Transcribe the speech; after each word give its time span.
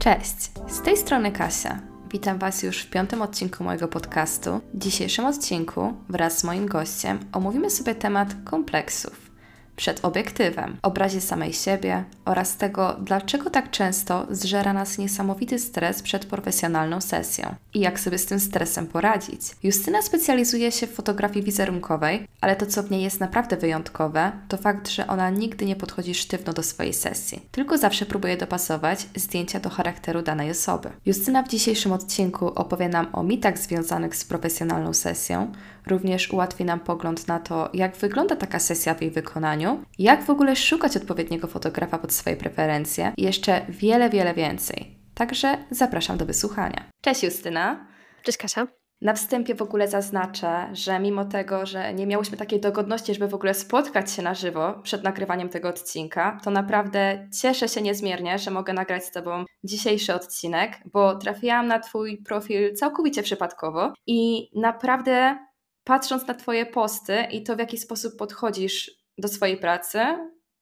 Cześć, 0.00 0.50
z 0.68 0.82
tej 0.82 0.96
strony 0.96 1.32
Kasia. 1.32 1.78
Witam 2.10 2.38
Was 2.38 2.62
już 2.62 2.82
w 2.82 2.90
piątym 2.90 3.22
odcinku 3.22 3.64
mojego 3.64 3.88
podcastu. 3.88 4.60
W 4.74 4.78
dzisiejszym 4.78 5.24
odcinku 5.24 5.92
wraz 6.08 6.38
z 6.38 6.44
moim 6.44 6.66
gościem 6.66 7.18
omówimy 7.32 7.70
sobie 7.70 7.94
temat 7.94 8.28
kompleksów 8.44 9.30
przed 9.76 10.04
obiektywem, 10.04 10.76
obrazie 10.82 11.20
samej 11.20 11.52
siebie 11.52 12.04
oraz 12.30 12.56
tego, 12.56 12.96
dlaczego 13.00 13.50
tak 13.50 13.70
często 13.70 14.26
zżera 14.30 14.72
nas 14.72 14.98
niesamowity 14.98 15.58
stres 15.58 16.02
przed 16.02 16.26
profesjonalną 16.26 17.00
sesją 17.00 17.54
i 17.74 17.80
jak 17.80 18.00
sobie 18.00 18.18
z 18.18 18.26
tym 18.26 18.40
stresem 18.40 18.86
poradzić. 18.86 19.40
Justyna 19.62 20.02
specjalizuje 20.02 20.72
się 20.72 20.86
w 20.86 20.94
fotografii 20.94 21.44
wizerunkowej, 21.44 22.28
ale 22.40 22.56
to, 22.56 22.66
co 22.66 22.82
w 22.82 22.90
niej 22.90 23.02
jest 23.02 23.20
naprawdę 23.20 23.56
wyjątkowe, 23.56 24.32
to 24.48 24.56
fakt, 24.56 24.88
że 24.88 25.06
ona 25.06 25.30
nigdy 25.30 25.64
nie 25.64 25.76
podchodzi 25.76 26.14
sztywno 26.14 26.52
do 26.52 26.62
swojej 26.62 26.92
sesji, 26.94 27.42
tylko 27.50 27.78
zawsze 27.78 28.06
próbuje 28.06 28.36
dopasować 28.36 29.06
zdjęcia 29.16 29.60
do 29.60 29.70
charakteru 29.70 30.22
danej 30.22 30.50
osoby. 30.50 30.90
Justyna 31.06 31.42
w 31.42 31.48
dzisiejszym 31.48 31.92
odcinku 31.92 32.46
opowie 32.46 32.88
nam 32.88 33.06
o 33.12 33.22
mitach 33.22 33.58
związanych 33.58 34.16
z 34.16 34.24
profesjonalną 34.24 34.94
sesją, 34.94 35.52
również 35.86 36.32
ułatwi 36.32 36.64
nam 36.64 36.80
pogląd 36.80 37.28
na 37.28 37.38
to, 37.38 37.70
jak 37.74 37.96
wygląda 37.96 38.36
taka 38.36 38.58
sesja 38.58 38.94
w 38.94 39.02
jej 39.02 39.10
wykonaniu, 39.10 39.84
jak 39.98 40.24
w 40.24 40.30
ogóle 40.30 40.56
szukać 40.56 40.96
odpowiedniego 40.96 41.46
fotografa 41.46 41.98
pod 41.98 42.12
swoje 42.20 42.36
preferencje 42.36 43.12
i 43.16 43.22
jeszcze 43.22 43.66
wiele, 43.68 44.10
wiele 44.10 44.34
więcej. 44.34 44.98
Także 45.14 45.58
zapraszam 45.70 46.18
do 46.18 46.26
wysłuchania. 46.26 46.90
Cześć 47.02 47.22
Justyna. 47.22 47.86
Cześć 48.22 48.38
Kasia. 48.38 48.66
Na 49.00 49.14
wstępie 49.14 49.54
w 49.54 49.62
ogóle 49.62 49.88
zaznaczę, 49.88 50.70
że 50.72 50.98
mimo 50.98 51.24
tego, 51.24 51.66
że 51.66 51.94
nie 51.94 52.06
miałyśmy 52.06 52.36
takiej 52.36 52.60
dogodności, 52.60 53.14
żeby 53.14 53.28
w 53.28 53.34
ogóle 53.34 53.54
spotkać 53.54 54.12
się 54.12 54.22
na 54.22 54.34
żywo 54.34 54.80
przed 54.82 55.02
nagrywaniem 55.04 55.48
tego 55.48 55.68
odcinka, 55.68 56.40
to 56.44 56.50
naprawdę 56.50 57.28
cieszę 57.40 57.68
się 57.68 57.82
niezmiernie, 57.82 58.38
że 58.38 58.50
mogę 58.50 58.72
nagrać 58.72 59.04
z 59.04 59.10
Tobą 59.10 59.44
dzisiejszy 59.64 60.14
odcinek, 60.14 60.78
bo 60.92 61.16
trafiłam 61.16 61.66
na 61.66 61.78
Twój 61.78 62.22
profil 62.22 62.74
całkowicie 62.74 63.22
przypadkowo 63.22 63.92
i 64.06 64.50
naprawdę 64.60 65.38
patrząc 65.84 66.26
na 66.26 66.34
Twoje 66.34 66.66
posty 66.66 67.22
i 67.30 67.42
to, 67.42 67.56
w 67.56 67.58
jaki 67.58 67.78
sposób 67.78 68.16
podchodzisz 68.18 68.90
do 69.18 69.28
swojej 69.28 69.56
pracy, 69.56 69.98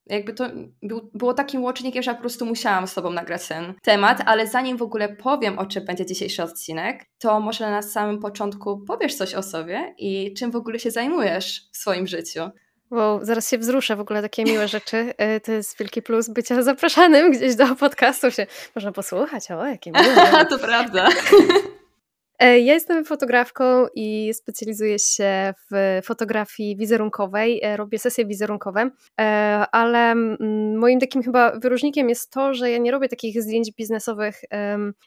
jakby 0.08 0.32
to 0.32 0.44
był, 0.82 1.10
było 1.14 1.34
takim 1.34 1.64
łącznikiem, 1.64 2.02
że 2.02 2.10
ja 2.10 2.14
po 2.14 2.20
prostu 2.20 2.46
musiałam 2.46 2.86
z 2.86 2.94
Tobą 2.94 3.10
nagrać 3.10 3.48
ten 3.48 3.74
temat, 3.82 4.22
ale 4.26 4.46
zanim 4.46 4.76
w 4.76 4.82
ogóle 4.82 5.08
powiem, 5.08 5.58
o 5.58 5.66
czym 5.66 5.84
będzie 5.84 6.06
dzisiejszy 6.06 6.42
odcinek, 6.42 7.04
to 7.18 7.40
może 7.40 7.70
na 7.70 7.82
samym 7.82 8.18
początku 8.18 8.84
powiesz 8.86 9.14
coś 9.14 9.34
o 9.34 9.42
sobie 9.42 9.94
i 9.98 10.34
czym 10.34 10.50
w 10.50 10.56
ogóle 10.56 10.78
się 10.78 10.90
zajmujesz 10.90 11.68
w 11.72 11.76
swoim 11.76 12.06
życiu. 12.06 12.50
Wow, 12.90 13.24
zaraz 13.24 13.50
się 13.50 13.58
wzruszę, 13.58 13.96
w 13.96 14.00
ogóle 14.00 14.22
takie 14.22 14.44
miłe 14.44 14.68
rzeczy. 14.68 15.14
E, 15.18 15.40
to 15.40 15.52
jest 15.52 15.78
wielki 15.78 16.02
plus 16.02 16.28
bycia 16.28 16.62
zapraszanym 16.62 17.32
gdzieś 17.32 17.54
do 17.54 17.76
podcastu. 17.76 18.30
Się 18.30 18.46
można 18.74 18.92
posłuchać, 18.92 19.50
o 19.50 19.66
jakie 19.66 19.90
miłe. 19.90 20.46
to 20.50 20.58
prawda. 20.58 21.08
E, 22.38 22.58
ja 22.58 22.74
jestem 22.74 23.04
fotografką 23.04 23.86
i 23.94 24.30
specjalizuję 24.34 24.98
się 24.98 25.54
w 25.70 26.00
fotografii 26.04 26.76
wizerunkowej. 26.76 27.60
E, 27.64 27.76
robię 27.76 27.98
sesje 27.98 28.26
wizerunkowe, 28.26 28.90
e, 29.20 29.24
ale 29.72 30.14
moim 30.76 31.00
takim 31.00 31.22
chyba 31.22 31.58
wyróżnikiem 31.58 32.08
jest 32.08 32.30
to, 32.30 32.54
że 32.54 32.70
ja 32.70 32.78
nie 32.78 32.90
robię 32.90 33.08
takich 33.08 33.42
zdjęć 33.42 33.72
biznesowych, 33.72 34.40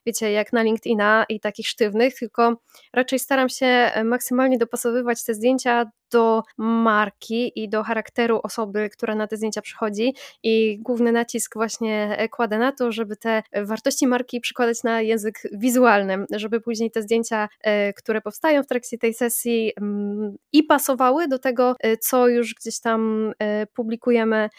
wiecie, 0.05 0.31
jak 0.31 0.53
na 0.53 0.61
LinkedIna 0.61 1.25
i 1.29 1.39
takich 1.39 1.67
sztywnych, 1.67 2.15
tylko 2.19 2.61
raczej 2.93 3.19
staram 3.19 3.49
się 3.49 3.91
maksymalnie 4.03 4.57
dopasowywać 4.57 5.23
te 5.25 5.33
zdjęcia 5.33 5.91
do 6.11 6.43
marki 6.57 7.63
i 7.63 7.69
do 7.69 7.83
charakteru 7.83 8.39
osoby, 8.43 8.89
która 8.89 9.15
na 9.15 9.27
te 9.27 9.37
zdjęcia 9.37 9.61
przychodzi. 9.61 10.15
I 10.43 10.79
główny 10.79 11.11
nacisk 11.11 11.53
właśnie 11.53 12.17
kładę 12.31 12.57
na 12.57 12.71
to, 12.71 12.91
żeby 12.91 13.15
te 13.17 13.43
wartości 13.63 14.07
marki 14.07 14.41
przykładać 14.41 14.83
na 14.83 15.01
język 15.01 15.41
wizualny, 15.51 16.25
żeby 16.31 16.61
później 16.61 16.91
te 16.91 17.01
zdjęcia, 17.01 17.49
e, 17.61 17.93
które 17.93 18.21
powstają 18.21 18.63
w 18.63 18.67
trakcie 18.67 18.97
tej 18.97 19.13
sesji 19.13 19.73
mm, 19.77 20.37
i 20.53 20.63
pasowały 20.63 21.27
do 21.27 21.39
tego, 21.39 21.75
e, 21.79 21.97
co 21.97 22.27
już 22.27 22.53
gdzieś 22.53 22.79
tam 22.79 23.31
e, 23.39 23.65
publikujemy, 23.67 24.49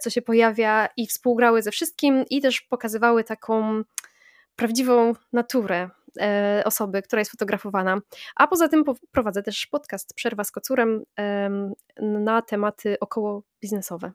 co 0.00 0.10
się 0.10 0.22
pojawia 0.22 0.88
i 0.96 1.06
współgrały 1.06 1.62
ze 1.62 1.70
wszystkim 1.70 2.24
i 2.30 2.40
też 2.40 2.60
pokazywały 2.60 3.24
taką 3.24 3.82
prawdziwą 4.56 5.12
naturę. 5.32 5.76
E, 5.76 5.97
osoby, 6.64 7.02
która 7.02 7.20
jest 7.20 7.30
fotografowana. 7.30 8.00
A 8.36 8.46
poza 8.46 8.68
tym 8.68 8.84
prowadzę 9.10 9.42
też 9.42 9.66
podcast 9.66 10.14
Przerwa 10.14 10.44
z 10.44 10.50
Kocurem 10.50 11.02
na 12.02 12.42
tematy 12.42 12.96
około 13.00 13.42
biznesowe. 13.60 14.12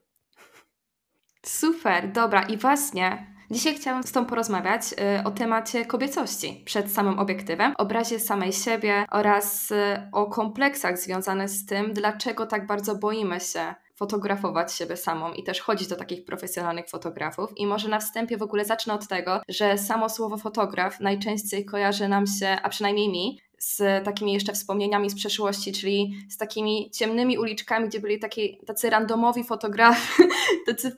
Super, 1.46 2.12
dobra. 2.12 2.42
I 2.44 2.58
właśnie 2.58 3.34
Dzisiaj 3.52 3.76
chciałam 3.76 4.04
z 4.04 4.12
Tobą 4.12 4.26
porozmawiać 4.26 4.82
y, 4.94 5.24
o 5.24 5.32
temacie 5.32 5.86
kobiecości 5.86 6.64
przed 6.66 6.92
samym 6.92 7.20
obiektywem, 7.20 7.74
obrazie 7.78 8.20
samej 8.20 8.54
siebie 8.54 9.06
oraz 9.12 9.72
y, 9.72 9.76
o 10.12 10.26
kompleksach 10.26 10.98
związanych 10.98 11.50
z 11.50 11.66
tym, 11.66 11.94
dlaczego 11.94 12.46
tak 12.46 12.68
bardzo 12.68 12.96
boimy 12.96 13.40
się 13.40 13.76
fotografować 13.96 14.74
siebie 14.74 14.98
samą 14.98 15.34
i 15.34 15.44
też 15.44 15.62
chodzić 15.62 15.88
do 15.88 15.96
takich 15.96 16.26
profesjonalnych 16.26 16.90
fotografów. 16.90 17.58
I 17.58 17.68
może 17.68 17.90
na 17.90 18.00
wstępie 18.00 18.38
w 18.38 18.42
ogóle 18.42 18.66
zacznę 18.66 18.94
od 18.94 19.08
tego, 19.08 19.42
że 19.50 19.78
samo 19.78 20.10
słowo 20.10 20.38
fotograf 20.38 21.00
najczęściej 21.00 21.66
kojarzy 21.66 22.08
nam 22.08 22.28
się, 22.28 22.48
a 22.64 22.70
przynajmniej 22.70 23.10
mi, 23.10 23.40
z 23.64 24.06
takimi 24.06 24.34
jeszcze 24.34 24.54
wspomnieniami 24.54 25.10
z 25.10 25.16
przeszłości, 25.16 25.72
czyli 25.72 26.14
z 26.30 26.38
takimi 26.38 26.92
ciemnymi 26.92 27.38
uliczkami, 27.38 27.90
gdzie 27.90 28.00
byli 28.00 28.20
taki, 28.20 28.60
tacy 28.66 28.90
randomowi 28.90 29.44
fotografi, 29.44 30.24
tacy, 30.68 30.98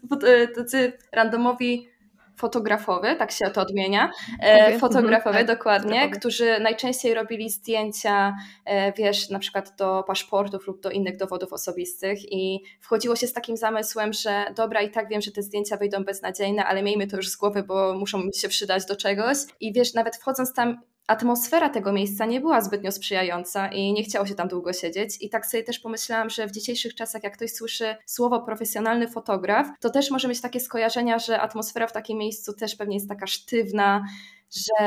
tacy 0.56 0.94
randomowi 1.12 1.88
fotografowy, 2.38 3.16
tak 3.16 3.32
się 3.32 3.50
to 3.50 3.62
odmienia, 3.62 4.12
e, 4.40 4.80
fotografowie 4.80 5.40
mhm, 5.40 5.48
tak, 5.48 5.58
dokładnie, 5.58 6.10
którzy 6.10 6.60
najczęściej 6.60 7.14
robili 7.14 7.50
zdjęcia, 7.50 8.36
e, 8.66 8.94
wiesz, 8.94 9.30
na 9.30 9.40
przykład 9.40 9.76
do 9.78 10.04
paszportów 10.08 10.68
lub 10.68 10.82
do 10.82 10.92
innych 10.92 11.18
dowodów 11.18 11.54
osobistych 11.54 12.32
i 12.32 12.60
wchodziło 12.82 13.16
się 13.16 13.28
z 13.28 13.34
takim 13.34 13.58
zamysłem, 13.58 14.14
że 14.14 14.46
dobra 14.56 14.82
i 14.82 14.92
tak 14.92 15.10
wiem, 15.10 15.22
że 15.22 15.32
te 15.32 15.42
zdjęcia 15.42 15.78
wyjdą 15.78 16.04
beznadziejne, 16.04 16.66
ale 16.66 16.84
miejmy 16.84 17.08
to 17.08 17.18
już 17.18 17.30
z 17.30 17.36
głowy, 17.36 17.64
bo 17.64 17.94
muszą 17.94 18.22
się 18.36 18.50
przydać 18.50 18.86
do 18.86 18.96
czegoś. 18.96 19.38
I 19.60 19.74
wiesz, 19.74 19.94
nawet 19.94 20.16
wchodząc 20.16 20.54
tam 20.54 20.82
atmosfera 21.08 21.70
tego 21.70 21.94
miejsca 21.94 22.26
nie 22.26 22.42
była 22.42 22.62
zbytnio 22.62 22.92
sprzyjająca 22.92 23.68
i 23.68 23.94
nie 23.94 24.04
chciało 24.04 24.26
się 24.26 24.36
tam 24.36 24.48
długo 24.48 24.74
siedzieć. 24.74 25.18
I 25.22 25.30
tak 25.30 25.46
sobie 25.46 25.64
też 25.64 25.80
pomyślałam, 25.80 26.30
że 26.30 26.48
w 26.48 26.52
dzisiejszych 26.52 26.96
czasach, 26.96 27.24
jak 27.24 27.34
ktoś 27.34 27.52
słyszy 27.52 27.96
słowo 28.06 28.42
profesjonalny 28.42 29.08
fotograf, 29.08 29.68
to 29.80 29.90
też 29.90 30.12
może 30.12 30.28
mieć 30.28 30.42
takie 30.42 30.60
skojarzenia, 30.60 31.20
że 31.20 31.42
atmosfera 31.42 31.88
w 31.88 31.92
takim 31.92 32.18
miejscu 32.18 32.54
też 32.54 32.76
pewnie 32.76 32.96
jest 32.96 33.10
taka 33.10 33.28
sztywna, 33.28 34.06
że 34.52 34.86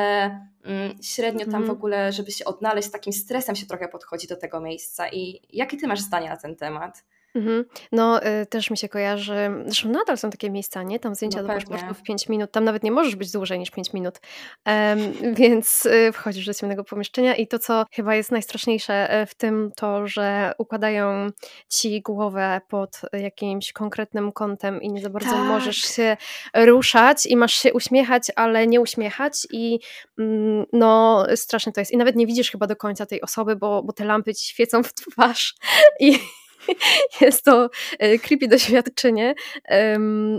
mm, 0.65 1.03
średnio 1.03 1.45
tam 1.45 1.55
mm. 1.55 1.67
w 1.67 1.71
ogóle, 1.71 2.12
żeby 2.12 2.31
się 2.31 2.45
odnaleźć, 2.45 2.89
z 2.89 2.91
takim 2.91 3.12
stresem 3.12 3.57
się 3.57 3.67
trochę 3.67 3.89
podchodzi 3.89 4.27
do 4.27 4.37
tego 4.37 4.61
miejsca. 4.61 5.09
I 5.09 5.41
jakie 5.53 5.77
ty 5.77 5.87
masz 5.87 6.01
zdanie 6.01 6.28
na 6.28 6.37
ten 6.37 6.57
temat? 6.57 7.05
Mhm. 7.34 7.65
No, 7.93 8.27
y, 8.27 8.47
też 8.47 8.71
mi 8.71 8.77
się 8.77 8.89
kojarzy, 8.89 9.50
zresztą 9.66 9.89
nadal 9.89 10.19
są 10.19 10.31
takie 10.31 10.50
miejsca, 10.50 10.83
nie? 10.83 11.00
Tam 11.00 11.15
zdjęcia 11.15 11.43
No 11.43 11.49
do 11.49 11.55
paszportu 11.55 11.94
w 11.94 12.03
5 12.03 12.28
minut, 12.28 12.50
tam 12.50 12.65
nawet 12.65 12.83
nie 12.83 12.91
możesz 12.91 13.16
być 13.16 13.31
dłużej 13.31 13.59
niż 13.59 13.71
5 13.71 13.93
minut. 13.93 14.21
więc 15.39 15.87
y, 15.87 16.12
wchodzisz 16.12 16.47
do 16.47 16.55
ciemnego 16.55 16.84
pomieszczenia 16.84 17.34
i 17.34 17.47
to, 17.47 17.59
co 17.59 17.84
chyba 17.93 18.15
jest 18.15 18.33
najstraszniejsze 18.33 19.11
e, 19.11 19.27
w 19.27 19.34
tym, 19.34 19.72
to, 19.77 20.06
że 20.06 20.53
układają 20.59 21.27
ci 21.69 22.03
głowę 22.03 22.61
pod 22.69 23.00
jakimś 23.12 23.72
konkretnym 23.72 24.33
kątem 24.33 24.83
i 24.83 24.93
nie 24.93 25.03
za 25.03 25.10
bardzo 25.10 25.37
możesz 25.37 25.83
tak. 25.83 25.91
się 25.91 26.16
ruszać 26.55 27.27
i 27.27 27.37
masz 27.37 27.55
się 27.55 27.72
uśmiechać, 27.72 28.33
ale 28.37 28.66
nie 28.66 28.81
uśmiechać 28.81 29.47
i 29.50 29.81
mm, 30.19 30.66
no 30.72 31.27
straszne 31.34 31.72
to 31.72 31.81
jest. 31.81 31.93
I 31.93 31.97
nawet 31.97 32.16
nie 32.16 32.27
widzisz 32.27 32.50
chyba 32.50 32.66
do 32.66 32.77
końca 32.77 33.06
tej 33.06 33.21
osoby, 33.21 33.56
bo, 33.56 33.83
bo 33.83 33.93
te 33.93 34.05
lampy 34.05 34.34
ci 34.34 34.49
świecą 34.49 34.83
w 34.83 34.95
twarz 34.95 35.55
i 36.00 36.19
jest 37.21 37.45
to 37.45 37.71
e, 37.99 38.19
creepy 38.19 38.49
doświadczenie. 38.49 39.34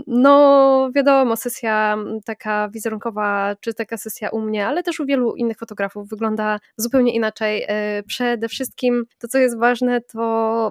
No, 0.06 0.90
wiadomo, 0.94 1.36
sesja 1.36 1.96
taka 2.24 2.68
wizerunkowa, 2.68 3.56
czy 3.60 3.74
taka 3.74 3.96
sesja 3.96 4.30
u 4.30 4.40
mnie, 4.40 4.66
ale 4.66 4.82
też 4.82 5.00
u 5.00 5.06
wielu 5.06 5.34
innych 5.34 5.58
fotografów 5.58 6.08
wygląda 6.08 6.60
zupełnie 6.76 7.14
inaczej. 7.14 7.64
E, 7.68 8.02
przede 8.02 8.48
wszystkim 8.48 9.04
to, 9.18 9.28
co 9.28 9.38
jest 9.38 9.58
ważne, 9.58 10.00
to 10.00 10.70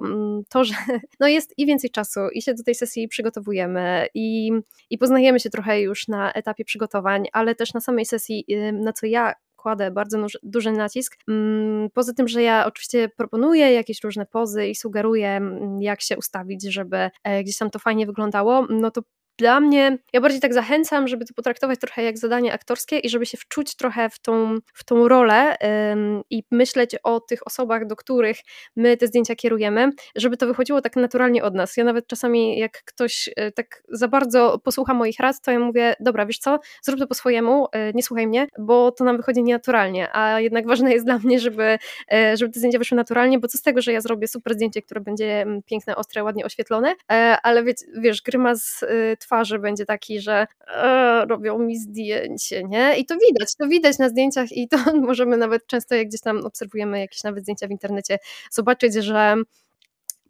to, 0.49 0.63
że 0.63 0.73
no 1.19 1.27
jest 1.27 1.53
i 1.57 1.65
więcej 1.65 1.89
czasu 1.89 2.19
i 2.33 2.41
się 2.41 2.53
do 2.53 2.63
tej 2.63 2.75
sesji 2.75 3.07
przygotowujemy 3.07 4.07
i, 4.13 4.51
i 4.89 4.97
poznajemy 4.97 5.39
się 5.39 5.49
trochę 5.49 5.81
już 5.81 6.07
na 6.07 6.33
etapie 6.33 6.65
przygotowań, 6.65 7.27
ale 7.33 7.55
też 7.55 7.73
na 7.73 7.79
samej 7.79 8.05
sesji, 8.05 8.45
na 8.73 8.93
co 8.93 9.05
ja 9.05 9.33
kładę 9.61 9.91
bardzo 9.91 10.25
duży 10.43 10.71
nacisk. 10.71 11.15
Mm, 11.27 11.89
poza 11.93 12.13
tym, 12.13 12.27
że 12.27 12.41
ja 12.43 12.65
oczywiście 12.65 13.09
proponuję 13.17 13.73
jakieś 13.73 14.03
różne 14.03 14.25
pozy 14.25 14.67
i 14.67 14.75
sugeruję, 14.75 15.29
mm, 15.29 15.81
jak 15.81 16.01
się 16.01 16.17
ustawić, 16.17 16.73
żeby 16.73 17.09
e, 17.23 17.43
gdzieś 17.43 17.57
tam 17.57 17.69
to 17.69 17.79
fajnie 17.79 18.05
wyglądało, 18.05 18.67
no 18.69 18.91
to 18.91 19.01
dla 19.39 19.59
mnie, 19.59 19.97
ja 20.13 20.21
bardziej 20.21 20.41
tak 20.41 20.53
zachęcam, 20.53 21.07
żeby 21.07 21.25
to 21.25 21.33
potraktować 21.33 21.79
trochę 21.79 22.03
jak 22.03 22.17
zadanie 22.17 22.53
aktorskie 22.53 22.99
i 22.99 23.09
żeby 23.09 23.25
się 23.25 23.37
wczuć 23.37 23.75
trochę 23.75 24.09
w 24.09 24.19
tą, 24.19 24.57
w 24.73 24.83
tą 24.83 25.07
rolę 25.07 25.57
ym, 25.91 26.21
i 26.29 26.43
myśleć 26.51 26.95
o 27.03 27.19
tych 27.19 27.47
osobach, 27.47 27.87
do 27.87 27.95
których 27.95 28.37
my 28.75 28.97
te 28.97 29.07
zdjęcia 29.07 29.35
kierujemy, 29.35 29.89
żeby 30.15 30.37
to 30.37 30.47
wychodziło 30.47 30.81
tak 30.81 30.95
naturalnie 30.95 31.43
od 31.43 31.55
nas. 31.55 31.77
Ja 31.77 31.83
nawet 31.83 32.07
czasami, 32.07 32.59
jak 32.59 32.83
ktoś 32.83 33.27
y, 33.27 33.51
tak 33.51 33.83
za 33.89 34.07
bardzo 34.07 34.59
posłucha 34.63 34.93
moich 34.93 35.19
rad, 35.19 35.41
to 35.41 35.51
ja 35.51 35.59
mówię, 35.59 35.95
dobra, 35.99 36.25
wiesz 36.25 36.37
co, 36.37 36.59
zrób 36.81 36.99
to 36.99 37.07
po 37.07 37.13
swojemu, 37.13 37.65
y, 37.65 37.69
nie 37.95 38.03
słuchaj 38.03 38.27
mnie, 38.27 38.47
bo 38.57 38.91
to 38.91 39.03
nam 39.03 39.17
wychodzi 39.17 39.43
nienaturalnie, 39.43 40.15
a 40.15 40.39
jednak 40.39 40.67
ważne 40.67 40.93
jest 40.93 41.05
dla 41.05 41.17
mnie, 41.19 41.39
żeby, 41.39 41.77
y, 42.13 42.37
żeby 42.37 42.53
te 42.53 42.59
zdjęcia 42.59 42.79
wyszły 42.79 42.95
naturalnie, 42.95 43.39
bo 43.39 43.47
co 43.47 43.57
z 43.57 43.61
tego, 43.61 43.81
że 43.81 43.93
ja 43.93 44.01
zrobię 44.01 44.27
super 44.27 44.53
zdjęcie, 44.53 44.81
które 44.81 45.01
będzie 45.01 45.41
mm, 45.41 45.61
piękne, 45.63 45.95
ostre, 45.95 46.23
ładnie 46.23 46.45
oświetlone, 46.45 46.95
ale 47.43 47.63
wiesz, 47.63 47.75
wiesz 47.97 48.21
grymas 48.21 48.85
twarzy 49.29 49.59
będzie 49.59 49.85
taki, 49.85 50.21
że 50.21 50.47
e, 50.67 51.25
robią 51.25 51.59
mi 51.59 51.77
zdjęcie, 51.77 52.63
nie? 52.63 52.97
I 52.97 53.05
to 53.05 53.15
widać, 53.15 53.55
to 53.55 53.67
widać 53.67 53.99
na 53.99 54.09
zdjęciach 54.09 54.51
i 54.51 54.67
to 54.67 54.77
możemy 55.09 55.37
nawet 55.37 55.67
często, 55.67 55.95
jak 55.95 56.07
gdzieś 56.07 56.21
tam 56.21 56.45
obserwujemy 56.45 56.99
jakieś 56.99 57.23
nawet 57.23 57.43
zdjęcia 57.43 57.67
w 57.67 57.71
internecie, 57.71 58.17
zobaczyć, 58.51 58.93
że 58.93 59.35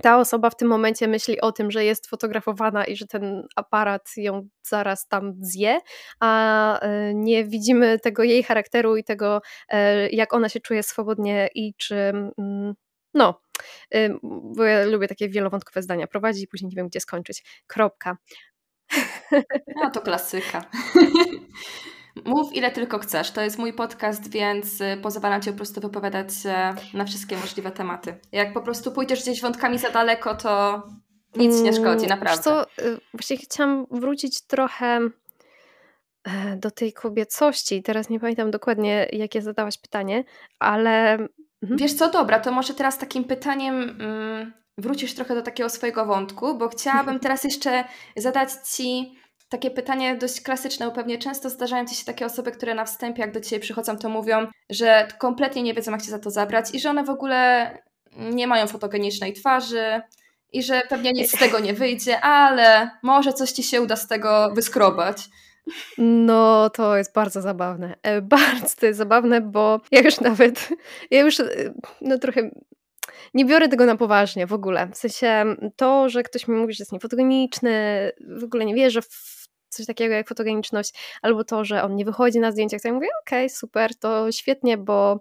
ta 0.04 0.20
osoba 0.20 0.50
w 0.50 0.56
tym 0.56 0.68
momencie 0.68 1.08
myśli 1.08 1.42
o 1.42 1.52
tym, 1.52 1.72
że 1.72 1.86
jest 1.86 2.08
fotografowana 2.08 2.86
i 2.86 2.96
że 2.96 3.08
ten 3.08 3.48
aparat 3.56 4.10
ją 4.18 4.48
zaraz 4.64 5.08
tam 5.08 5.34
zje, 5.42 5.80
a 6.20 6.80
e, 6.80 7.14
nie 7.14 7.46
widzimy 7.46 8.00
tego 8.00 8.24
jej 8.24 8.44
charakteru 8.44 8.98
i 8.98 9.04
tego, 9.04 9.42
e, 9.70 10.10
jak 10.10 10.34
ona 10.34 10.50
się 10.50 10.60
czuje 10.60 10.84
swobodnie 10.84 11.50
i 11.56 11.74
czy. 11.78 11.96
Mm, 12.38 12.74
no, 13.14 13.42
bo 14.56 14.64
ja 14.64 14.86
lubię 14.86 15.08
takie 15.08 15.30
wielowątkowe 15.30 15.82
zdania 15.82 16.08
prowadzi 16.08 16.44
i 16.44 16.48
później 16.48 16.70
nie 16.70 16.76
wiem, 16.76 16.88
gdzie 16.88 17.00
skończyć. 17.00 17.44
Kropka. 17.68 18.18
No 19.76 19.92
to 19.92 20.02
klasyka. 20.02 20.66
Mów 22.26 22.54
ile 22.54 22.72
tylko 22.72 23.00
chcesz. 23.00 23.32
To 23.32 23.42
jest 23.42 23.58
mój 23.58 23.74
podcast, 23.74 24.32
więc 24.32 24.82
y, 24.82 25.00
pozwalam 25.02 25.42
Ci 25.42 25.50
po 25.52 25.58
prostu 25.58 25.82
wypowiadać 25.82 26.36
się 26.36 26.76
na 26.94 27.06
wszystkie 27.06 27.38
możliwe 27.38 27.72
tematy. 27.72 28.16
Jak 28.32 28.54
po 28.54 28.62
prostu 28.62 28.92
pójdziesz 28.92 29.22
gdzieś 29.22 29.42
wątkami 29.42 29.78
za 29.78 29.90
daleko, 29.90 30.36
to 30.36 30.84
nic 31.36 31.62
nie 31.62 31.74
szkodzi, 31.74 32.06
mm, 32.06 32.10
naprawdę. 32.10 32.44
co, 32.44 32.64
y, 32.64 33.00
właśnie 33.14 33.38
chciałam 33.38 33.86
wrócić 33.92 34.42
trochę 34.42 35.00
e, 36.24 36.56
do 36.58 36.72
tej 36.72 36.94
kobiecości. 36.94 37.84
Teraz 37.84 38.10
nie 38.10 38.20
pamiętam 38.20 38.52
dokładnie, 38.52 39.08
jakie 39.12 39.42
zadałaś 39.42 39.78
pytanie, 39.78 40.24
ale... 40.60 41.14
Mhm. 41.64 41.78
Wiesz 41.78 41.94
co, 41.94 42.12
dobra, 42.12 42.40
to 42.40 42.52
może 42.52 42.74
teraz 42.74 42.98
takim 42.98 43.24
pytaniem 43.24 43.76
mm, 44.00 44.54
wrócisz 44.80 45.14
trochę 45.14 45.36
do 45.36 45.42
takiego 45.42 45.70
swojego 45.70 46.06
wątku, 46.06 46.58
bo 46.58 46.70
chciałabym 46.70 47.20
teraz 47.30 47.44
jeszcze 47.44 47.84
zadać 48.18 48.50
Ci 48.76 49.20
takie 49.50 49.72
pytanie 49.72 50.16
dość 50.16 50.42
klasyczne, 50.42 50.86
bo 50.86 50.92
pewnie 50.92 51.18
często 51.18 51.50
zdarzają 51.50 51.86
Ci 51.86 51.96
się 51.96 52.06
takie 52.06 52.26
osoby, 52.26 52.52
które 52.52 52.76
na 52.76 52.86
wstępie, 52.86 53.22
jak 53.22 53.32
do 53.32 53.42
Ciebie 53.42 53.60
przychodzą, 53.60 53.98
to 53.98 54.10
mówią, 54.10 54.48
że 54.70 55.08
kompletnie 55.20 55.64
nie 55.64 55.74
wiedzą, 55.74 55.92
jak 55.92 56.02
Cię 56.02 56.12
za 56.12 56.20
to 56.20 56.32
zabrać 56.32 56.76
i 56.76 56.80
że 56.80 56.90
one 56.90 57.04
w 57.04 57.10
ogóle 57.10 57.72
nie 58.18 58.48
mają 58.48 58.68
fotogenicznej 58.68 59.34
twarzy 59.34 60.02
i 60.54 60.64
że 60.64 60.82
pewnie 60.90 61.12
nic 61.12 61.32
z 61.36 61.40
tego 61.40 61.60
nie 61.60 61.74
wyjdzie, 61.74 62.22
ale 62.22 62.90
może 63.04 63.34
coś 63.34 63.52
Ci 63.52 63.64
się 63.64 63.82
uda 63.82 63.96
z 63.96 64.08
tego 64.08 64.52
wyskrobać. 64.56 65.30
No, 65.98 66.70
to 66.70 66.98
jest 66.98 67.14
bardzo 67.14 67.42
zabawne. 67.42 67.96
E, 68.04 68.22
bardzo 68.22 68.76
to 68.80 68.86
jest 68.86 68.98
zabawne, 68.98 69.42
bo 69.42 69.80
ja 69.92 70.02
już 70.02 70.20
nawet, 70.20 70.70
ja 71.12 71.20
już 71.20 71.40
e, 71.40 71.46
no 72.02 72.18
trochę 72.18 72.50
nie 73.34 73.46
biorę 73.46 73.68
tego 73.68 73.86
na 73.86 73.96
poważnie 73.96 74.48
w 74.48 74.54
ogóle. 74.54 74.88
W 74.94 74.98
sensie 74.98 75.56
to, 75.76 76.10
że 76.10 76.24
ktoś 76.24 76.48
mi 76.48 76.56
mówi, 76.56 76.74
że 76.74 76.82
jest 76.82 76.92
niefotogeniczny, 76.92 78.12
w 78.40 78.44
ogóle 78.44 78.66
nie 78.66 78.76
wierzę 78.76 79.02
w 79.02 79.40
coś 79.70 79.86
takiego 79.86 80.16
jak 80.16 80.30
fotogeniczność, 80.30 80.94
albo 81.22 81.44
to, 81.44 81.66
że 81.66 81.84
on 81.84 81.96
nie 81.96 82.06
wychodzi 82.06 82.40
na 82.40 82.52
zdjęciach, 82.52 82.82
to 82.82 82.88
ja 82.88 82.94
mówię, 82.94 83.08
okej, 83.22 83.46
okay, 83.46 83.50
super, 83.50 83.96
to 83.96 84.32
świetnie, 84.32 84.78
bo 84.78 85.20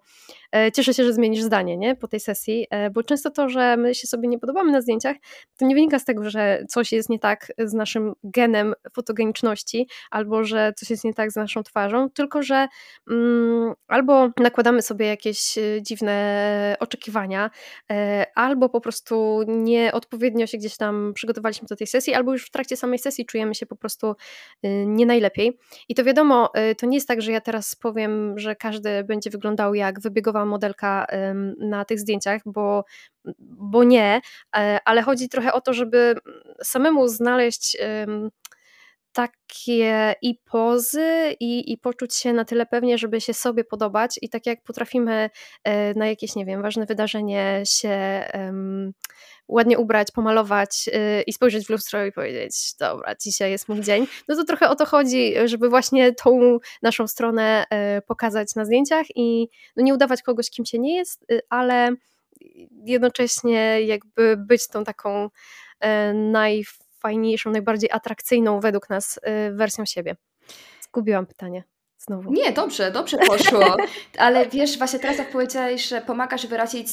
cieszę 0.74 0.94
się, 0.94 1.04
że 1.04 1.12
zmienisz 1.12 1.42
zdanie 1.42 1.76
nie? 1.76 1.96
po 1.96 2.08
tej 2.08 2.20
sesji, 2.20 2.66
e, 2.70 2.90
bo 2.90 3.02
często 3.02 3.30
to, 3.30 3.48
że 3.48 3.76
my 3.76 3.94
się 3.94 4.06
sobie 4.06 4.28
nie 4.28 4.38
podobamy 4.38 4.72
na 4.72 4.80
zdjęciach, 4.80 5.16
to 5.58 5.66
nie 5.66 5.74
wynika 5.74 5.98
z 5.98 6.04
tego, 6.04 6.30
że 6.30 6.64
coś 6.68 6.92
jest 6.92 7.10
nie 7.10 7.18
tak 7.18 7.52
z 7.58 7.72
naszym 7.72 8.12
genem 8.24 8.74
fotogeniczności, 8.94 9.88
albo 10.10 10.44
że 10.44 10.72
coś 10.76 10.90
jest 10.90 11.04
nie 11.04 11.14
tak 11.14 11.32
z 11.32 11.36
naszą 11.36 11.62
twarzą, 11.62 12.10
tylko 12.10 12.42
że 12.42 12.68
mm, 13.10 13.72
albo 13.88 14.28
nakładamy 14.40 14.82
sobie 14.82 15.06
jakieś 15.06 15.58
e, 15.58 15.82
dziwne 15.82 16.76
oczekiwania, 16.80 17.50
albo 18.34 18.68
po 18.68 18.80
prostu 18.80 19.42
nieodpowiednio 19.46 20.46
się 20.46 20.58
gdzieś 20.58 20.76
tam 20.76 21.12
przygotowaliśmy 21.14 21.68
do 21.68 21.76
tej 21.76 21.86
sesji, 21.86 22.14
albo 22.14 22.32
już 22.32 22.46
w 22.46 22.50
trakcie 22.50 22.76
samej 22.76 22.98
sesji 22.98 23.26
czujemy 23.26 23.54
się 23.54 23.66
po 23.66 23.76
prostu 23.76 24.14
nie 24.86 25.06
najlepiej. 25.06 25.58
I 25.88 25.94
to 25.94 26.04
wiadomo, 26.04 26.50
to 26.78 26.86
nie 26.86 26.96
jest 26.96 27.08
tak, 27.08 27.22
że 27.22 27.32
ja 27.32 27.40
teraz 27.40 27.74
powiem, 27.74 28.38
że 28.38 28.56
każdy 28.56 29.04
będzie 29.04 29.30
wyglądał 29.30 29.74
jak 29.74 30.00
wybiegowa 30.00 30.37
modelka 30.44 31.06
na 31.58 31.84
tych 31.84 32.00
zdjęciach, 32.00 32.42
bo, 32.46 32.84
bo 33.40 33.84
nie, 33.84 34.20
e, 34.56 34.78
ale 34.84 35.02
chodzi 35.02 35.28
trochę 35.28 35.52
o 35.52 35.60
to, 35.60 35.74
żeby 35.74 36.14
samemu 36.62 37.08
znaleźć 37.08 37.76
takie 39.12 40.14
i 40.22 40.34
pozy, 40.44 41.36
i, 41.40 41.72
i 41.72 41.78
poczuć 41.78 42.14
się 42.14 42.32
na 42.32 42.44
tyle 42.44 42.66
pewnie, 42.66 42.98
żeby 42.98 43.20
się 43.20 43.34
sobie 43.34 43.64
podobać. 43.64 44.18
I 44.22 44.28
tak 44.28 44.46
jak 44.46 44.62
potrafimy 44.62 45.30
e, 45.64 45.94
na 45.94 46.06
jakieś, 46.06 46.36
nie 46.36 46.44
wiem, 46.44 46.62
ważne 46.62 46.86
wydarzenie 46.86 47.62
się 47.66 48.24
ładnie 49.48 49.78
ubrać, 49.78 50.10
pomalować 50.10 50.86
yy, 50.86 51.22
i 51.22 51.32
spojrzeć 51.32 51.66
w 51.66 51.70
lustro 51.70 52.06
i 52.06 52.12
powiedzieć, 52.12 52.74
dobra, 52.80 53.14
dzisiaj 53.14 53.50
jest 53.50 53.68
mój 53.68 53.80
dzień, 53.80 54.06
no 54.28 54.36
to 54.36 54.44
trochę 54.44 54.68
o 54.68 54.76
to 54.76 54.86
chodzi, 54.86 55.34
żeby 55.44 55.68
właśnie 55.68 56.14
tą 56.14 56.58
naszą 56.82 57.08
stronę 57.08 57.64
yy, 57.70 58.02
pokazać 58.02 58.54
na 58.54 58.64
zdjęciach 58.64 59.06
i 59.14 59.48
no 59.76 59.82
nie 59.84 59.94
udawać 59.94 60.22
kogoś, 60.22 60.50
kim 60.50 60.66
się 60.66 60.78
nie 60.78 60.96
jest, 60.96 61.24
yy, 61.30 61.40
ale 61.48 61.96
jednocześnie 62.84 63.82
jakby 63.82 64.36
być 64.36 64.68
tą 64.68 64.84
taką 64.84 65.26
y, 65.26 66.14
najfajniejszą, 66.14 67.50
najbardziej 67.50 67.90
atrakcyjną 67.92 68.60
według 68.60 68.90
nas 68.90 69.16
y, 69.16 69.20
wersją 69.52 69.84
siebie. 69.84 70.16
Zgubiłam 70.80 71.26
pytanie. 71.26 71.64
Znowu. 71.98 72.32
Nie, 72.32 72.52
dobrze, 72.52 72.90
dobrze 72.90 73.18
poszło. 73.18 73.76
Ale 74.18 74.48
wiesz, 74.48 74.78
właśnie 74.78 74.98
teraz 74.98 75.18
jak 75.18 75.30
powiedziałeś, 75.30 75.88
że 75.88 76.00
pomagasz 76.00 76.46
wyrazić 76.46 76.88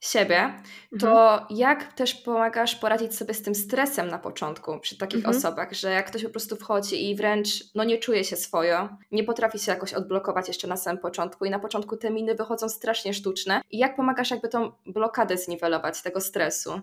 siebie, 0.00 0.54
to 1.00 1.32
mhm. 1.32 1.46
jak 1.50 1.92
też 1.92 2.14
pomagasz 2.14 2.76
poradzić 2.76 3.16
sobie 3.16 3.34
z 3.34 3.42
tym 3.42 3.54
stresem 3.54 4.08
na 4.08 4.18
początku 4.18 4.80
przy 4.80 4.98
takich 4.98 5.18
mhm. 5.18 5.36
osobach, 5.36 5.72
że 5.72 5.90
jak 5.90 6.06
ktoś 6.06 6.22
po 6.24 6.30
prostu 6.30 6.56
wchodzi 6.56 7.10
i 7.10 7.16
wręcz 7.16 7.48
no 7.74 7.84
nie 7.84 7.98
czuje 7.98 8.24
się 8.24 8.36
swojo, 8.36 8.88
nie 9.12 9.24
potrafi 9.24 9.58
się 9.58 9.72
jakoś 9.72 9.94
odblokować 9.94 10.48
jeszcze 10.48 10.68
na 10.68 10.76
samym 10.76 11.02
początku 11.02 11.44
i 11.44 11.50
na 11.50 11.58
początku 11.58 11.96
te 11.96 12.10
miny 12.10 12.34
wychodzą 12.34 12.68
strasznie 12.68 13.14
sztuczne 13.14 13.62
i 13.70 13.78
jak 13.78 13.96
pomagasz 13.96 14.30
jakby 14.30 14.48
tą 14.48 14.72
blokadę 14.86 15.38
zniwelować 15.38 16.02
tego 16.02 16.20
stresu? 16.20 16.80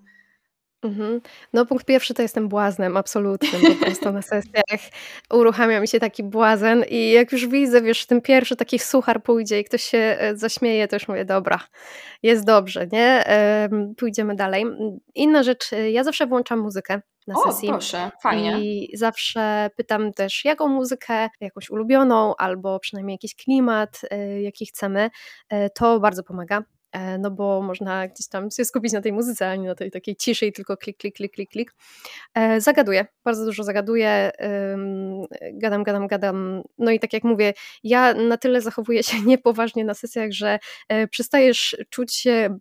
Mhm. 0.84 1.22
No 1.54 1.66
punkt 1.66 1.86
pierwszy 1.86 2.14
to 2.14 2.22
jestem 2.22 2.48
błaznem 2.48 2.98
absolutnym, 2.98 3.62
po 3.80 3.86
prostu 3.86 4.12
na 4.12 4.22
sesjach 4.22 4.80
uruchamia 5.34 5.80
mi 5.80 5.88
się 5.88 6.00
taki 6.00 6.24
błazen 6.24 6.84
i 6.90 7.12
jak 7.12 7.32
już 7.32 7.48
widzę, 7.48 7.82
wiesz, 7.82 8.06
ten 8.06 8.22
pierwszy 8.22 8.56
taki 8.56 8.80
suchar 8.80 9.24
pójdzie 9.24 9.60
i 9.60 9.64
ktoś 9.64 9.84
się 9.84 9.98
e, 9.98 10.36
zaśmieje, 10.36 10.88
to 10.88 10.96
już 10.96 11.08
mówię, 11.08 11.26
dobra, 11.26 11.60
jest 12.24 12.46
dobrze, 12.46 12.88
nie? 12.92 13.24
Pójdziemy 13.98 14.36
dalej. 14.36 14.66
Inna 15.16 15.44
rzecz, 15.44 15.74
e, 15.74 15.92
ja 15.92 16.04
zawsze 16.04 16.28
włączam 16.28 16.60
muzykę 16.60 17.02
na 17.28 17.36
o, 17.36 17.52
sesji. 17.52 17.70
proszę, 17.70 18.12
fajnie. 18.24 18.60
I 18.62 18.98
zawsze 18.98 19.70
pytam 19.78 20.14
też, 20.14 20.46
jaką 20.46 20.68
muzykę, 20.68 21.30
jakąś 21.42 21.70
ulubioną, 21.70 22.36
albo 22.38 22.80
przynajmniej 22.80 23.14
jakiś 23.14 23.36
klimat, 23.36 24.02
e, 24.12 24.42
jaki 24.42 24.66
chcemy. 24.66 25.10
To 25.76 26.00
bardzo 26.00 26.24
pomaga. 26.24 26.64
E, 26.92 27.18
no 27.18 27.32
bo 27.32 27.62
można 27.62 28.08
gdzieś 28.08 28.28
tam 28.28 28.52
się 28.52 28.66
skupić 28.66 28.94
na 28.94 29.02
tej 29.02 29.14
muzyce, 29.14 29.50
a 29.50 29.56
nie 29.56 29.68
na 29.68 29.76
tej 29.76 29.92
takiej 29.92 30.16
ciszy 30.16 30.52
tylko 30.52 30.78
klik, 30.78 30.98
klik, 30.98 31.16
klik, 31.16 31.34
klik, 31.34 31.50
klik. 31.50 31.74
E, 32.34 32.62
zagaduję, 32.62 33.06
bardzo 33.24 33.46
dużo 33.46 33.64
zagaduję, 33.64 34.32
gadam, 35.54 35.84
gadam, 35.84 36.08
gadam. 36.08 36.64
No 36.78 36.92
i 36.92 37.00
tak 37.00 37.14
jak 37.14 37.24
mówię, 37.24 37.54
ja 37.84 38.14
na 38.14 38.38
tyle 38.38 38.62
zachowuję 38.62 39.04
się 39.04 39.22
niepoważnie 39.32 39.86
na 39.86 39.94
sesjach, 39.94 40.32
że 40.32 40.60
e, 40.90 41.08
przestajesz 41.08 41.78
czuć 41.90 42.16
się 42.16 42.58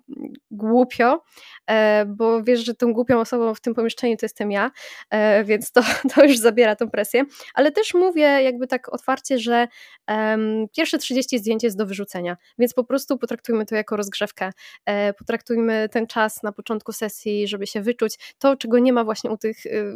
głupio, 0.51 1.23
bo 2.07 2.43
wiesz, 2.43 2.65
że 2.65 2.75
tą 2.75 2.93
głupią 2.93 3.21
osobą 3.21 3.55
w 3.55 3.61
tym 3.61 3.75
pomieszczeniu 3.75 4.17
to 4.17 4.25
jestem 4.27 4.51
ja, 4.51 4.71
więc 5.45 5.73
to, 5.73 5.83
to 6.15 6.25
już 6.25 6.39
zabiera 6.39 6.77
tą 6.77 6.91
presję, 6.91 7.25
ale 7.55 7.73
też 7.73 7.95
mówię 7.95 8.23
jakby 8.23 8.67
tak 8.67 8.95
otwarcie, 8.95 9.39
że 9.39 9.69
pierwsze 10.77 10.99
30 10.99 11.39
zdjęć 11.39 11.63
jest 11.63 11.79
do 11.79 11.87
wyrzucenia, 11.87 12.37
więc 12.59 12.75
po 12.75 12.85
prostu 12.85 13.19
potraktujmy 13.19 13.67
to 13.67 13.75
jako 13.75 13.97
rozgrzewkę 13.97 14.20
rozgrzewkę. 14.21 14.51
E, 14.87 15.13
potraktujmy 15.13 15.89
ten 15.89 16.07
czas 16.07 16.43
na 16.43 16.53
początku 16.53 16.93
sesji, 16.93 17.49
żeby 17.49 17.67
się 17.67 17.83
wyczuć. 17.83 18.35
To, 18.39 18.57
czego 18.57 18.79
nie 18.79 18.93
ma 18.93 19.05
właśnie 19.05 19.31
u 19.31 19.37
tych 19.37 19.67
y, 19.67 19.95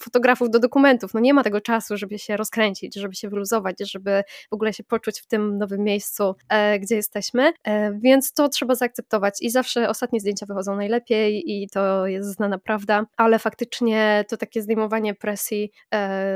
fotografów 0.00 0.50
do 0.50 0.58
dokumentów. 0.58 1.14
No 1.14 1.20
nie 1.20 1.34
ma 1.34 1.44
tego 1.44 1.60
czasu, 1.60 1.96
żeby 1.96 2.18
się 2.18 2.36
rozkręcić, 2.36 2.94
żeby 2.94 3.14
się 3.14 3.28
wyluzować, 3.28 3.76
żeby 3.80 4.22
w 4.50 4.54
ogóle 4.54 4.72
się 4.72 4.84
poczuć 4.84 5.20
w 5.20 5.26
tym 5.26 5.58
nowym 5.58 5.84
miejscu, 5.84 6.34
e, 6.48 6.78
gdzie 6.78 6.96
jesteśmy. 6.96 7.52
E, 7.64 7.98
więc 8.02 8.32
to 8.32 8.48
trzeba 8.48 8.74
zaakceptować. 8.74 9.34
I 9.40 9.50
zawsze 9.50 9.88
ostatnie 9.88 10.20
zdjęcia 10.20 10.46
wychodzą 10.46 10.76
najlepiej 10.76 11.42
i 11.46 11.68
to 11.68 12.06
jest 12.06 12.28
znana 12.28 12.58
prawda, 12.58 13.06
ale 13.16 13.38
faktycznie 13.38 14.24
to 14.28 14.36
takie 14.36 14.62
zdejmowanie 14.62 15.14
presji 15.14 15.72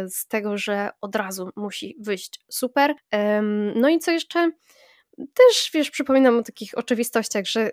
z 0.09 0.27
tego, 0.27 0.59
że 0.59 0.91
od 1.01 1.17
razu 1.17 1.51
musi 1.57 1.97
wyjść 2.01 2.41
super. 2.49 2.95
No 3.75 3.89
i 3.89 3.99
co 3.99 4.11
jeszcze? 4.11 4.51
Też, 5.35 5.71
wiesz, 5.75 5.91
przypominam 5.91 6.39
o 6.39 6.43
takich 6.43 6.79
oczywistościach, 6.79 7.47
że 7.47 7.71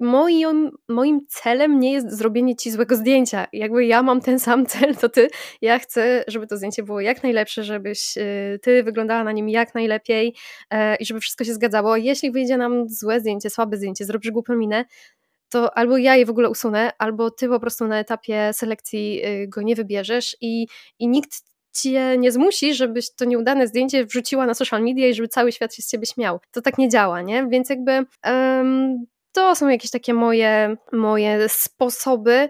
moim, 0.00 0.70
moim 0.88 1.20
celem 1.28 1.80
nie 1.80 1.92
jest 1.92 2.10
zrobienie 2.10 2.56
ci 2.56 2.70
złego 2.70 2.96
zdjęcia. 2.96 3.46
Jakby 3.52 3.86
ja 3.86 4.02
mam 4.02 4.20
ten 4.20 4.40
sam 4.40 4.66
cel, 4.72 4.96
to 4.96 5.08
ty. 5.08 5.28
Ja 5.60 5.78
chcę, 5.78 6.24
żeby 6.28 6.46
to 6.46 6.56
zdjęcie 6.56 6.82
było 6.82 7.00
jak 7.00 7.22
najlepsze, 7.22 7.64
żebyś 7.64 8.16
y, 8.16 8.58
ty 8.62 8.82
wyglądała 8.82 9.24
na 9.24 9.32
nim 9.32 9.48
jak 9.48 9.74
najlepiej 9.74 10.34
e, 10.70 10.96
i 10.96 11.06
żeby 11.06 11.20
wszystko 11.20 11.44
się 11.44 11.54
zgadzało. 11.54 11.96
Jeśli 11.96 12.30
wyjdzie 12.30 12.56
nam 12.56 12.88
złe 12.88 13.20
zdjęcie, 13.20 13.50
słabe 13.50 13.76
zdjęcie, 13.76 14.04
zrobisz 14.04 14.30
głupią 14.30 14.56
minę, 14.56 14.84
to 15.48 15.78
albo 15.78 15.96
ja 15.98 16.16
je 16.16 16.26
w 16.26 16.30
ogóle 16.30 16.50
usunę, 16.50 16.92
albo 16.98 17.30
ty 17.30 17.48
po 17.48 17.60
prostu 17.60 17.86
na 17.86 17.98
etapie 17.98 18.50
selekcji 18.52 19.26
y, 19.26 19.48
go 19.48 19.62
nie 19.62 19.76
wybierzesz 19.76 20.36
i, 20.40 20.66
i 20.98 21.08
nikt 21.08 21.53
cię 21.74 22.18
nie 22.18 22.32
zmusi, 22.32 22.74
żebyś 22.74 23.14
to 23.14 23.24
nieudane 23.24 23.66
zdjęcie 23.66 24.04
wrzuciła 24.04 24.46
na 24.46 24.54
social 24.54 24.82
media 24.82 25.08
i 25.08 25.14
żeby 25.14 25.28
cały 25.28 25.52
świat 25.52 25.74
się 25.74 25.82
z 25.82 25.88
ciebie 25.88 26.06
śmiał. 26.06 26.40
To 26.52 26.62
tak 26.62 26.78
nie 26.78 26.88
działa, 26.88 27.22
nie? 27.22 27.46
Więc 27.50 27.70
jakby 27.70 28.06
um, 28.26 29.06
to 29.32 29.54
są 29.54 29.68
jakieś 29.68 29.90
takie 29.90 30.14
moje, 30.14 30.76
moje 30.92 31.48
sposoby. 31.48 32.48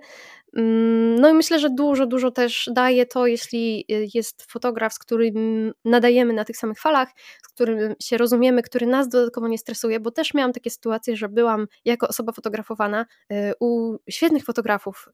Mm, 0.56 1.20
no 1.20 1.28
i 1.28 1.34
myślę, 1.34 1.58
że 1.58 1.70
dużo, 1.70 2.06
dużo 2.06 2.30
też 2.30 2.70
daje 2.72 3.06
to, 3.06 3.26
jeśli 3.26 3.84
jest 4.14 4.42
fotograf, 4.52 4.94
z 4.94 4.98
którym 4.98 5.72
nadajemy 5.84 6.32
na 6.32 6.44
tych 6.44 6.56
samych 6.56 6.80
falach, 6.80 7.08
z 7.42 7.48
którym 7.48 7.94
się 8.02 8.16
rozumiemy, 8.16 8.62
który 8.62 8.86
nas 8.86 9.08
dodatkowo 9.08 9.48
nie 9.48 9.58
stresuje, 9.58 10.00
bo 10.00 10.10
też 10.10 10.34
miałam 10.34 10.52
takie 10.52 10.70
sytuacje, 10.70 11.16
że 11.16 11.28
byłam 11.28 11.66
jako 11.84 12.08
osoba 12.08 12.32
fotografowana 12.32 13.06
y, 13.32 13.52
u 13.60 13.96
świetnych 14.10 14.44
fotografów, 14.44 15.08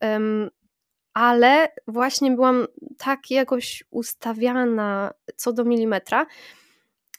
ale 1.14 1.68
właśnie 1.88 2.30
byłam 2.30 2.66
tak 2.98 3.30
jakoś 3.30 3.84
ustawiana 3.90 5.12
co 5.36 5.52
do 5.52 5.64
milimetra, 5.64 6.26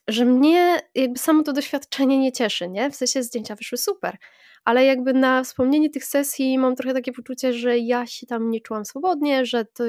że 0.08 0.26
mnie 0.26 0.80
jakby 0.96 1.20
samo 1.20 1.44
to 1.44 1.54
doświadczenie 1.54 2.20
nie 2.20 2.32
cieszy, 2.32 2.70
nie? 2.70 2.92
W 2.92 2.96
sensie 2.96 3.24
zdjęcia 3.24 3.56
wyszły 3.56 3.78
super, 3.78 4.18
ale 4.64 4.86
jakby 4.86 5.14
na 5.14 5.44
wspomnienie 5.44 5.90
tych 5.90 6.06
sesji 6.06 6.58
mam 6.58 6.76
trochę 6.76 6.94
takie 6.94 7.12
poczucie, 7.12 7.54
że 7.54 7.78
ja 7.78 8.06
się 8.06 8.28
tam 8.28 8.50
nie 8.50 8.62
czułam 8.62 8.86
swobodnie, 8.86 9.46
że 9.46 9.66
to, 9.66 9.84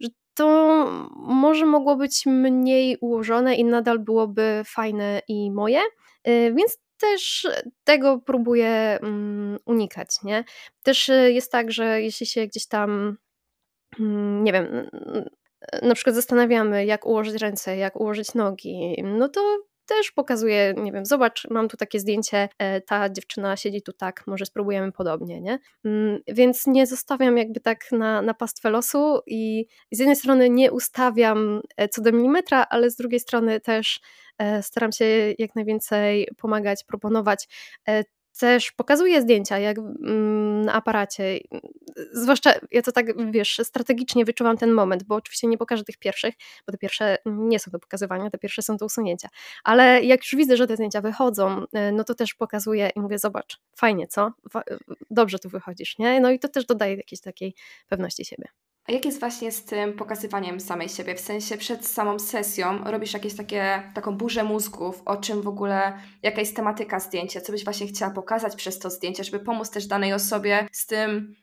że 0.00 0.08
to 0.34 0.86
może 1.16 1.66
mogło 1.66 1.96
być 1.96 2.26
mniej 2.26 2.96
ułożone 3.00 3.54
i 3.54 3.64
nadal 3.64 3.98
byłoby 3.98 4.62
fajne 4.66 5.22
i 5.28 5.50
moje, 5.50 5.80
y, 5.80 6.52
więc 6.56 6.78
też 7.00 7.46
tego 7.84 8.18
próbuję 8.26 8.98
mm, 9.02 9.58
unikać, 9.64 10.08
nie? 10.22 10.44
Też 10.82 11.08
y, 11.08 11.32
jest 11.32 11.52
tak, 11.52 11.72
że 11.72 12.02
jeśli 12.02 12.26
się 12.26 12.46
gdzieś 12.46 12.66
tam 12.66 13.16
nie 14.42 14.52
wiem, 14.52 14.90
na 15.82 15.94
przykład 15.94 16.16
zastanawiamy, 16.16 16.84
jak 16.84 17.06
ułożyć 17.06 17.42
ręce, 17.42 17.76
jak 17.76 18.00
ułożyć 18.00 18.34
nogi, 18.34 19.02
no 19.04 19.28
to 19.28 19.58
też 19.88 20.12
pokazuje, 20.12 20.74
nie 20.76 20.92
wiem, 20.92 21.04
zobacz, 21.04 21.46
mam 21.50 21.68
tu 21.68 21.76
takie 21.76 22.00
zdjęcie, 22.00 22.48
e, 22.58 22.80
ta 22.80 23.10
dziewczyna 23.10 23.56
siedzi 23.56 23.82
tu 23.82 23.92
tak, 23.92 24.26
może 24.26 24.46
spróbujemy 24.46 24.92
podobnie, 24.92 25.40
nie? 25.40 25.58
Mm, 25.84 26.20
więc 26.28 26.66
nie 26.66 26.86
zostawiam 26.86 27.36
jakby 27.36 27.60
tak 27.60 27.92
na, 27.92 28.22
na 28.22 28.34
pastwę 28.34 28.70
losu 28.70 29.20
i 29.26 29.66
z 29.92 29.98
jednej 29.98 30.16
strony 30.16 30.50
nie 30.50 30.72
ustawiam 30.72 31.60
e, 31.76 31.88
co 31.88 32.02
do 32.02 32.12
milimetra, 32.12 32.66
ale 32.70 32.90
z 32.90 32.96
drugiej 32.96 33.20
strony 33.20 33.60
też 33.60 34.00
e, 34.38 34.62
staram 34.62 34.92
się 34.92 35.04
jak 35.38 35.54
najwięcej 35.54 36.28
pomagać, 36.36 36.84
proponować 36.84 37.48
też 38.38 38.72
pokazuje 38.72 39.22
zdjęcia, 39.22 39.58
jak 39.58 39.78
mm, 39.78 40.64
na 40.64 40.72
aparacie. 40.72 41.38
Zwłaszcza 42.12 42.52
ja 42.70 42.82
to 42.82 42.92
tak, 42.92 43.30
wiesz, 43.30 43.60
strategicznie 43.64 44.24
wyczuwam 44.24 44.56
ten 44.56 44.72
moment, 44.72 45.02
bo 45.02 45.14
oczywiście 45.14 45.46
nie 45.46 45.58
pokażę 45.58 45.84
tych 45.84 45.96
pierwszych, 45.96 46.34
bo 46.66 46.72
te 46.72 46.78
pierwsze 46.78 47.18
nie 47.26 47.58
są 47.58 47.70
do 47.70 47.78
pokazywania, 47.78 48.30
te 48.30 48.38
pierwsze 48.38 48.62
są 48.62 48.76
do 48.76 48.86
usunięcia. 48.86 49.28
Ale 49.64 50.02
jak 50.02 50.20
już 50.20 50.34
widzę, 50.34 50.56
że 50.56 50.66
te 50.66 50.74
zdjęcia 50.74 51.00
wychodzą, 51.00 51.64
e, 51.72 51.92
no 51.92 52.04
to 52.04 52.14
też 52.14 52.34
pokazuję 52.34 52.90
i 52.96 53.00
mówię, 53.00 53.18
zobacz, 53.18 53.60
fajnie, 53.76 54.06
co? 54.06 54.32
Dobrze 55.10 55.38
tu 55.38 55.48
wychodzisz, 55.48 55.98
nie? 55.98 56.20
No 56.20 56.30
i 56.30 56.38
to 56.38 56.48
też 56.48 56.66
dodaje 56.66 56.94
jakiejś 56.96 57.20
takiej 57.20 57.54
pewności 57.88 58.24
siebie. 58.24 58.48
A 58.88 58.92
jak 58.92 59.04
jest 59.04 59.20
właśnie 59.20 59.52
z 59.52 59.64
tym 59.64 59.92
pokazywaniem 59.92 60.60
samej 60.60 60.88
siebie? 60.88 61.14
W 61.14 61.20
sensie 61.20 61.56
przed 61.56 61.86
samą 61.86 62.18
sesją 62.18 62.84
robisz 62.84 63.12
jakieś 63.12 63.36
takie, 63.36 63.82
taką 63.94 64.16
burzę 64.16 64.44
mózgów, 64.44 65.02
o 65.04 65.16
czym 65.16 65.42
w 65.42 65.48
ogóle, 65.48 65.92
jaka 66.22 66.40
jest 66.40 66.56
tematyka 66.56 67.00
zdjęcia, 67.00 67.40
co 67.40 67.52
byś 67.52 67.64
właśnie 67.64 67.86
chciała 67.86 68.10
pokazać 68.10 68.56
przez 68.56 68.78
to 68.78 68.90
zdjęcie, 68.90 69.24
żeby 69.24 69.44
pomóc 69.44 69.70
też 69.70 69.86
danej 69.86 70.12
osobie 70.12 70.68
z 70.72 70.86
tym, 70.86 71.34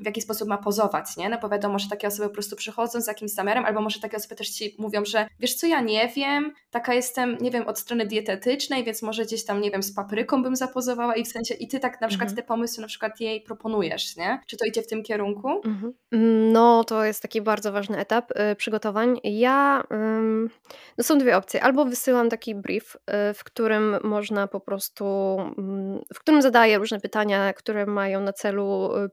w 0.00 0.06
jaki 0.06 0.22
sposób 0.22 0.48
ma 0.48 0.58
pozować, 0.58 1.16
nie? 1.16 1.28
No 1.28 1.38
bo 1.42 1.48
wiadomo, 1.48 1.78
że 1.78 1.88
takie 1.88 2.06
osoby 2.06 2.28
po 2.28 2.34
prostu 2.34 2.56
przychodzą 2.56 3.00
z 3.00 3.06
jakimś 3.06 3.30
zamiarem, 3.30 3.64
albo 3.64 3.80
może 3.80 4.00
takie 4.00 4.16
osoby 4.16 4.34
też 4.34 4.50
Ci 4.50 4.76
mówią, 4.78 5.04
że 5.04 5.28
wiesz 5.40 5.54
co, 5.54 5.66
ja 5.66 5.80
nie 5.80 6.08
wiem, 6.08 6.54
taka 6.70 6.94
jestem, 6.94 7.36
nie 7.40 7.50
wiem, 7.50 7.68
od 7.68 7.78
strony 7.78 8.06
dietetycznej, 8.06 8.84
więc 8.84 9.02
może 9.02 9.24
gdzieś 9.24 9.44
tam, 9.44 9.60
nie 9.60 9.70
wiem, 9.70 9.82
z 9.82 9.94
papryką 9.94 10.42
bym 10.42 10.56
zapozowała 10.56 11.14
i 11.14 11.24
w 11.24 11.28
sensie, 11.28 11.54
i 11.54 11.68
Ty 11.68 11.80
tak 11.80 12.00
na 12.00 12.08
przykład 12.08 12.28
mhm. 12.28 12.36
te 12.36 12.48
pomysły 12.48 12.82
na 12.82 12.88
przykład 12.88 13.20
jej 13.20 13.40
proponujesz, 13.40 14.16
nie? 14.16 14.40
Czy 14.46 14.56
to 14.56 14.64
idzie 14.64 14.82
w 14.82 14.86
tym 14.86 15.02
kierunku? 15.02 15.48
Mhm. 15.64 15.94
No, 16.52 16.84
to 16.84 17.04
jest 17.04 17.22
taki 17.22 17.42
bardzo 17.42 17.72
ważny 17.72 17.98
etap 17.98 18.30
y, 18.30 18.56
przygotowań. 18.56 19.20
Ja, 19.24 19.84
no 20.98 21.04
są 21.04 21.18
dwie 21.18 21.36
opcje. 21.36 21.62
Albo 21.62 21.84
wysyłam 21.84 22.28
taki 22.28 22.54
brief, 22.54 22.96
y, 22.96 23.34
w 23.34 23.44
którym 23.44 23.96
można 24.02 24.46
po 24.46 24.60
prostu, 24.60 25.04
mm, 25.58 26.00
w 26.14 26.20
którym 26.20 26.42
zadaję 26.42 26.78
różne 26.78 27.00
pytania, 27.00 27.52
które 27.52 27.86
mają 27.86 28.20
na 28.20 28.32
celu 28.32 28.90
y, 28.96 29.08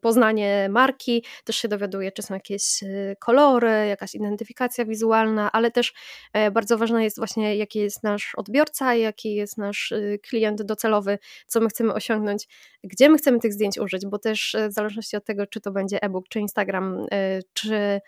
poznanie 0.45 0.69
marki, 0.69 1.23
też 1.43 1.55
się 1.55 1.67
dowiaduje, 1.67 2.11
czy 2.11 2.21
są 2.21 2.33
jakieś 2.33 2.83
y, 2.83 3.15
kolory, 3.19 3.87
jakaś 3.87 4.15
identyfikacja 4.15 4.85
wizualna, 4.85 5.51
ale 5.51 5.71
też 5.71 5.93
e, 6.33 6.51
bardzo 6.51 6.77
ważne 6.77 7.03
jest 7.03 7.17
właśnie, 7.17 7.55
jaki 7.55 7.79
jest 7.79 8.03
nasz 8.03 8.35
odbiorca, 8.35 8.95
jaki 8.95 9.35
jest 9.35 9.57
nasz 9.57 9.91
y, 9.91 10.19
klient 10.23 10.61
docelowy, 10.61 11.19
co 11.47 11.59
my 11.61 11.69
chcemy 11.69 11.93
osiągnąć, 11.93 12.47
gdzie 12.83 13.09
my 13.09 13.17
chcemy 13.17 13.39
tych 13.39 13.53
zdjęć 13.53 13.77
użyć, 13.77 14.05
bo 14.05 14.19
też 14.19 14.55
e, 14.55 14.69
w 14.69 14.73
zależności 14.73 15.17
od 15.17 15.25
tego, 15.25 15.47
czy 15.47 15.61
to 15.61 15.71
będzie 15.71 16.03
e-book, 16.03 16.25
czy 16.29 16.39
Instagram, 16.39 17.05
e, 17.11 17.39
czy 17.53 18.01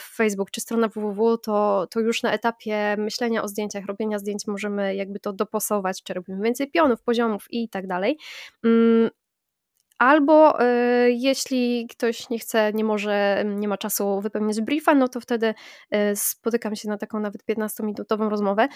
Facebook, 0.00 0.50
czy 0.50 0.60
strona 0.60 0.88
www, 0.88 1.38
to, 1.38 1.86
to 1.90 2.00
już 2.00 2.22
na 2.22 2.32
etapie 2.32 2.96
myślenia 2.98 3.42
o 3.42 3.48
zdjęciach, 3.48 3.84
robienia 3.86 4.18
zdjęć 4.18 4.46
możemy 4.46 4.94
jakby 4.94 5.20
to 5.20 5.32
dopasować, 5.32 6.02
czy 6.02 6.14
robimy 6.14 6.44
więcej 6.44 6.70
pionów, 6.70 7.02
poziomów 7.02 7.46
i 7.50 7.68
tak 7.68 7.86
dalej. 7.86 8.18
Mm, 9.98 10.18
Albo 10.18 10.62
y, 10.62 11.10
jeśli 11.12 11.86
ktoś 11.90 12.30
nie 12.30 12.38
chce, 12.38 12.72
nie 12.72 12.84
może, 12.84 13.44
nie 13.46 13.68
ma 13.68 13.78
czasu 13.78 14.20
wypełnić 14.20 14.60
briefa, 14.60 14.94
no 14.94 15.08
to 15.08 15.20
wtedy 15.20 15.54
y, 15.94 16.16
spotykam 16.16 16.76
się 16.76 16.88
na 16.88 16.98
taką 16.98 17.20
nawet 17.20 17.44
15-minutową 17.44 18.28
rozmowę 18.28 18.68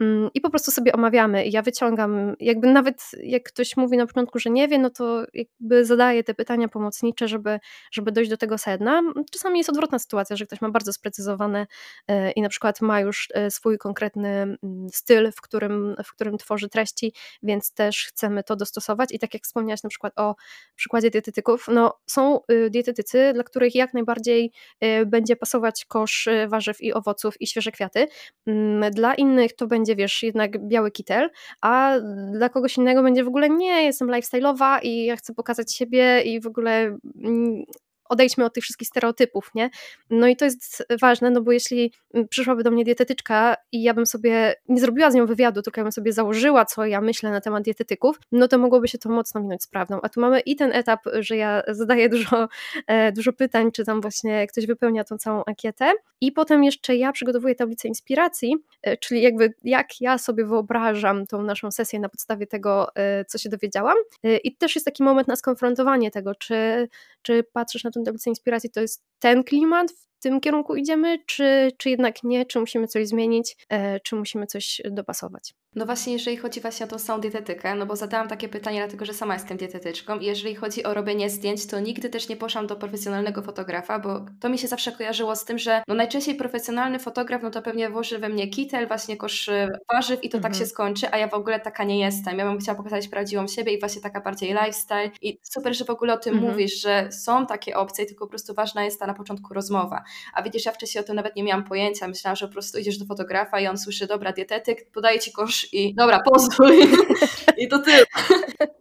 y, 0.00 0.04
i 0.34 0.40
po 0.40 0.50
prostu 0.50 0.70
sobie 0.70 0.92
omawiamy. 0.92 1.46
Ja 1.48 1.62
wyciągam, 1.62 2.34
jakby 2.40 2.72
nawet 2.72 3.02
jak 3.22 3.42
ktoś 3.42 3.76
mówi 3.76 3.96
na 3.96 4.06
początku, 4.06 4.38
że 4.38 4.50
nie 4.50 4.68
wie, 4.68 4.78
no 4.78 4.90
to 4.90 5.24
jakby 5.34 5.84
zadaję 5.84 6.24
te 6.24 6.34
pytania 6.34 6.68
pomocnicze, 6.68 7.28
żeby, 7.28 7.60
żeby 7.92 8.12
dojść 8.12 8.30
do 8.30 8.36
tego 8.36 8.58
sedna. 8.58 9.02
Czasami 9.32 9.58
jest 9.58 9.70
odwrotna 9.70 9.98
sytuacja, 9.98 10.36
że 10.36 10.46
ktoś 10.46 10.60
ma 10.60 10.70
bardzo 10.70 10.92
sprecyzowane 10.92 11.66
y, 12.10 12.30
i 12.30 12.42
na 12.42 12.48
przykład 12.48 12.80
ma 12.80 13.00
już 13.00 13.28
y, 13.46 13.50
swój 13.50 13.78
konkretny 13.78 14.28
mm, 14.28 14.58
styl, 14.92 15.32
w 15.32 15.40
którym, 15.40 15.96
w 16.04 16.12
którym 16.12 16.38
tworzy 16.38 16.68
treści, 16.68 17.14
więc 17.42 17.72
też 17.74 18.06
chcemy 18.06 18.42
to 18.42 18.56
dostosować. 18.56 19.12
I 19.12 19.18
tak 19.18 19.34
jak 19.34 19.42
wspomniałaś 19.42 19.82
na 19.82 19.88
przykład 19.88 20.12
o 20.16 20.34
przykładzie 20.76 21.10
dietetyków, 21.10 21.66
no 21.68 21.98
są 22.06 22.40
y, 22.52 22.70
dietetycy, 22.70 23.30
dla 23.34 23.44
których 23.44 23.74
jak 23.74 23.94
najbardziej 23.94 24.52
y, 24.84 25.06
będzie 25.06 25.36
pasować 25.36 25.84
kosz 25.84 26.26
y, 26.26 26.48
warzyw 26.48 26.80
i 26.80 26.92
owoców 26.92 27.40
i 27.40 27.46
świeże 27.46 27.72
kwiaty. 27.72 28.06
Mm, 28.46 28.90
dla 28.90 29.14
innych 29.14 29.56
to 29.56 29.66
będzie, 29.66 29.96
wiesz, 29.96 30.22
jednak 30.22 30.68
biały 30.68 30.90
kitel, 30.90 31.30
a 31.60 31.94
dla 32.32 32.48
kogoś 32.48 32.76
innego 32.76 33.02
będzie 33.02 33.24
w 33.24 33.28
ogóle 33.28 33.50
nie, 33.50 33.84
jestem 33.84 34.08
lifestyle'owa 34.08 34.78
i 34.82 35.04
ja 35.04 35.16
chcę 35.16 35.34
pokazać 35.34 35.74
siebie 35.74 36.22
i 36.22 36.40
w 36.40 36.46
ogóle 36.46 36.98
mm, 37.24 37.64
odejdźmy 38.10 38.44
od 38.44 38.54
tych 38.54 38.64
wszystkich 38.64 38.88
stereotypów, 38.88 39.50
nie? 39.54 39.70
No 40.10 40.26
i 40.26 40.36
to 40.36 40.44
jest 40.44 40.86
ważne, 41.00 41.30
no 41.30 41.40
bo 41.42 41.52
jeśli 41.52 41.92
przyszłaby 42.30 42.62
do 42.62 42.70
mnie 42.70 42.84
dietetyczka 42.84 43.56
i 43.72 43.82
ja 43.82 43.94
bym 43.94 44.06
sobie 44.06 44.54
nie 44.68 44.80
zrobiła 44.80 45.10
z 45.10 45.14
nią 45.14 45.26
wywiadu, 45.26 45.62
tylko 45.62 45.80
ja 45.80 45.84
bym 45.84 45.92
sobie 45.92 46.12
założyła, 46.12 46.64
co 46.64 46.86
ja 46.86 47.00
myślę 47.00 47.30
na 47.30 47.40
temat 47.40 47.62
dietetyków, 47.62 48.20
no 48.32 48.48
to 48.48 48.58
mogłoby 48.58 48.88
się 48.88 48.98
to 48.98 49.08
mocno 49.08 49.40
minąć 49.40 49.62
z 49.62 49.66
prawdą. 49.66 49.98
A 50.02 50.08
tu 50.08 50.20
mamy 50.20 50.40
i 50.40 50.56
ten 50.56 50.72
etap, 50.72 51.00
że 51.18 51.36
ja 51.36 51.62
zadaję 51.68 52.08
dużo, 52.14 52.48
e, 52.86 53.12
dużo 53.12 53.32
pytań, 53.32 53.72
czy 53.72 53.84
tam 53.84 54.00
właśnie 54.00 54.46
ktoś 54.46 54.66
wypełnia 54.66 55.04
tą 55.04 55.18
całą 55.18 55.44
ankietę 55.44 55.92
i 56.20 56.32
potem 56.32 56.64
jeszcze 56.64 56.96
ja 56.96 57.12
przygotowuję 57.12 57.54
tablicę 57.54 57.88
inspiracji, 57.88 58.56
e, 58.82 58.96
czyli 58.96 59.22
jakby 59.22 59.54
jak 59.64 60.00
ja 60.00 60.18
sobie 60.18 60.44
wyobrażam 60.44 61.26
tą 61.26 61.42
naszą 61.42 61.70
sesję 61.70 62.00
na 62.00 62.08
podstawie 62.08 62.46
tego, 62.46 62.94
e, 62.94 63.24
co 63.24 63.38
się 63.38 63.48
dowiedziałam 63.48 63.96
i 64.44 64.56
też 64.56 64.74
jest 64.74 64.84
taki 64.84 65.02
moment 65.02 65.28
na 65.28 65.36
skonfrontowanie 65.36 66.10
tego, 66.10 66.34
czy, 66.34 66.88
czy 67.22 67.44
patrzysz 67.52 67.84
na 67.84 67.90
tablicę 68.04 68.30
inspiracji, 68.30 68.70
to 68.70 68.80
jest 68.80 69.02
ten 69.18 69.44
klimat, 69.44 69.92
w 69.92 70.22
tym 70.22 70.40
kierunku 70.40 70.76
idziemy, 70.76 71.18
czy, 71.26 71.70
czy 71.78 71.90
jednak 71.90 72.22
nie, 72.22 72.46
czy 72.46 72.60
musimy 72.60 72.86
coś 72.86 73.08
zmienić, 73.08 73.56
czy 74.04 74.16
musimy 74.16 74.46
coś 74.46 74.80
dopasować. 74.90 75.54
No 75.74 75.86
właśnie, 75.86 76.12
jeżeli 76.12 76.36
chodzi 76.36 76.60
właśnie 76.60 76.86
o 76.86 76.88
tą 76.88 76.98
samą 76.98 77.20
dietetykę, 77.20 77.74
no 77.74 77.86
bo 77.86 77.96
zadałam 77.96 78.28
takie 78.28 78.48
pytanie, 78.48 78.78
dlatego 78.78 79.04
że 79.04 79.14
sama 79.14 79.34
jestem 79.34 79.56
dietetyczką 79.56 80.18
i 80.18 80.26
jeżeli 80.26 80.54
chodzi 80.54 80.84
o 80.84 80.94
robienie 80.94 81.30
zdjęć, 81.30 81.66
to 81.66 81.80
nigdy 81.80 82.10
też 82.10 82.28
nie 82.28 82.36
poszłam 82.36 82.66
do 82.66 82.76
profesjonalnego 82.76 83.42
fotografa, 83.42 83.98
bo 83.98 84.26
to 84.40 84.48
mi 84.48 84.58
się 84.58 84.68
zawsze 84.68 84.92
kojarzyło 84.92 85.36
z 85.36 85.44
tym, 85.44 85.58
że 85.58 85.82
no 85.88 85.94
najczęściej 85.94 86.34
profesjonalny 86.34 86.98
fotograf, 86.98 87.42
no 87.42 87.50
to 87.50 87.62
pewnie 87.62 87.90
włoży 87.90 88.18
we 88.18 88.28
mnie 88.28 88.48
kitel, 88.48 88.88
właśnie 88.88 89.16
kosz 89.16 89.48
y, 89.48 89.68
warzyw 89.92 90.24
i 90.24 90.28
to 90.28 90.38
mhm. 90.38 90.42
tak 90.42 90.52
się 90.52 90.64
mhm. 90.64 90.70
skończy, 90.70 91.12
a 91.12 91.18
ja 91.18 91.28
w 91.28 91.34
ogóle 91.34 91.60
taka 91.60 91.84
nie 91.84 91.98
jestem. 91.98 92.38
Ja 92.38 92.44
bym 92.44 92.58
chciała 92.58 92.76
pokazać 92.76 93.08
prawdziwą 93.08 93.48
siebie 93.48 93.72
i 93.72 93.80
właśnie 93.80 94.02
taka 94.02 94.20
bardziej 94.20 94.50
lifestyle 94.50 95.10
i 95.22 95.38
super, 95.42 95.76
że 95.76 95.84
w 95.84 95.90
ogóle 95.90 96.14
o 96.14 96.18
tym 96.18 96.34
mhm. 96.34 96.52
mówisz, 96.52 96.80
że 96.80 97.12
są 97.12 97.46
takie 97.46 97.76
opcje, 97.76 98.06
tylko 98.06 98.24
po 98.26 98.30
prostu 98.30 98.54
ważna 98.54 98.84
jest 98.84 99.00
ta 99.00 99.06
na 99.06 99.14
początku 99.14 99.54
rozmowa. 99.54 100.04
A 100.34 100.42
widzisz, 100.42 100.64
ja 100.64 100.72
wcześniej 100.72 101.04
o 101.04 101.06
tym 101.06 101.16
nawet 101.16 101.36
nie 101.36 101.42
miałam 101.42 101.64
pojęcia, 101.64 102.08
myślałam, 102.08 102.36
że 102.36 102.46
po 102.46 102.52
prostu 102.52 102.78
idziesz 102.78 102.98
do 102.98 103.04
fotografa 103.04 103.60
i 103.60 103.66
on 103.66 103.78
słyszy, 103.78 104.06
dobra, 104.06 104.32
dietetyk, 104.32 104.90
podaje 104.92 105.18
ci 105.18 105.32
kosz 105.32 105.59
i 105.72 105.94
dobra, 105.94 106.20
pozwól. 106.20 106.72
I 107.62 107.66
to 107.66 107.80
tyle. 107.80 108.06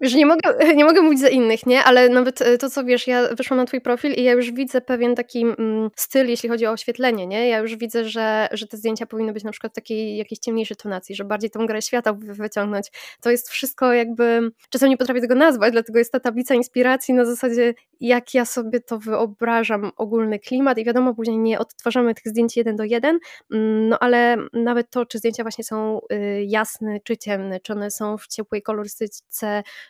Wiesz, 0.00 0.14
nie 0.14 0.26
mogę, 0.26 0.54
nie 0.76 0.84
mogę 0.84 1.02
mówić 1.02 1.20
za 1.20 1.28
innych, 1.28 1.66
nie? 1.66 1.84
Ale 1.84 2.08
nawet 2.08 2.42
e, 2.42 2.58
to, 2.58 2.70
co 2.70 2.84
wiesz, 2.84 3.06
ja 3.06 3.34
wyszłam 3.34 3.58
na 3.58 3.64
twój 3.64 3.80
profil 3.80 4.12
i 4.12 4.22
ja 4.22 4.32
już 4.32 4.52
widzę 4.52 4.80
pewien 4.80 5.14
taki 5.14 5.42
mm, 5.42 5.90
styl, 5.96 6.28
jeśli 6.28 6.48
chodzi 6.48 6.66
o 6.66 6.70
oświetlenie, 6.70 7.26
nie? 7.26 7.48
Ja 7.48 7.58
już 7.58 7.76
widzę, 7.76 8.04
że, 8.04 8.48
że 8.52 8.66
te 8.66 8.76
zdjęcia 8.76 9.06
powinny 9.06 9.32
być 9.32 9.44
na 9.44 9.50
przykład 9.50 9.72
w 9.72 9.74
takiej 9.74 10.16
jakiejś 10.16 10.38
ciemniejszej 10.38 10.76
tonacji, 10.76 11.14
że 11.14 11.24
bardziej 11.24 11.50
tą 11.50 11.66
grę 11.66 11.82
świata 11.82 12.12
wyciągnąć. 12.12 12.86
To 13.20 13.30
jest 13.30 13.48
wszystko 13.48 13.92
jakby, 13.92 14.50
czasem 14.70 14.88
nie 14.88 14.96
potrafię 14.96 15.20
tego 15.20 15.34
nazwać, 15.34 15.72
dlatego 15.72 15.98
jest 15.98 16.12
ta 16.12 16.20
tablica 16.20 16.54
inspiracji 16.54 17.14
na 17.14 17.24
zasadzie, 17.24 17.74
jak 18.00 18.34
ja 18.34 18.44
sobie 18.44 18.80
to 18.80 18.98
wyobrażam, 18.98 19.90
ogólny 19.96 20.38
klimat 20.38 20.78
i 20.78 20.84
wiadomo, 20.84 21.14
później 21.14 21.38
nie 21.38 21.58
odtwarzamy 21.58 22.14
tych 22.14 22.28
zdjęć 22.28 22.56
jeden 22.56 22.76
do 22.76 22.84
jeden, 22.84 23.18
mm, 23.52 23.88
no 23.88 23.98
ale 23.98 24.36
nawet 24.52 24.90
to, 24.90 25.06
czy 25.06 25.18
zdjęcia 25.18 25.42
właśnie 25.42 25.64
są 25.64 26.00
y, 26.12 26.44
jasne, 26.46 26.98
czy 27.04 27.16
ciemne, 27.16 27.60
czy 27.60 27.72
one 27.72 27.90
są 27.90 28.18
w 28.18 28.26
ciepłej 28.26 28.62
kolorystyce, 28.62 29.47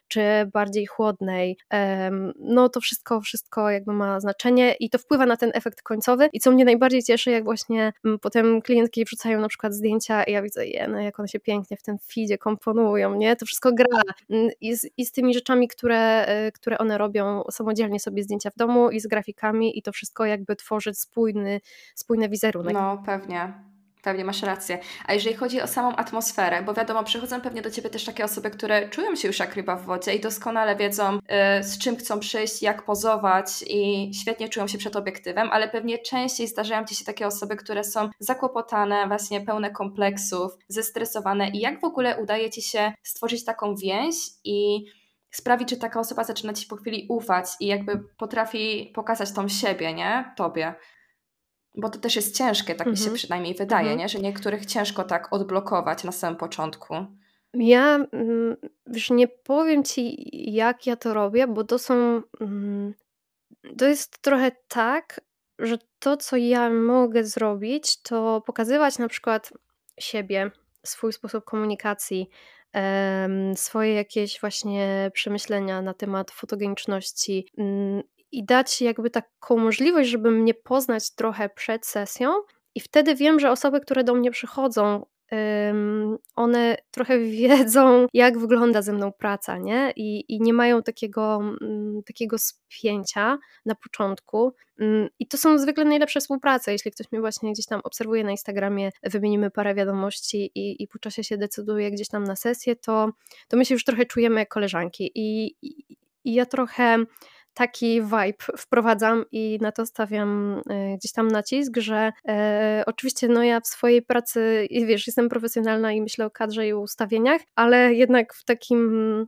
czy 0.08 0.20
bardziej 0.52 0.86
chłodnej. 0.86 1.58
No 2.40 2.68
to 2.68 2.80
wszystko, 2.80 3.20
wszystko 3.20 3.70
jakby 3.70 3.92
ma 3.92 4.20
znaczenie 4.20 4.74
i 4.80 4.90
to 4.90 4.98
wpływa 4.98 5.26
na 5.26 5.36
ten 5.36 5.50
efekt 5.54 5.82
końcowy. 5.82 6.28
I 6.32 6.40
co 6.40 6.50
mnie 6.50 6.64
najbardziej 6.64 7.02
cieszy, 7.02 7.30
jak 7.30 7.44
właśnie 7.44 7.92
mm, 8.04 8.18
potem 8.18 8.62
klientki 8.62 9.04
wrzucają 9.04 9.40
na 9.40 9.48
przykład 9.48 9.74
zdjęcia 9.74 10.24
i 10.24 10.32
ja 10.32 10.42
widzę, 10.42 10.66
je, 10.66 10.88
no 10.88 11.00
jak 11.00 11.18
one 11.18 11.28
się 11.28 11.40
pięknie 11.40 11.76
w 11.76 11.82
tym 11.82 11.96
feedzie 12.14 12.38
komponują, 12.38 13.14
nie? 13.14 13.36
To 13.36 13.46
wszystko 13.46 13.72
gra. 13.72 14.02
Mm, 14.30 14.50
I 14.60 14.76
z, 14.76 14.86
i 14.96 15.06
z 15.06 15.12
tymi 15.12 15.34
rzeczami, 15.34 15.68
które, 15.68 16.26
e, 16.26 16.52
które 16.52 16.78
one 16.78 16.98
robią 16.98 17.42
samodzielnie 17.50 18.00
sobie 18.00 18.22
zdjęcia 18.22 18.50
w 18.50 18.56
domu 18.56 18.90
i 18.90 19.00
z 19.00 19.06
grafikami 19.06 19.78
i 19.78 19.82
to 19.82 19.92
wszystko 19.92 20.24
jakby 20.24 20.56
tworzyć 20.56 20.98
spójny, 20.98 21.60
spójny 21.94 22.28
wizerunek. 22.28 22.74
No, 22.74 23.02
pewnie. 23.06 23.77
Pewnie 24.02 24.24
masz 24.24 24.42
rację. 24.42 24.78
A 25.06 25.14
jeżeli 25.14 25.36
chodzi 25.36 25.62
o 25.62 25.66
samą 25.66 25.96
atmosferę, 25.96 26.62
bo 26.62 26.74
wiadomo, 26.74 27.04
przychodzą 27.04 27.40
pewnie 27.40 27.62
do 27.62 27.70
Ciebie 27.70 27.90
też 27.90 28.04
takie 28.04 28.24
osoby, 28.24 28.50
które 28.50 28.88
czują 28.88 29.16
się 29.16 29.28
już 29.28 29.38
jak 29.38 29.54
ryba 29.54 29.76
w 29.76 29.84
wodzie 29.84 30.14
i 30.14 30.20
doskonale 30.20 30.76
wiedzą, 30.76 31.14
yy, 31.14 31.64
z 31.64 31.78
czym 31.78 31.96
chcą 31.96 32.20
przyjść, 32.20 32.62
jak 32.62 32.84
pozować 32.84 33.64
i 33.66 34.10
świetnie 34.14 34.48
czują 34.48 34.66
się 34.66 34.78
przed 34.78 34.96
obiektywem, 34.96 35.48
ale 35.52 35.68
pewnie 35.68 35.98
częściej 35.98 36.48
zdarzają 36.48 36.84
Ci 36.84 36.94
się 36.94 37.04
takie 37.04 37.26
osoby, 37.26 37.56
które 37.56 37.84
są 37.84 38.08
zakłopotane, 38.18 39.06
właśnie 39.06 39.40
pełne 39.40 39.70
kompleksów, 39.70 40.52
zestresowane 40.68 41.48
i 41.48 41.60
jak 41.60 41.80
w 41.80 41.84
ogóle 41.84 42.22
udaje 42.22 42.50
Ci 42.50 42.62
się 42.62 42.92
stworzyć 43.02 43.44
taką 43.44 43.74
więź 43.74 44.16
i 44.44 44.84
sprawić, 45.30 45.70
że 45.70 45.76
taka 45.76 46.00
osoba 46.00 46.24
zaczyna 46.24 46.52
Ci 46.52 46.66
po 46.66 46.76
chwili 46.76 47.06
ufać 47.08 47.46
i 47.60 47.66
jakby 47.66 48.00
potrafi 48.18 48.92
pokazać 48.94 49.32
tą 49.32 49.48
siebie, 49.48 49.94
nie? 49.94 50.32
Tobie. 50.36 50.74
Bo 51.74 51.88
to 51.88 51.98
też 51.98 52.16
jest 52.16 52.36
ciężkie, 52.36 52.74
tak 52.74 52.86
mi 52.86 52.96
się 52.96 53.02
mhm. 53.02 53.16
przynajmniej 53.16 53.54
wydaje, 53.54 53.90
mhm. 53.90 53.98
nie? 53.98 54.08
że 54.08 54.18
niektórych 54.18 54.66
ciężko 54.66 55.04
tak 55.04 55.32
odblokować 55.32 56.04
na 56.04 56.12
samym 56.12 56.36
początku. 56.36 56.94
Ja 57.54 57.94
mm, 58.12 58.56
już 58.86 59.10
nie 59.10 59.28
powiem 59.28 59.84
ci, 59.84 60.16
jak 60.54 60.86
ja 60.86 60.96
to 60.96 61.14
robię, 61.14 61.46
bo 61.46 61.64
to 61.64 61.78
są. 61.78 62.22
Mm, 62.40 62.94
to 63.78 63.86
jest 63.86 64.18
trochę 64.18 64.52
tak, 64.68 65.20
że 65.58 65.78
to, 65.98 66.16
co 66.16 66.36
ja 66.36 66.70
mogę 66.70 67.24
zrobić, 67.24 68.02
to 68.02 68.40
pokazywać 68.46 68.98
na 68.98 69.08
przykład 69.08 69.52
siebie, 70.00 70.50
swój 70.86 71.12
sposób 71.12 71.44
komunikacji, 71.44 72.28
swoje 73.54 73.94
jakieś 73.94 74.40
właśnie 74.40 75.10
przemyślenia 75.14 75.82
na 75.82 75.94
temat 75.94 76.30
fotogeniczności 76.30 77.46
mm, 77.58 78.02
i 78.32 78.44
dać 78.44 78.80
jakby 78.82 79.10
taką 79.10 79.56
możliwość, 79.56 80.10
żeby 80.10 80.30
mnie 80.30 80.54
poznać 80.54 81.14
trochę 81.14 81.48
przed 81.48 81.86
sesją. 81.86 82.32
I 82.74 82.80
wtedy 82.80 83.14
wiem, 83.14 83.40
że 83.40 83.50
osoby, 83.50 83.80
które 83.80 84.04
do 84.04 84.14
mnie 84.14 84.30
przychodzą, 84.30 85.06
one 86.36 86.76
trochę 86.90 87.18
wiedzą, 87.40 88.06
jak 88.12 88.38
wygląda 88.38 88.82
ze 88.82 88.92
mną 88.92 89.12
praca, 89.12 89.58
nie? 89.58 89.92
I, 89.96 90.34
i 90.34 90.40
nie 90.40 90.52
mają 90.52 90.82
takiego, 90.82 91.40
mm, 91.62 92.02
takiego 92.02 92.36
spięcia 92.38 93.38
na 93.66 93.74
początku. 93.74 94.54
Mm, 94.80 95.08
I 95.18 95.26
to 95.26 95.38
są 95.38 95.58
zwykle 95.58 95.84
najlepsze 95.84 96.20
współprace. 96.20 96.72
Jeśli 96.72 96.90
ktoś 96.90 97.12
mnie 97.12 97.20
właśnie 97.20 97.52
gdzieś 97.52 97.66
tam 97.66 97.80
obserwuje 97.84 98.24
na 98.24 98.30
Instagramie, 98.30 98.90
wymienimy 99.02 99.50
parę 99.50 99.74
wiadomości 99.74 100.50
i, 100.54 100.82
i 100.82 100.88
po 100.88 100.98
czasie 100.98 101.24
się 101.24 101.38
decyduje 101.38 101.90
gdzieś 101.90 102.08
tam 102.08 102.24
na 102.24 102.36
sesję, 102.36 102.76
to, 102.76 103.10
to 103.48 103.56
my 103.56 103.64
się 103.64 103.74
już 103.74 103.84
trochę 103.84 104.06
czujemy 104.06 104.40
jak 104.40 104.48
koleżanki. 104.48 105.10
I, 105.14 105.56
i, 105.62 105.96
i 106.24 106.34
ja 106.34 106.46
trochę 106.46 106.98
taki 107.58 108.02
vibe 108.02 108.44
wprowadzam 108.58 109.24
i 109.32 109.58
na 109.60 109.72
to 109.72 109.86
stawiam 109.86 110.62
e, 110.70 110.96
gdzieś 110.96 111.12
tam 111.12 111.28
nacisk, 111.28 111.76
że 111.76 112.12
e, 112.28 112.82
oczywiście 112.86 113.28
no 113.28 113.42
ja 113.42 113.60
w 113.60 113.66
swojej 113.66 114.02
pracy, 114.02 114.68
wiesz, 114.70 115.06
jestem 115.06 115.28
profesjonalna 115.28 115.92
i 115.92 116.02
myślę 116.02 116.26
o 116.26 116.30
kadrze 116.30 116.68
i 116.68 116.74
ustawieniach, 116.74 117.40
ale 117.56 117.94
jednak 117.94 118.34
w 118.34 118.44
takim 118.44 119.26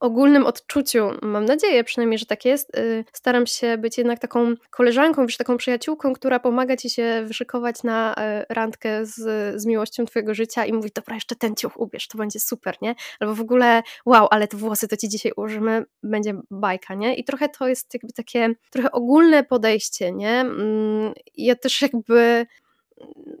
ogólnym 0.00 0.46
odczuciu, 0.46 1.10
mam 1.22 1.44
nadzieję 1.44 1.84
przynajmniej, 1.84 2.18
że 2.18 2.26
tak 2.26 2.44
jest, 2.44 2.76
y, 2.76 3.04
staram 3.12 3.46
się 3.46 3.78
być 3.78 3.98
jednak 3.98 4.18
taką 4.18 4.54
koleżanką, 4.70 5.22
już 5.22 5.36
taką 5.36 5.56
przyjaciółką, 5.56 6.12
która 6.12 6.40
pomaga 6.40 6.76
ci 6.76 6.90
się 6.90 7.22
wyszykować 7.26 7.82
na 7.82 8.14
e, 8.14 8.46
randkę 8.48 9.06
z, 9.06 9.16
z 9.60 9.66
miłością 9.66 10.04
twojego 10.04 10.34
życia 10.34 10.64
i 10.64 10.72
mówi, 10.72 10.90
dobra, 10.94 11.14
jeszcze 11.14 11.36
ten 11.36 11.54
ciuch 11.54 11.80
ubierz, 11.80 12.08
to 12.08 12.18
będzie 12.18 12.40
super, 12.40 12.76
nie? 12.82 12.94
Albo 13.20 13.34
w 13.34 13.40
ogóle, 13.40 13.82
wow, 14.06 14.26
ale 14.30 14.48
te 14.48 14.56
włosy 14.56 14.88
to 14.88 14.96
ci 14.96 15.08
dzisiaj 15.08 15.32
ułożymy, 15.36 15.84
będzie 16.02 16.34
bajka, 16.50 16.94
nie? 16.94 17.14
I 17.14 17.24
trochę 17.24 17.48
to 17.48 17.68
jest 17.68 17.94
jakby 17.94 18.12
takie 18.12 18.54
trochę 18.70 18.92
ogólne 18.92 19.44
podejście, 19.44 20.12
nie? 20.12 20.40
Mm, 20.40 21.12
ja 21.34 21.56
też 21.56 21.82
jakby 21.82 22.46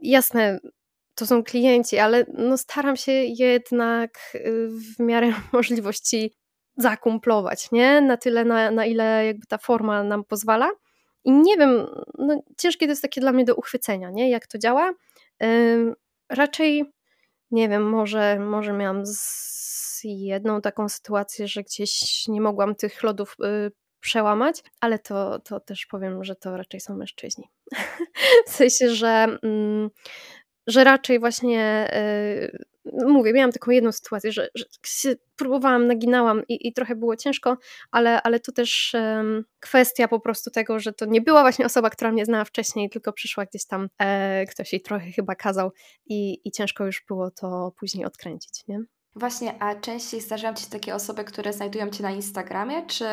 jasne, 0.02 0.60
to 1.14 1.26
są 1.26 1.44
klienci, 1.44 1.98
ale 1.98 2.26
no 2.34 2.58
staram 2.58 2.96
się 2.96 3.12
jednak 3.12 4.18
y, 4.34 4.68
w 4.68 5.02
miarę 5.02 5.32
możliwości 5.52 6.32
zakumplować, 6.78 7.70
nie? 7.72 8.00
Na 8.00 8.16
tyle, 8.16 8.44
na, 8.44 8.70
na 8.70 8.86
ile 8.86 9.26
jakby 9.26 9.46
ta 9.46 9.58
forma 9.58 10.02
nam 10.02 10.24
pozwala. 10.24 10.70
I 11.24 11.32
nie 11.32 11.56
wiem, 11.56 11.86
no 12.18 12.42
ciężkie 12.58 12.86
to 12.86 12.92
jest 12.92 13.02
takie 13.02 13.20
dla 13.20 13.32
mnie 13.32 13.44
do 13.44 13.54
uchwycenia, 13.54 14.10
nie? 14.10 14.30
Jak 14.30 14.46
to 14.46 14.58
działa. 14.58 14.92
Raczej, 16.30 16.92
nie 17.50 17.68
wiem, 17.68 17.88
może, 17.88 18.38
może 18.38 18.72
miałam 18.72 19.06
z 19.06 20.00
jedną 20.04 20.60
taką 20.60 20.88
sytuację, 20.88 21.48
że 21.48 21.62
gdzieś 21.62 22.24
nie 22.28 22.40
mogłam 22.40 22.74
tych 22.74 23.02
lodów 23.02 23.36
y, 23.44 23.72
przełamać, 24.00 24.62
ale 24.80 24.98
to, 24.98 25.38
to 25.38 25.60
też 25.60 25.86
powiem, 25.86 26.24
że 26.24 26.36
to 26.36 26.56
raczej 26.56 26.80
są 26.80 26.96
mężczyźni. 26.96 27.44
w 28.46 28.50
sensie, 28.50 28.90
że, 28.90 29.38
mm, 29.42 29.90
że 30.66 30.84
raczej 30.84 31.18
właśnie 31.18 31.90
y, 31.94 32.64
mówię, 32.92 33.32
miałam 33.32 33.52
taką 33.52 33.70
jedną 33.70 33.92
sytuację, 33.92 34.32
że, 34.32 34.48
że 34.54 34.64
się 34.86 35.14
próbowałam, 35.36 35.86
naginałam 35.86 36.42
i, 36.48 36.68
i, 36.68 36.72
trochę 36.72 36.96
było 36.96 37.16
ciężko, 37.16 37.56
ale, 37.90 38.22
ale 38.22 38.40
to 38.40 38.52
też 38.52 38.94
um, 38.94 39.44
kwestia 39.60 40.08
po 40.08 40.20
prostu 40.20 40.50
tego, 40.50 40.78
że 40.78 40.92
to 40.92 41.06
nie 41.06 41.20
była 41.20 41.42
właśnie 41.42 41.66
osoba, 41.66 41.90
która 41.90 42.12
mnie 42.12 42.24
znała 42.24 42.44
wcześniej, 42.44 42.90
tylko 42.90 43.12
przyszła 43.12 43.44
gdzieś 43.44 43.66
tam, 43.66 43.88
e, 43.98 44.46
ktoś 44.46 44.72
jej 44.72 44.82
trochę 44.82 45.10
chyba 45.10 45.34
kazał 45.34 45.70
i, 46.06 46.40
i 46.44 46.50
ciężko 46.50 46.86
już 46.86 47.04
było 47.08 47.30
to 47.30 47.72
później 47.78 48.04
odkręcić, 48.04 48.66
nie? 48.68 48.80
Właśnie, 49.16 49.62
a 49.62 49.74
częściej 49.74 50.20
zdarzają 50.20 50.54
Ci 50.54 50.64
się 50.64 50.70
takie 50.70 50.94
osoby, 50.94 51.24
które 51.24 51.52
znajdują 51.52 51.90
Cię 51.90 52.02
na 52.02 52.10
Instagramie, 52.10 52.86
czy 52.86 53.04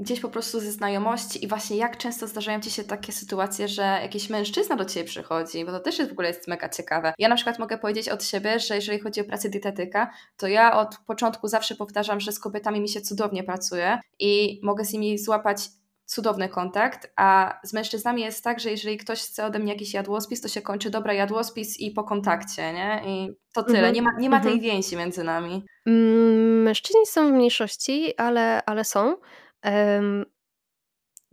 gdzieś 0.00 0.20
po 0.20 0.28
prostu 0.28 0.60
ze 0.60 0.72
znajomości 0.72 1.44
i 1.44 1.48
właśnie 1.48 1.76
jak 1.76 1.96
często 1.96 2.26
zdarzają 2.26 2.60
Ci 2.60 2.70
się 2.70 2.84
takie 2.84 3.12
sytuacje, 3.12 3.68
że 3.68 3.82
jakiś 3.82 4.30
mężczyzna 4.30 4.76
do 4.76 4.84
Ciebie 4.84 5.06
przychodzi, 5.06 5.64
bo 5.64 5.72
to 5.72 5.80
też 5.80 5.98
jest 5.98 6.10
w 6.10 6.12
ogóle 6.12 6.28
jest 6.28 6.48
mega 6.48 6.68
ciekawe. 6.68 7.14
Ja 7.18 7.28
na 7.28 7.34
przykład 7.34 7.58
mogę 7.58 7.78
powiedzieć 7.78 8.08
od 8.08 8.24
siebie, 8.24 8.58
że 8.58 8.74
jeżeli 8.74 9.00
chodzi 9.00 9.20
o 9.20 9.24
pracę 9.24 9.48
dietetyka, 9.48 10.10
to 10.36 10.46
ja 10.46 10.76
od 10.76 10.96
początku 11.06 11.48
zawsze 11.48 11.74
powtarzam, 11.74 12.20
że 12.20 12.32
z 12.32 12.38
kobietami 12.38 12.80
mi 12.80 12.88
się 12.88 13.00
cudownie 13.00 13.44
pracuje 13.44 13.98
i 14.18 14.60
mogę 14.62 14.84
z 14.84 14.92
nimi 14.92 15.18
złapać 15.18 15.68
cudowny 16.04 16.48
kontakt, 16.48 17.12
a 17.16 17.60
z 17.64 17.72
mężczyznami 17.72 18.22
jest 18.22 18.44
tak, 18.44 18.60
że 18.60 18.70
jeżeli 18.70 18.98
ktoś 18.98 19.22
chce 19.22 19.46
ode 19.46 19.58
mnie 19.58 19.72
jakiś 19.72 19.94
jadłospis, 19.94 20.40
to 20.40 20.48
się 20.48 20.62
kończy 20.62 20.90
dobra 20.90 21.12
jadłospis 21.12 21.80
i 21.80 21.90
po 21.90 22.04
kontakcie, 22.04 22.72
nie? 22.72 23.02
I 23.06 23.28
to 23.54 23.62
tyle, 23.62 23.78
mhm. 23.78 23.94
nie 23.94 24.02
ma, 24.02 24.10
nie 24.18 24.30
ma 24.30 24.40
tej 24.40 24.52
mhm. 24.52 24.70
więzi 24.70 24.96
między 24.96 25.24
nami. 25.24 25.64
Mm, 25.86 26.62
mężczyźni 26.62 27.06
są 27.06 27.28
w 27.28 27.32
mniejszości, 27.32 28.16
ale, 28.16 28.62
ale 28.66 28.84
są. 28.84 29.16
Um, 29.64 30.24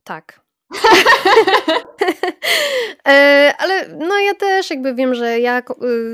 tak. 0.04 0.42
E, 3.08 3.54
ale 3.58 3.88
no 3.88 4.20
ja 4.20 4.34
też 4.34 4.70
jakby 4.70 4.96
wiem, 4.96 5.16
że 5.16 5.40
ja 5.40 5.62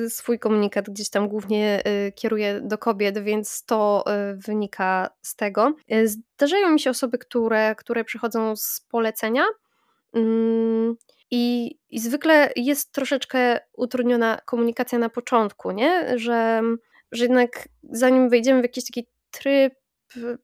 y, 0.06 0.10
swój 0.10 0.40
komunikat 0.40 0.90
gdzieś 0.90 1.10
tam 1.10 1.28
głównie 1.28 1.84
y, 2.08 2.12
kieruję 2.12 2.62
do 2.62 2.78
kobiet, 2.78 3.20
więc 3.20 3.66
to 3.66 4.04
y, 4.32 4.36
wynika 4.36 5.10
z 5.22 5.36
tego. 5.36 5.76
Zdarzają 6.04 6.70
mi 6.70 6.80
się 6.80 6.90
osoby, 6.90 7.18
które, 7.18 7.76
które 7.76 8.04
przychodzą 8.04 8.56
z 8.56 8.86
polecenia 8.90 9.44
mm, 10.14 10.96
i, 11.32 11.76
i 11.90 12.00
zwykle 12.00 12.52
jest 12.56 12.92
troszeczkę 12.92 13.60
utrudniona 13.78 14.42
komunikacja 14.46 15.00
na 15.00 15.10
początku, 15.10 15.72
nie? 15.72 16.20
Że, 16.20 16.62
że 17.12 17.24
jednak 17.24 17.68
zanim 17.84 18.30
wejdziemy 18.30 18.60
w 18.62 18.64
jakiś 18.64 18.86
taki 18.86 19.08
tryb 19.32 19.74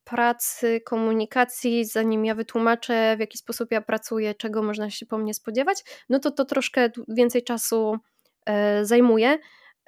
pracy, 0.03 0.81
komunikacji, 0.85 1.85
zanim 1.85 2.25
ja 2.25 2.35
wytłumaczę, 2.35 3.15
w 3.17 3.19
jaki 3.19 3.37
sposób 3.37 3.71
ja 3.71 3.81
pracuję, 3.81 4.35
czego 4.35 4.63
można 4.63 4.89
się 4.89 5.05
po 5.05 5.17
mnie 5.17 5.33
spodziewać, 5.33 5.83
no 6.09 6.19
to 6.19 6.31
to 6.31 6.45
troszkę 6.45 6.89
więcej 7.07 7.43
czasu 7.43 7.97
e, 8.45 8.85
zajmuje. 8.85 9.37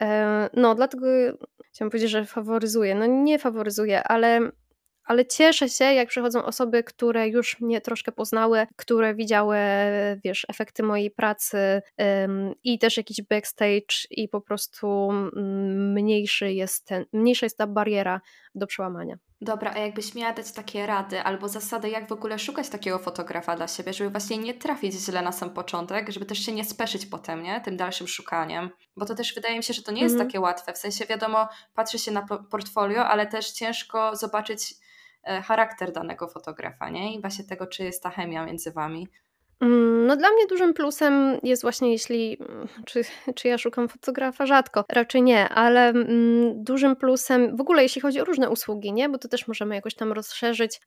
E, 0.01 0.49
no, 0.53 0.75
dlatego 0.75 1.07
chciałam 1.71 1.89
powiedzieć, 1.89 2.11
że 2.11 2.25
faworyzuję. 2.25 2.95
No 2.95 3.05
nie 3.05 3.39
faworyzuję, 3.39 4.03
ale, 4.03 4.51
ale 5.03 5.25
cieszę 5.25 5.69
się, 5.69 5.85
jak 5.85 6.09
przychodzą 6.09 6.45
osoby, 6.45 6.83
które 6.83 7.27
już 7.27 7.59
mnie 7.59 7.81
troszkę 7.81 8.11
poznały, 8.11 8.67
które 8.75 9.15
widziały, 9.15 9.57
wiesz, 10.23 10.45
efekty 10.49 10.83
mojej 10.83 11.11
pracy 11.11 11.81
i 12.63 12.79
też 12.79 12.97
jakiś 12.97 13.21
backstage 13.21 14.07
i 14.09 14.29
po 14.29 14.41
prostu 14.41 15.09
mm, 15.11 15.93
mniejszy 15.93 16.53
jest 16.53 16.85
ten, 16.85 17.05
mniejsza 17.13 17.45
jest 17.45 17.57
ta 17.57 17.67
bariera 17.67 18.21
do 18.55 18.67
przełamania. 18.67 19.15
Dobra, 19.41 19.73
a 19.75 19.79
jakbyś 19.79 20.15
miała 20.15 20.33
dać 20.33 20.51
takie 20.51 20.85
rady 20.85 21.21
albo 21.21 21.49
zasady, 21.49 21.89
jak 21.89 22.07
w 22.07 22.11
ogóle 22.11 22.39
szukać 22.39 22.69
takiego 22.69 22.99
fotografa 22.99 23.55
dla 23.55 23.67
siebie, 23.67 23.93
żeby 23.93 24.09
właśnie 24.09 24.37
nie 24.37 24.53
trafić 24.53 24.93
źle 24.93 25.21
na 25.21 25.31
sam 25.31 25.49
początek, 25.49 26.09
żeby 26.09 26.25
też 26.25 26.45
się 26.45 26.51
nie 26.51 26.65
speszyć 26.65 27.05
potem, 27.05 27.43
nie? 27.43 27.61
Tym 27.61 27.77
dalszym 27.77 28.07
szukaniem. 28.07 28.69
Bo 28.97 29.05
to 29.05 29.15
też 29.15 29.35
wydaje 29.35 29.57
mi 29.57 29.63
się, 29.63 29.73
że 29.73 29.83
to 29.83 29.91
nie 29.91 30.01
jest 30.01 30.13
mhm. 30.13 30.29
takie 30.29 30.39
łatwe. 30.39 30.73
W 30.73 30.77
sensie 30.77 31.05
wiadomo, 31.05 31.47
patrzy 31.75 31.99
się 31.99 32.11
na 32.11 32.21
portfolio, 32.51 33.05
ale 33.05 33.27
też 33.27 33.51
ciężko 33.51 34.15
zobaczyć 34.15 34.75
e, 35.23 35.41
charakter 35.41 35.91
danego 35.91 36.27
fotografa, 36.27 36.89
nie? 36.89 37.15
I 37.15 37.21
właśnie 37.21 37.45
tego, 37.45 37.67
czy 37.67 37.83
jest 37.83 38.03
ta 38.03 38.09
chemia 38.09 38.45
między 38.45 38.71
wami. 38.71 39.07
Mm, 39.61 40.07
no 40.07 40.17
dla 40.17 40.31
mnie 40.31 40.47
dużym 40.47 40.73
plusem 40.73 41.39
jest 41.43 41.61
właśnie 41.61 41.91
jeśli, 41.91 42.37
mm, 42.39 42.67
czy, 42.85 43.01
czy 43.35 43.47
ja 43.47 43.57
szukam 43.57 43.89
fotografa? 43.89 44.45
Rzadko, 44.45 44.85
raczej 44.89 45.21
nie, 45.21 45.49
ale 45.49 45.89
mm, 45.89 46.63
dużym 46.63 46.95
plusem 46.95 47.57
w 47.57 47.61
ogóle 47.61 47.83
jeśli 47.83 48.01
chodzi 48.01 48.21
o 48.21 48.25
różne 48.25 48.49
usługi, 48.49 48.93
nie, 48.93 49.09
bo 49.09 49.17
to 49.17 49.27
też 49.27 49.47
możemy 49.47 49.75
jakoś 49.75 49.95
tam 49.95 50.11
rozszerzyć 50.11 50.81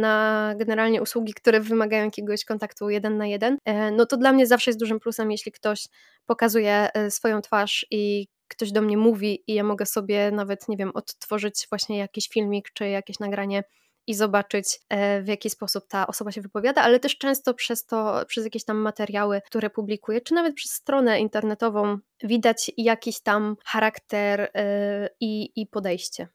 na 0.00 0.54
generalnie 0.56 1.02
usługi, 1.02 1.34
które 1.34 1.60
wymagają 1.60 2.04
jakiegoś 2.04 2.44
kontaktu 2.44 2.90
jeden 2.90 3.16
na 3.16 3.26
jeden, 3.26 3.58
e, 3.64 3.90
no 3.90 4.06
to 4.06 4.16
dla 4.16 4.32
mnie 4.32 4.46
zawsze 4.46 4.70
jest 4.70 4.80
dużym 4.80 5.00
plusem, 5.00 5.30
jeśli 5.30 5.52
ktoś 5.52 5.86
pokazuje 6.26 6.88
e, 6.94 7.10
swoją 7.10 7.40
twarz 7.40 7.86
i 7.90 8.26
ktoś 8.48 8.72
do 8.72 8.82
mnie 8.82 8.96
mówi 8.96 9.42
i 9.46 9.54
ja 9.54 9.64
mogę 9.64 9.86
sobie 9.86 10.30
nawet, 10.30 10.68
nie 10.68 10.76
wiem, 10.76 10.90
odtworzyć 10.94 11.66
właśnie 11.68 11.98
jakiś 11.98 12.28
filmik 12.28 12.70
czy 12.74 12.88
jakieś 12.88 13.18
nagranie 13.18 13.64
i 14.06 14.14
zobaczyć, 14.14 14.80
e, 14.88 15.22
w 15.22 15.28
jaki 15.28 15.50
sposób 15.50 15.84
ta 15.88 16.06
osoba 16.06 16.32
się 16.32 16.40
wypowiada, 16.40 16.82
ale 16.82 17.00
też 17.00 17.18
często 17.18 17.54
przez 17.54 17.86
to, 17.86 18.24
przez 18.26 18.44
jakieś 18.44 18.64
tam 18.64 18.76
materiały, 18.76 19.42
które 19.46 19.70
publikuje, 19.70 20.20
czy 20.20 20.34
nawet 20.34 20.54
przez 20.54 20.72
stronę 20.72 21.20
internetową, 21.20 21.98
widać 22.22 22.70
jakiś 22.76 23.20
tam 23.20 23.56
charakter 23.64 24.50
e, 24.54 25.08
i, 25.20 25.52
i 25.56 25.66
podejście. 25.66 26.28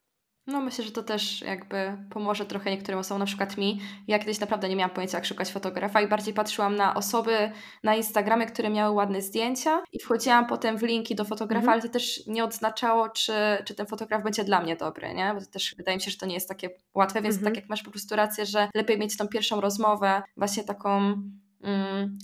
No 0.47 0.61
myślę, 0.61 0.83
że 0.83 0.91
to 0.91 1.03
też 1.03 1.41
jakby 1.41 1.97
pomoże 2.09 2.45
trochę 2.45 2.71
niektórym 2.71 2.99
osobom, 2.99 3.19
na 3.19 3.25
przykład 3.25 3.57
mi. 3.57 3.79
Ja 4.07 4.19
kiedyś 4.19 4.39
naprawdę 4.39 4.69
nie 4.69 4.75
miałam 4.75 4.95
pojęcia, 4.95 5.17
jak 5.17 5.25
szukać 5.25 5.51
fotografa 5.51 6.01
i 6.01 6.07
bardziej 6.07 6.33
patrzyłam 6.33 6.75
na 6.75 6.95
osoby 6.95 7.51
na 7.83 7.95
Instagramie, 7.95 8.45
które 8.45 8.69
miały 8.69 8.95
ładne 8.95 9.21
zdjęcia 9.21 9.83
i 9.91 9.99
wchodziłam 9.99 10.47
potem 10.47 10.77
w 10.77 10.83
linki 10.83 11.15
do 11.15 11.25
fotografa, 11.25 11.65
mhm. 11.65 11.73
ale 11.73 11.81
to 11.81 11.89
też 11.89 12.27
nie 12.27 12.43
odznaczało, 12.43 13.09
czy, 13.09 13.33
czy 13.65 13.75
ten 13.75 13.85
fotograf 13.85 14.23
będzie 14.23 14.43
dla 14.43 14.61
mnie 14.61 14.75
dobry, 14.75 15.13
nie? 15.13 15.31
Bo 15.33 15.39
to 15.39 15.45
też 15.45 15.75
wydaje 15.77 15.97
mi 15.97 16.03
się, 16.03 16.11
że 16.11 16.17
to 16.17 16.25
nie 16.25 16.35
jest 16.35 16.49
takie 16.49 16.69
łatwe, 16.95 17.21
więc 17.21 17.35
mhm. 17.35 17.53
tak 17.53 17.61
jak 17.61 17.69
masz 17.69 17.83
po 17.83 17.91
prostu 17.91 18.15
rację, 18.15 18.45
że 18.45 18.69
lepiej 18.75 18.99
mieć 18.99 19.17
tą 19.17 19.27
pierwszą 19.27 19.61
rozmowę, 19.61 20.23
właśnie 20.37 20.63
taką 20.63 21.21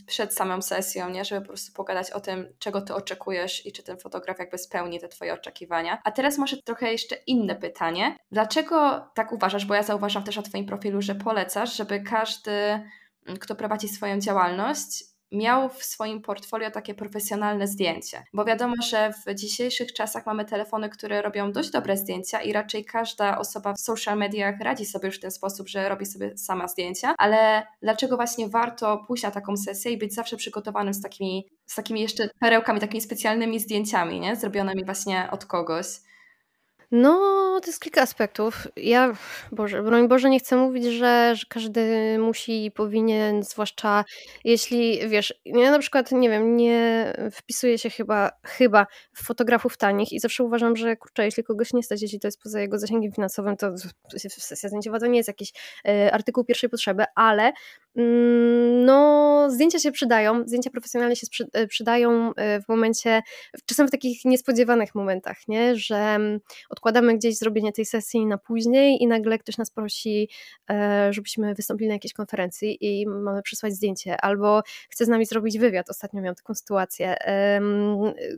przed 0.05 0.33
samą 0.33 0.61
sesją, 0.61 1.09
nie? 1.09 1.25
żeby 1.25 1.41
po 1.41 1.47
prostu 1.47 1.73
pogadać 1.73 2.11
o 2.11 2.19
tym, 2.19 2.47
czego 2.59 2.81
ty 2.81 2.93
oczekujesz 2.93 3.65
i 3.65 3.71
czy 3.71 3.83
ten 3.83 3.97
fotograf 3.97 4.39
jakby 4.39 4.57
spełni 4.57 4.99
te 4.99 5.07
twoje 5.07 5.33
oczekiwania. 5.33 6.01
A 6.03 6.11
teraz 6.11 6.37
może 6.37 6.57
trochę 6.57 6.91
jeszcze 6.91 7.15
inne 7.15 7.55
pytanie. 7.55 8.17
Dlaczego 8.31 9.07
tak 9.13 9.31
uważasz, 9.31 9.65
bo 9.65 9.75
ja 9.75 9.83
zauważam 9.83 10.23
też 10.23 10.35
na 10.35 10.41
twoim 10.41 10.65
profilu, 10.65 11.01
że 11.01 11.15
polecasz, 11.15 11.77
żeby 11.77 12.01
każdy, 12.01 12.51
mm, 12.51 13.39
kto 13.39 13.55
prowadzi 13.55 13.87
swoją 13.89 14.19
działalność, 14.19 15.12
miał 15.33 15.69
w 15.69 15.83
swoim 15.83 16.21
portfolio 16.21 16.71
takie 16.71 16.93
profesjonalne 16.93 17.67
zdjęcie. 17.67 18.23
Bo 18.33 18.45
wiadomo, 18.45 18.73
że 18.89 19.13
w 19.25 19.33
dzisiejszych 19.33 19.93
czasach 19.93 20.25
mamy 20.25 20.45
telefony, 20.45 20.89
które 20.89 21.21
robią 21.21 21.51
dość 21.51 21.69
dobre 21.69 21.97
zdjęcia 21.97 22.41
i 22.41 22.53
raczej 22.53 22.85
każda 22.85 23.37
osoba 23.37 23.73
w 23.73 23.79
social 23.79 24.17
mediach 24.17 24.59
radzi 24.61 24.85
sobie 24.85 25.07
już 25.07 25.17
w 25.17 25.21
ten 25.21 25.31
sposób, 25.31 25.69
że 25.69 25.89
robi 25.89 26.05
sobie 26.05 26.37
sama 26.37 26.67
zdjęcia, 26.67 27.15
ale 27.17 27.67
dlaczego 27.81 28.15
właśnie 28.15 28.47
warto 28.49 28.97
pójść 29.07 29.23
na 29.23 29.31
taką 29.31 29.57
sesję 29.57 29.91
i 29.91 29.97
być 29.97 30.13
zawsze 30.13 30.37
przygotowanym 30.37 30.93
z 30.93 31.01
takimi, 31.01 31.47
z 31.65 31.75
takimi 31.75 32.01
jeszcze 32.01 32.29
perełkami, 32.39 32.79
takimi 32.79 33.01
specjalnymi 33.01 33.59
zdjęciami, 33.59 34.19
nie? 34.19 34.35
Zrobionymi 34.35 34.85
właśnie 34.85 35.27
od 35.31 35.45
kogoś. 35.45 35.85
No, 36.95 37.59
to 37.61 37.67
jest 37.67 37.81
kilka 37.81 38.01
aspektów. 38.01 38.67
Ja, 38.75 39.13
Boże, 39.51 39.83
broń 39.83 40.07
Boże, 40.07 40.29
nie 40.29 40.39
chcę 40.39 40.55
mówić, 40.55 40.85
że, 40.85 41.33
że 41.35 41.45
każdy 41.49 42.17
musi 42.19 42.65
i 42.65 42.71
powinien, 42.71 43.43
zwłaszcza 43.43 44.05
jeśli, 44.43 45.09
wiesz, 45.09 45.33
ja 45.45 45.71
na 45.71 45.79
przykład, 45.79 46.11
nie 46.11 46.29
wiem, 46.29 46.57
nie 46.57 47.13
wpisuję 47.31 47.77
się 47.77 47.89
chyba, 47.89 48.31
chyba 48.43 48.87
w 49.13 49.25
fotografów 49.25 49.77
tanich 49.77 50.11
i 50.11 50.19
zawsze 50.19 50.43
uważam, 50.43 50.75
że 50.75 50.95
kurczę, 50.95 51.25
jeśli 51.25 51.43
kogoś 51.43 51.73
nie 51.73 51.83
stać, 51.83 52.01
jeśli 52.01 52.19
to 52.19 52.27
jest 52.27 52.41
poza 52.41 52.61
jego 52.61 52.79
zasięgiem 52.79 53.11
finansowym, 53.11 53.57
to 53.57 53.71
sesja 54.19 54.69
zdjęciowa 54.69 54.99
to 54.99 55.07
nie 55.07 55.17
jest 55.17 55.27
jakiś 55.27 55.53
y, 55.87 56.13
artykuł 56.13 56.43
pierwszej 56.43 56.69
potrzeby, 56.69 57.03
ale 57.15 57.53
no, 57.95 59.47
zdjęcia 59.49 59.79
się 59.79 59.91
przydają, 59.91 60.43
zdjęcia 60.45 60.69
profesjonalne 60.69 61.15
się 61.15 61.27
e, 61.53 61.67
przydają 61.67 62.33
e, 62.35 62.61
w 62.61 62.67
momencie, 62.67 63.21
czasem 63.65 63.87
w 63.87 63.91
takich 63.91 64.25
niespodziewanych 64.25 64.95
momentach, 64.95 65.37
nie? 65.47 65.75
że 65.75 65.95
mm, 65.95 66.39
odkładamy 66.69 67.17
gdzieś 67.17 67.37
zrobienie 67.37 67.71
tej 67.71 67.85
sesji 67.85 68.25
na 68.25 68.37
później 68.37 69.03
i 69.03 69.07
nagle 69.07 69.37
ktoś 69.37 69.57
nas 69.57 69.71
prosi, 69.71 70.29
e, 70.69 71.13
żebyśmy 71.13 71.53
wystąpili 71.53 71.87
na 71.87 71.93
jakiejś 71.93 72.13
konferencji 72.13 72.77
i 72.81 73.07
mamy 73.07 73.41
przysłać 73.41 73.73
zdjęcie, 73.73 74.21
albo 74.21 74.61
chce 74.89 75.05
z 75.05 75.07
nami 75.07 75.25
zrobić 75.25 75.59
wywiad. 75.59 75.89
Ostatnio 75.89 76.21
miałam 76.21 76.35
taką 76.35 76.53
sytuację. 76.53 77.15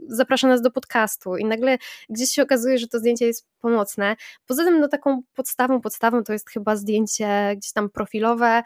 Zaprasza 0.08 0.48
nas 0.48 0.62
do 0.62 0.72
podcastu 0.72 1.38
i 1.38 1.46
nagle 1.46 1.78
gdzieś 2.10 2.30
się 2.30 2.44
okazuje, 2.44 2.78
że 2.78 2.88
to 2.88 3.00
zdjęcie 3.00 3.26
jest 3.26 3.48
pomocne. 3.60 4.16
Poza 4.46 4.64
tym, 4.64 4.80
no 4.80 4.88
taką 4.88 5.22
podstawą, 5.34 5.82
podstawą 5.82 6.24
to 6.24 6.34
jest 6.34 6.50
chyba 6.50 6.76
zdjęcie 6.76 7.54
gdzieś 7.58 7.72
tam 7.72 7.90
profilowe, 7.90 8.64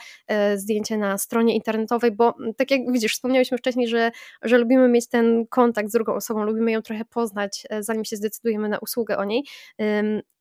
zdjęcie 0.56 0.79
zdjęcie 0.80 0.98
na 0.98 1.18
stronie 1.18 1.56
internetowej, 1.56 2.12
bo 2.12 2.36
mm, 2.40 2.54
tak 2.54 2.72
jak 2.72 2.92
widzisz, 2.92 3.14
wspomniałyśmy 3.14 3.58
wcześniej, 3.58 3.88
że, 3.88 4.12
że 4.42 4.58
lubimy 4.58 4.88
mieć 4.88 5.08
ten 5.08 5.48
kontakt 5.48 5.90
z 5.90 5.92
drugą 5.92 6.14
osobą, 6.14 6.44
lubimy 6.44 6.72
ją 6.72 6.82
trochę 6.82 7.06
poznać, 7.06 7.64
e, 7.70 7.84
zanim 7.84 8.06
się 8.06 8.16
zdecydujemy 8.16 8.70
na 8.70 8.80
usługę 8.80 9.18
o 9.18 9.26
niej. 9.26 9.44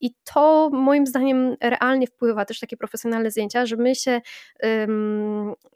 I 0.01 0.11
to 0.25 0.71
moim 0.73 1.07
zdaniem 1.07 1.57
realnie 1.61 2.07
wpływa 2.07 2.45
też 2.45 2.61
takie 2.61 2.77
profesjonalne 2.77 3.31
zdjęcia, 3.31 3.67
że 3.67 3.77
my 3.77 3.95
się 3.95 4.21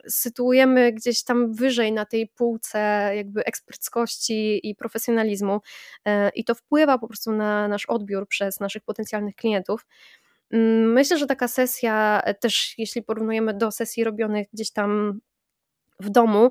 sytuujemy 0.07 0.93
gdzieś 0.93 1.23
tam 1.23 1.53
wyżej 1.53 1.91
na 1.91 2.05
tej 2.05 2.27
półce 2.27 3.11
jakby 3.15 3.45
eksperckości 3.45 4.69
i 4.69 4.75
profesjonalizmu 4.75 5.61
e, 6.05 6.29
i 6.29 6.43
to 6.43 6.55
wpływa 6.55 6.97
po 6.97 7.07
prostu 7.07 7.31
na 7.31 7.67
nasz 7.67 7.85
odbiór 7.85 8.27
przez 8.27 8.59
naszych 8.59 8.83
potencjalnych 8.83 9.35
klientów. 9.35 9.85
Myślę, 10.85 11.17
że 11.17 11.27
taka 11.27 11.47
sesja, 11.47 12.21
e, 12.25 12.33
też 12.33 12.73
jeśli 12.77 13.03
porównujemy 13.03 13.53
do 13.53 13.71
sesji 13.71 14.03
robionych 14.03 14.47
gdzieś 14.53 14.71
tam 14.71 15.19
w 15.99 16.09
domu 16.09 16.49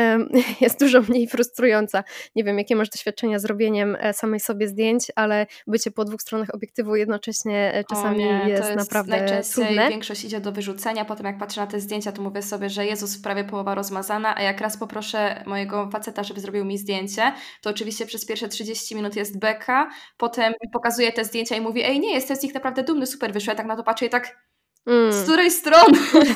jest 0.60 0.80
dużo 0.80 1.02
mniej 1.02 1.28
frustrująca. 1.28 2.04
Nie 2.34 2.44
wiem, 2.44 2.58
jakie 2.58 2.76
masz 2.76 2.88
doświadczenia 2.90 3.38
z 3.38 3.44
robieniem 3.44 3.96
e, 4.00 4.12
samej 4.12 4.40
sobie 4.40 4.68
zdjęć, 4.68 5.06
ale 5.16 5.46
bycie 5.66 5.90
po 5.90 6.04
dwóch 6.04 6.22
stronach 6.22 6.54
obiektywu 6.54 6.96
jednocześnie 6.96 7.74
e, 7.74 7.84
czasami 7.84 8.18
nie, 8.18 8.44
jest, 8.48 8.68
jest, 8.68 8.76
naprawdę 8.76 9.16
najczęściej 9.16 9.64
trudne. 9.64 9.88
większość 9.88 10.24
idzie 10.24 10.40
do 10.40 10.52
wyrzucenia, 10.52 11.04
potem 11.04 11.26
jak 11.26 11.38
patrzę 11.38 11.60
na 11.60 11.66
te 11.66 11.80
zdjęcia, 11.80 12.12
to 12.12 12.22
mówię 12.22 12.42
sobie, 12.42 12.70
że 12.70 12.86
Jezus, 12.86 13.22
prawie 13.22 13.44
połowa 13.44 13.74
rozmazana, 13.74 14.36
a 14.36 14.42
jak 14.42 14.60
raz 14.60 14.76
poproszę 14.76 15.42
mojego 15.46 15.90
faceta, 15.92 16.24
żeby 16.24 16.40
zrobił 16.40 16.64
mi 16.64 16.78
zdjęcie, 16.78 17.32
to 17.62 17.70
oczywiście 17.70 18.06
przez 18.06 18.26
pierwsze 18.26 18.48
30 18.48 18.94
minut 18.94 19.16
jest 19.16 19.38
beka, 19.38 19.90
potem 20.16 20.52
pokazuje 20.72 21.12
te 21.12 21.24
zdjęcia 21.24 21.56
i 21.56 21.60
mówi, 21.60 21.84
ej 21.84 22.00
nie, 22.00 22.14
jestem 22.14 22.36
z 22.36 22.42
nich 22.42 22.54
naprawdę 22.54 22.82
dumny, 22.82 23.06
super 23.06 23.32
wyszło, 23.32 23.50
ja 23.50 23.56
tak 23.56 23.66
na 23.66 23.76
to 23.76 23.82
patrzę 23.82 24.06
i 24.06 24.10
tak 24.10 24.50
mm. 24.90 25.12
z 25.12 25.22
której 25.22 25.50
strony? 25.50 25.98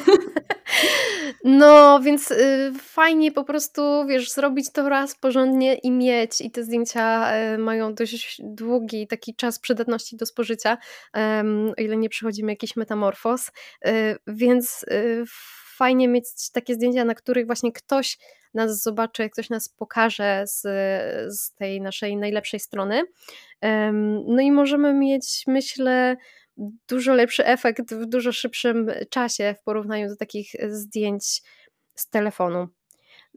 No, 1.44 2.00
więc 2.00 2.30
y, 2.30 2.72
fajnie 2.78 3.32
po 3.32 3.44
prostu, 3.44 4.06
wiesz, 4.06 4.30
zrobić 4.30 4.72
to 4.72 4.88
raz 4.88 5.14
porządnie 5.14 5.74
i 5.74 5.90
mieć. 5.90 6.40
I 6.40 6.50
te 6.50 6.64
zdjęcia 6.64 7.32
y, 7.54 7.58
mają 7.58 7.94
dość 7.94 8.40
długi 8.44 9.06
taki 9.06 9.34
czas 9.34 9.58
przydatności 9.58 10.16
do 10.16 10.26
spożycia, 10.26 10.78
o 11.78 11.80
ile 11.80 11.96
nie 11.96 12.08
przychodzimy 12.08 12.52
jakiś 12.52 12.76
metamorfoz. 12.76 13.50
Y, 13.86 14.16
więc 14.26 14.82
y, 14.82 15.24
fajnie 15.76 16.08
mieć 16.08 16.26
takie 16.52 16.74
zdjęcia, 16.74 17.04
na 17.04 17.14
których 17.14 17.46
właśnie 17.46 17.72
ktoś 17.72 18.18
nas 18.54 18.82
zobaczy, 18.82 19.30
ktoś 19.30 19.50
nas 19.50 19.68
pokaże 19.68 20.44
z, 20.46 20.60
z 21.38 21.54
tej 21.54 21.80
naszej 21.80 22.16
najlepszej 22.16 22.60
strony. 22.60 23.02
No 24.26 24.40
i 24.42 24.52
możemy 24.52 24.94
mieć, 24.94 25.44
myślę, 25.46 26.16
dużo 26.88 27.14
lepszy 27.14 27.46
efekt 27.46 27.94
w 27.94 28.06
dużo 28.06 28.32
szybszym 28.32 28.90
czasie 29.10 29.54
w 29.60 29.62
porównaniu 29.62 30.08
do 30.08 30.16
takich 30.16 30.50
zdjęć 30.68 31.42
z 31.94 32.08
telefonu. 32.08 32.68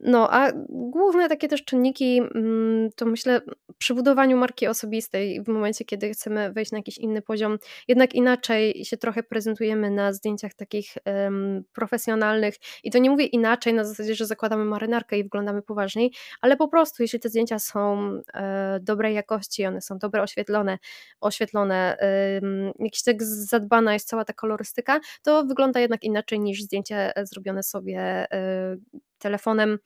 No, 0.01 0.33
a 0.33 0.51
główne 0.69 1.29
takie 1.29 1.47
też 1.47 1.63
czynniki, 1.63 2.21
mm, 2.35 2.89
to 2.95 3.05
myślę, 3.05 3.41
przy 3.77 3.93
budowaniu 3.93 4.37
marki 4.37 4.67
osobistej, 4.67 5.43
w 5.43 5.47
momencie, 5.47 5.85
kiedy 5.85 6.09
chcemy 6.09 6.53
wejść 6.53 6.71
na 6.71 6.77
jakiś 6.77 6.97
inny 6.97 7.21
poziom, 7.21 7.57
jednak 7.87 8.13
inaczej 8.13 8.85
się 8.85 8.97
trochę 8.97 9.23
prezentujemy 9.23 9.91
na 9.91 10.13
zdjęciach 10.13 10.53
takich 10.53 10.87
um, 11.05 11.63
profesjonalnych. 11.73 12.55
I 12.83 12.91
to 12.91 12.97
nie 12.97 13.09
mówię 13.09 13.25
inaczej 13.25 13.73
na 13.73 13.83
zasadzie, 13.83 14.15
że 14.15 14.25
zakładamy 14.25 14.65
marynarkę 14.65 15.17
i 15.17 15.23
wyglądamy 15.23 15.61
poważniej, 15.61 16.11
ale 16.41 16.57
po 16.57 16.67
prostu, 16.67 17.03
jeśli 17.03 17.19
te 17.19 17.29
zdjęcia 17.29 17.59
są 17.59 18.11
e, 18.33 18.79
dobrej 18.81 19.15
jakości, 19.15 19.65
one 19.65 19.81
są 19.81 19.97
dobre 19.97 20.21
oświetlone, 20.21 20.77
oświetlone, 21.21 21.97
e, 21.99 22.41
jakiś 22.79 23.03
tak 23.03 23.23
zadbana 23.23 23.93
jest 23.93 24.07
cała 24.07 24.25
ta 24.25 24.33
kolorystyka, 24.33 24.99
to 25.23 25.43
wygląda 25.45 25.79
jednak 25.79 26.03
inaczej 26.03 26.39
niż 26.39 26.63
zdjęcie 26.63 27.13
zrobione 27.23 27.63
sobie 27.63 27.99
e, 28.31 28.77
telefonem. 29.17 29.79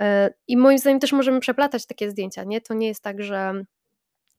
E, 0.00 0.30
I 0.48 0.56
moim 0.56 0.78
zdaniem 0.78 1.00
też 1.00 1.12
możemy 1.12 1.40
przeplatać 1.40 1.86
takie 1.86 2.10
zdjęcia, 2.10 2.44
nie? 2.44 2.60
To 2.60 2.74
nie 2.74 2.88
jest 2.88 3.02
tak, 3.02 3.22
że 3.22 3.64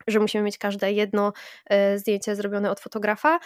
że 0.07 0.19
musimy 0.19 0.43
mieć 0.43 0.57
każde 0.57 0.91
jedno 0.91 1.33
e, 1.65 1.97
zdjęcie 1.97 2.35
zrobione 2.35 2.71
od 2.71 2.79
fotografa, 2.79 3.39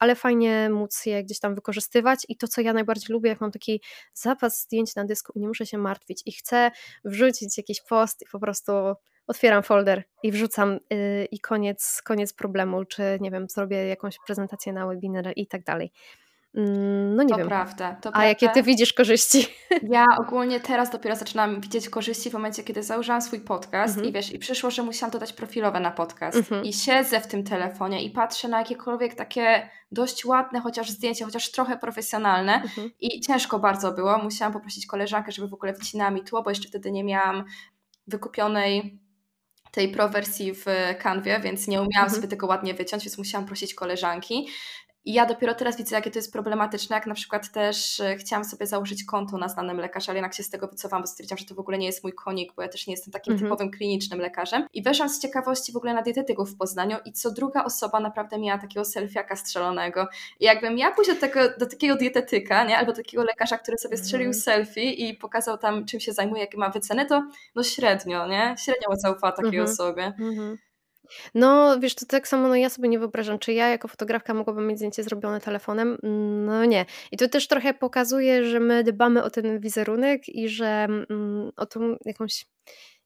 ale 0.00 0.14
fajnie 0.14 0.70
móc 0.70 1.06
je 1.06 1.24
gdzieś 1.24 1.38
tam 1.38 1.54
wykorzystywać 1.54 2.18
i 2.28 2.36
to, 2.36 2.48
co 2.48 2.60
ja 2.60 2.72
najbardziej 2.72 3.12
lubię, 3.12 3.28
jak 3.28 3.40
mam 3.40 3.50
taki 3.50 3.82
zapas 4.14 4.62
zdjęć 4.62 4.94
na 4.94 5.04
dysku 5.04 5.32
i 5.34 5.40
nie 5.40 5.48
muszę 5.48 5.66
się 5.66 5.78
martwić 5.78 6.22
i 6.26 6.32
chcę 6.32 6.70
wrzucić 7.04 7.58
jakiś 7.58 7.80
post 7.80 8.22
i 8.22 8.26
po 8.32 8.40
prostu 8.40 8.72
otwieram 9.26 9.62
folder 9.62 10.02
i 10.22 10.32
wrzucam 10.32 10.78
y, 10.92 11.28
i 11.30 11.40
koniec, 11.40 12.02
koniec 12.04 12.32
problemu, 12.32 12.84
czy 12.84 13.02
nie 13.20 13.30
wiem, 13.30 13.46
zrobię 13.48 13.86
jakąś 13.86 14.16
prezentację 14.26 14.72
na 14.72 14.86
webinar 14.86 15.32
i 15.36 15.46
tak 15.46 15.64
dalej. 15.64 15.92
Mm, 16.54 17.16
no 17.16 17.22
nie 17.22 17.28
to 17.28 17.36
wiem. 17.36 17.48
Prawda, 17.48 17.90
to 17.94 18.08
A 18.08 18.12
prawda. 18.12 18.28
jakie 18.28 18.48
ty 18.48 18.62
widzisz 18.62 18.92
korzyści? 18.92 19.46
Ja 19.88 20.06
ogólnie 20.20 20.60
teraz 20.60 20.90
dopiero 20.90 21.16
zaczynam 21.16 21.60
widzieć 21.60 21.88
korzyści 21.88 22.30
w 22.30 22.32
momencie, 22.32 22.62
kiedy 22.62 22.82
założyłam 22.82 23.22
swój 23.22 23.40
podcast 23.40 23.94
mhm. 23.94 24.08
i 24.08 24.12
wiesz, 24.12 24.32
i 24.32 24.38
przyszło, 24.38 24.70
że 24.70 24.82
musiałam 24.82 25.10
dodać 25.10 25.32
profilowe 25.32 25.80
na 25.80 25.90
podcast. 25.90 26.36
Mhm. 26.36 26.64
I 26.64 26.72
siedzę 26.72 27.20
w 27.20 27.26
tym 27.26 27.44
telefonie 27.44 28.04
i 28.04 28.10
patrzę 28.10 28.48
na 28.48 28.58
jakiekolwiek 28.58 29.14
takie 29.14 29.70
dość 29.92 30.24
ładne, 30.24 30.60
chociaż 30.60 30.90
zdjęcie, 30.90 31.24
chociaż 31.24 31.50
trochę 31.50 31.78
profesjonalne 31.78 32.54
mhm. 32.54 32.90
i 33.00 33.20
ciężko 33.20 33.58
bardzo 33.58 33.92
było. 33.92 34.18
Musiałam 34.18 34.52
poprosić 34.52 34.86
koleżankę, 34.86 35.32
żeby 35.32 35.48
w 35.48 35.54
ogóle 35.54 35.72
wycinała 35.72 36.10
mi 36.10 36.24
tło, 36.24 36.42
bo 36.42 36.50
jeszcze 36.50 36.68
wtedy 36.68 36.92
nie 36.92 37.04
miałam 37.04 37.44
wykupionej 38.06 38.98
tej 39.70 39.88
pro 39.88 40.08
wersji 40.08 40.52
w 40.54 40.64
kanwie, 40.98 41.40
więc 41.40 41.68
nie 41.68 41.76
umiałam 41.76 42.04
mhm. 42.04 42.14
sobie 42.14 42.28
tego 42.28 42.46
ładnie 42.46 42.74
wyciąć, 42.74 43.04
więc 43.04 43.18
musiałam 43.18 43.46
prosić 43.46 43.74
koleżanki. 43.74 44.48
I 45.04 45.12
ja 45.12 45.26
dopiero 45.26 45.54
teraz 45.54 45.76
widzę, 45.76 45.96
jakie 45.96 46.10
to 46.10 46.18
jest 46.18 46.32
problematyczne, 46.32 46.96
jak 46.96 47.06
na 47.06 47.14
przykład 47.14 47.52
też 47.52 48.00
e, 48.00 48.16
chciałam 48.16 48.44
sobie 48.44 48.66
założyć 48.66 49.04
konto 49.04 49.38
na 49.38 49.48
znanym 49.48 49.76
lekarzu, 49.76 50.10
ale 50.10 50.18
jednak 50.18 50.34
się 50.34 50.42
z 50.42 50.50
tego 50.50 50.68
wycofałam, 50.68 51.02
bo 51.02 51.06
stwierdziłam, 51.06 51.38
że 51.38 51.44
to 51.44 51.54
w 51.54 51.58
ogóle 51.58 51.78
nie 51.78 51.86
jest 51.86 52.02
mój 52.02 52.12
konik, 52.12 52.52
bo 52.56 52.62
ja 52.62 52.68
też 52.68 52.86
nie 52.86 52.92
jestem 52.92 53.12
takim 53.12 53.36
-hmm. 53.36 53.38
typowym 53.38 53.70
klinicznym 53.70 54.20
lekarzem. 54.20 54.66
I 54.72 54.82
weszłam 54.82 55.08
z 55.08 55.20
ciekawości 55.20 55.72
w 55.72 55.76
ogóle 55.76 55.94
na 55.94 56.02
dietetyków 56.02 56.50
w 56.50 56.56
Poznaniu 56.56 56.96
i 57.04 57.12
co 57.12 57.30
druga 57.30 57.64
osoba 57.64 58.00
naprawdę 58.00 58.38
miała 58.38 58.58
takiego 58.58 58.84
selfiaka 58.84 59.36
strzelonego. 59.36 60.08
I 60.40 60.44
jakbym 60.44 60.78
ja 60.78 60.90
pójść 60.90 61.10
do, 61.10 61.16
tego, 61.16 61.40
do 61.58 61.66
takiego 61.66 61.96
dietetyka, 61.96 62.64
nie? 62.64 62.78
albo 62.78 62.92
do 62.92 62.96
takiego 62.96 63.24
lekarza, 63.24 63.58
który 63.58 63.78
sobie 63.78 63.96
strzelił 63.96 64.30
-hmm. 64.30 64.42
selfie 64.42 64.90
i 64.90 65.16
pokazał 65.16 65.58
tam, 65.58 65.86
czym 65.86 66.00
się 66.00 66.12
zajmuje, 66.12 66.40
jakie 66.40 66.58
ma 66.58 66.70
wyceny, 66.70 67.06
to 67.06 67.28
no 67.54 67.62
średnio, 67.62 68.26
nie? 68.26 68.54
Średnio 68.64 68.96
zaufała 68.96 69.32
takiej 69.32 69.60
-hmm. 69.60 69.72
osobie. 69.72 70.12
Mhm. 70.20 70.58
No, 71.34 71.80
wiesz, 71.80 71.94
to 71.94 72.06
tak 72.06 72.28
samo 72.28 72.48
no 72.48 72.54
ja 72.54 72.70
sobie 72.70 72.88
nie 72.88 72.98
wyobrażam, 72.98 73.38
czy 73.38 73.52
ja 73.52 73.68
jako 73.68 73.88
fotografka 73.88 74.34
mogłabym 74.34 74.66
mieć 74.66 74.78
zdjęcie 74.78 75.02
zrobione 75.02 75.40
telefonem? 75.40 75.98
No 76.46 76.64
nie. 76.64 76.86
I 77.12 77.16
to 77.16 77.28
też 77.28 77.48
trochę 77.48 77.74
pokazuje, 77.74 78.44
że 78.44 78.60
my 78.60 78.84
dbamy 78.84 79.22
o 79.22 79.30
ten 79.30 79.60
wizerunek 79.60 80.28
i 80.28 80.48
że 80.48 80.66
mm, 80.66 81.50
o 81.56 81.66
tą 81.66 81.96
jakąś 82.04 82.46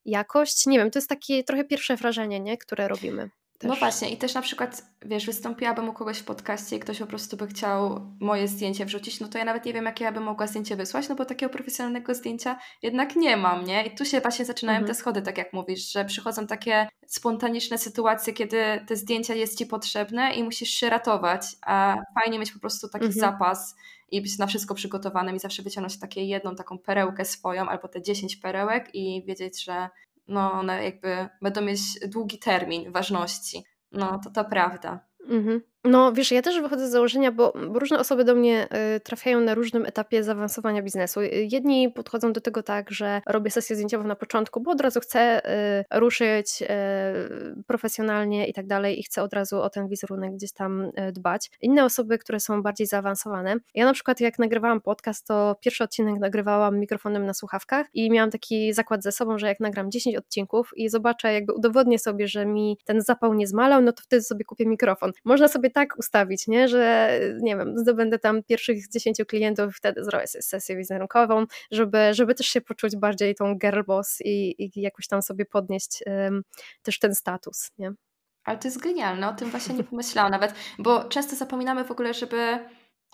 jakość. 0.05 0.67
Nie 0.67 0.79
wiem, 0.79 0.91
to 0.91 0.99
jest 0.99 1.09
takie 1.09 1.45
trochę 1.45 1.65
pierwsze 1.65 1.97
wrażenie, 1.97 2.41
nie? 2.41 2.59
które 2.59 2.89
robimy. 2.89 3.31
Też. 3.59 3.69
No 3.69 3.77
właśnie, 3.77 4.11
i 4.11 4.17
też 4.17 4.35
na 4.35 4.43
przykład, 4.43 4.83
wiesz, 5.03 5.27
wystąpiłabym 5.27 5.89
u 5.89 5.93
kogoś 5.93 6.19
w 6.19 6.25
podcaście 6.25 6.77
i 6.77 6.81
ktoś 6.81 6.99
po 6.99 7.07
prostu 7.07 7.37
by 7.37 7.47
chciał 7.47 8.01
moje 8.21 8.49
zdjęcie 8.49 8.85
wrzucić, 8.85 9.21
no 9.21 9.29
to 9.29 9.39
ja 9.39 9.45
nawet 9.45 9.65
nie 9.65 9.73
wiem, 9.73 9.85
jakie 9.85 10.05
ja 10.05 10.13
bym 10.13 10.23
mogła 10.23 10.47
zdjęcie 10.47 10.77
wysłać, 10.77 11.09
no 11.09 11.15
bo 11.15 11.25
takiego 11.25 11.53
profesjonalnego 11.53 12.15
zdjęcia 12.15 12.59
jednak 12.83 13.17
nie 13.17 13.37
mam, 13.37 13.65
nie? 13.65 13.87
I 13.87 13.95
tu 13.95 14.05
się 14.05 14.21
właśnie 14.21 14.45
zaczynają 14.45 14.79
mhm. 14.79 14.95
te 14.95 15.01
schody, 15.01 15.23
tak 15.23 15.39
jak 15.39 15.53
mówisz, 15.53 15.93
że 15.93 16.05
przychodzą 16.05 16.47
takie 16.47 16.89
spontaniczne 17.07 17.79
sytuacje, 17.79 18.33
kiedy 18.33 18.85
te 18.87 18.97
zdjęcia 18.97 19.35
jest 19.35 19.59
Ci 19.59 19.67
potrzebne 19.67 20.35
i 20.35 20.45
musisz 20.45 20.71
się 20.71 20.91
ratować, 20.91 21.43
a 21.63 21.97
fajnie 22.21 22.39
mieć 22.39 22.53
po 22.53 22.61
prostu 22.61 22.89
taki 22.89 23.07
mhm. 23.07 23.21
zapas 23.21 23.77
i 24.11 24.23
być 24.23 24.39
na 24.39 24.47
wszystko 24.47 24.75
przygotowanym 24.75 25.37
i 25.37 25.39
zawsze 25.39 25.63
wyciągnąć 25.63 26.01
takie 26.01 26.25
jedną 26.25 26.55
taką 26.55 26.79
perełkę 26.79 27.25
swoją 27.25 27.69
albo 27.69 27.89
te 27.89 28.03
10 28.03 28.37
perełek 28.37 28.95
i 28.95 29.25
wiedzieć, 29.27 29.65
że 29.65 29.89
no 30.29 30.53
one 30.53 30.85
jakby 30.85 31.29
będą 31.43 31.61
mieć 31.61 31.81
długi 32.09 32.39
termin 32.39 32.93
ważności. 32.93 33.65
No 33.93 34.21
to 34.25 34.31
to 34.31 34.45
prawda. 34.45 35.01
Mhm. 35.29 35.61
No 35.87 36.13
wiesz, 36.13 36.33
ja 36.33 36.43
też 36.43 36.61
wychodzę 36.61 36.89
z 36.89 36.91
założenia, 36.91 37.33
bo, 37.33 37.53
bo 37.71 37.79
różne 37.79 37.99
osoby 37.99 38.25
do 38.25 38.35
mnie 38.35 38.69
y, 38.97 39.01
trafiają 39.01 39.41
na 39.41 39.55
różnym 39.55 39.87
etapie 39.87 40.25
zaawansowania 40.25 40.83
biznesu. 40.83 41.21
Y, 41.21 41.49
jedni 41.53 41.93
podchodzą 41.93 42.33
do 42.33 42.41
tego 42.41 42.63
tak, 42.63 42.91
że 42.91 43.21
robię 43.27 43.51
sesję 43.51 43.77
zdjęciową 43.77 44.05
na 44.05 44.17
początku, 44.17 44.61
bo 44.61 44.71
od 44.71 44.81
razu 44.81 45.01
chcę 45.01 45.51
y, 45.81 45.85
ruszyć 45.99 46.63
profesjonalnie 47.67 48.49
i 48.49 48.53
tak 48.53 48.67
dalej 48.67 49.01
i 49.01 49.03
chcę 49.03 49.23
od 49.23 49.33
razu 49.33 49.63
o 49.63 49.71
ten 49.71 49.89
wizerunek 49.89 50.35
gdzieś 50.35 50.53
tam 50.53 50.91
dbać. 51.13 51.51
Inne 51.61 51.85
osoby, 51.85 52.19
które 52.19 52.41
są 52.41 52.63
bardziej 52.63 52.87
zaawansowane. 52.87 53.57
Ja 53.75 53.85
na 53.85 53.93
przykład 53.93 54.21
jak 54.21 54.39
nagrywałam 54.39 54.81
podcast, 54.81 55.27
to 55.27 55.57
pierwszy 55.61 55.85
odcinek 55.85 56.21
nagrywałam 56.21 56.79
mikrofonem 56.79 57.27
na 57.27 57.35
słuchawkach 57.35 57.87
i 57.95 58.11
miałam 58.11 58.31
taki 58.31 58.73
zakład 58.73 59.03
ze 59.03 59.13
sobą, 59.13 59.39
że 59.39 59.47
jak 59.47 59.61
nagram 59.61 59.91
10 59.91 60.17
odcinków 60.17 60.71
i 60.77 60.89
zobaczę, 60.89 61.33
jakby 61.33 61.53
udowodnię 61.53 61.99
sobie, 61.99 62.29
że 62.29 62.47
mi 62.47 62.79
ten 62.85 63.01
zapał 63.01 63.35
nie 63.35 63.47
zmalał, 63.47 63.83
no 63.83 63.93
to 63.93 64.03
wtedy 64.03 64.23
sobie 64.23 64.45
kupię 64.45 64.67
mikrofon. 64.67 65.13
Można 65.25 65.49
sobie 65.49 65.71
tak 65.77 65.99
ustawić, 65.99 66.47
nie? 66.47 66.69
że 66.69 67.11
nie 67.41 67.57
wiem, 67.57 67.79
zdobędę 67.79 68.19
tam 68.19 68.43
pierwszych 68.43 68.89
10 68.89 69.19
klientów, 69.29 69.77
wtedy 69.77 70.05
zrobię 70.05 70.27
sesję 70.27 70.77
wizerunkową, 70.77 71.47
żeby, 71.71 72.15
żeby 72.15 72.35
też 72.35 72.47
się 72.47 72.61
poczuć 72.61 72.97
bardziej 72.97 73.35
tą 73.35 73.59
girl 73.59 73.83
boss 73.87 74.19
i, 74.25 74.55
i 74.59 74.81
jakoś 74.81 75.09
tam 75.09 75.23
sobie 75.23 75.45
podnieść 75.45 76.03
um, 76.07 76.43
też 76.83 76.99
ten 76.99 77.15
status, 77.15 77.71
nie? 77.79 77.93
Ale 78.45 78.59
to 78.59 78.69
jest 78.69 78.81
genialne, 78.81 79.29
o 79.29 79.33
tym 79.33 79.51
właśnie 79.51 79.75
nie 79.75 79.85
pomyślałam 79.85 80.31
nawet, 80.31 80.55
bo 80.79 81.05
często 81.05 81.37
zapominamy 81.37 81.85
w 81.85 81.91
ogóle, 81.91 82.15
żeby 82.15 82.59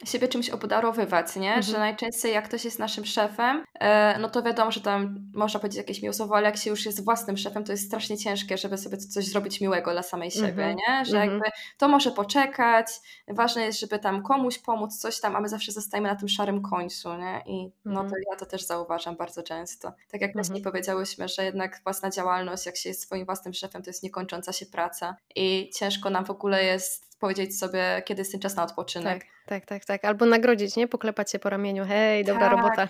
siebie 0.05 0.29
czymś 0.29 0.51
obdarowywać, 0.51 1.37
nie? 1.37 1.49
Mhm. 1.49 1.63
Że 1.63 1.79
najczęściej 1.79 2.33
jak 2.33 2.49
ktoś 2.49 2.65
jest 2.65 2.79
naszym 2.79 3.05
szefem, 3.05 3.65
e, 3.81 4.19
no 4.19 4.29
to 4.29 4.43
wiadomo, 4.43 4.73
że 4.73 4.81
tam 4.81 5.31
można 5.35 5.61
powiedzieć 5.61 5.79
jakieś 5.79 6.03
miłe 6.03 6.15
słowo, 6.15 6.37
ale 6.37 6.47
jak 6.47 6.57
się 6.57 6.71
już 6.71 6.87
jest 6.87 7.05
własnym 7.05 7.37
szefem, 7.37 7.65
to 7.65 7.73
jest 7.73 7.87
strasznie 7.87 8.19
ciężkie, 8.19 8.59
żeby 8.59 8.79
sobie 8.79 8.97
coś 8.97 9.25
zrobić 9.25 9.61
miłego 9.61 9.93
dla 9.93 10.03
samej 10.03 10.31
siebie, 10.31 10.65
mhm. 10.65 10.77
nie? 10.77 11.05
Że 11.05 11.17
mhm. 11.17 11.31
jakby 11.31 11.51
to 11.79 11.89
może 11.89 12.11
poczekać, 12.11 12.87
ważne 13.29 13.65
jest, 13.65 13.81
żeby 13.81 13.99
tam 13.99 14.23
komuś 14.23 14.59
pomóc, 14.59 14.99
coś 14.99 15.21
tam, 15.21 15.37
a 15.37 15.41
my 15.41 15.49
zawsze 15.49 15.73
zostajemy 15.73 16.09
na 16.09 16.17
tym 16.17 16.29
szarym 16.29 16.63
końcu, 16.63 17.15
nie? 17.15 17.43
I 17.47 17.71
no 17.85 18.01
to 18.01 18.05
mhm. 18.05 18.23
ja 18.31 18.37
to 18.37 18.47
też 18.47 18.67
zauważam 18.67 19.17
bardzo 19.17 19.43
często. 19.43 19.93
Tak 20.11 20.21
jak 20.21 20.31
wcześniej 20.31 20.59
mhm. 20.59 20.73
powiedziałyśmy, 20.73 21.29
że 21.29 21.45
jednak 21.45 21.81
własna 21.85 22.11
działalność, 22.11 22.67
jak 22.67 22.77
się 22.77 22.89
jest 22.89 23.03
swoim 23.03 23.27
własnym 23.27 23.55
szefem, 23.55 23.83
to 23.83 23.91
jest 23.91 24.03
niekończąca 24.03 24.53
się 24.53 24.67
praca 24.67 25.17
i 25.37 25.71
ciężko 25.75 26.11
nam 26.11 26.25
w 26.25 26.31
ogóle 26.31 26.65
jest 26.65 27.13
powiedzieć 27.23 27.59
sobie, 27.59 28.03
kiedy 28.07 28.21
jest 28.21 28.33
ten 28.33 28.41
czas 28.41 28.57
na 28.57 28.65
odpoczynek. 28.65 29.19
Tak. 29.19 29.29
Tak, 29.47 29.67
tak, 29.67 29.85
tak. 29.85 30.05
Albo 30.05 30.27
nagrodzić, 30.27 30.77
nie? 30.77 30.89
Poklepać 30.89 31.31
się 31.33 31.39
po 31.39 31.51
ramieniu. 31.51 31.85
Hej, 31.89 32.25
dobra 32.25 32.51
Tak. 32.51 32.53
robota. 32.59 32.89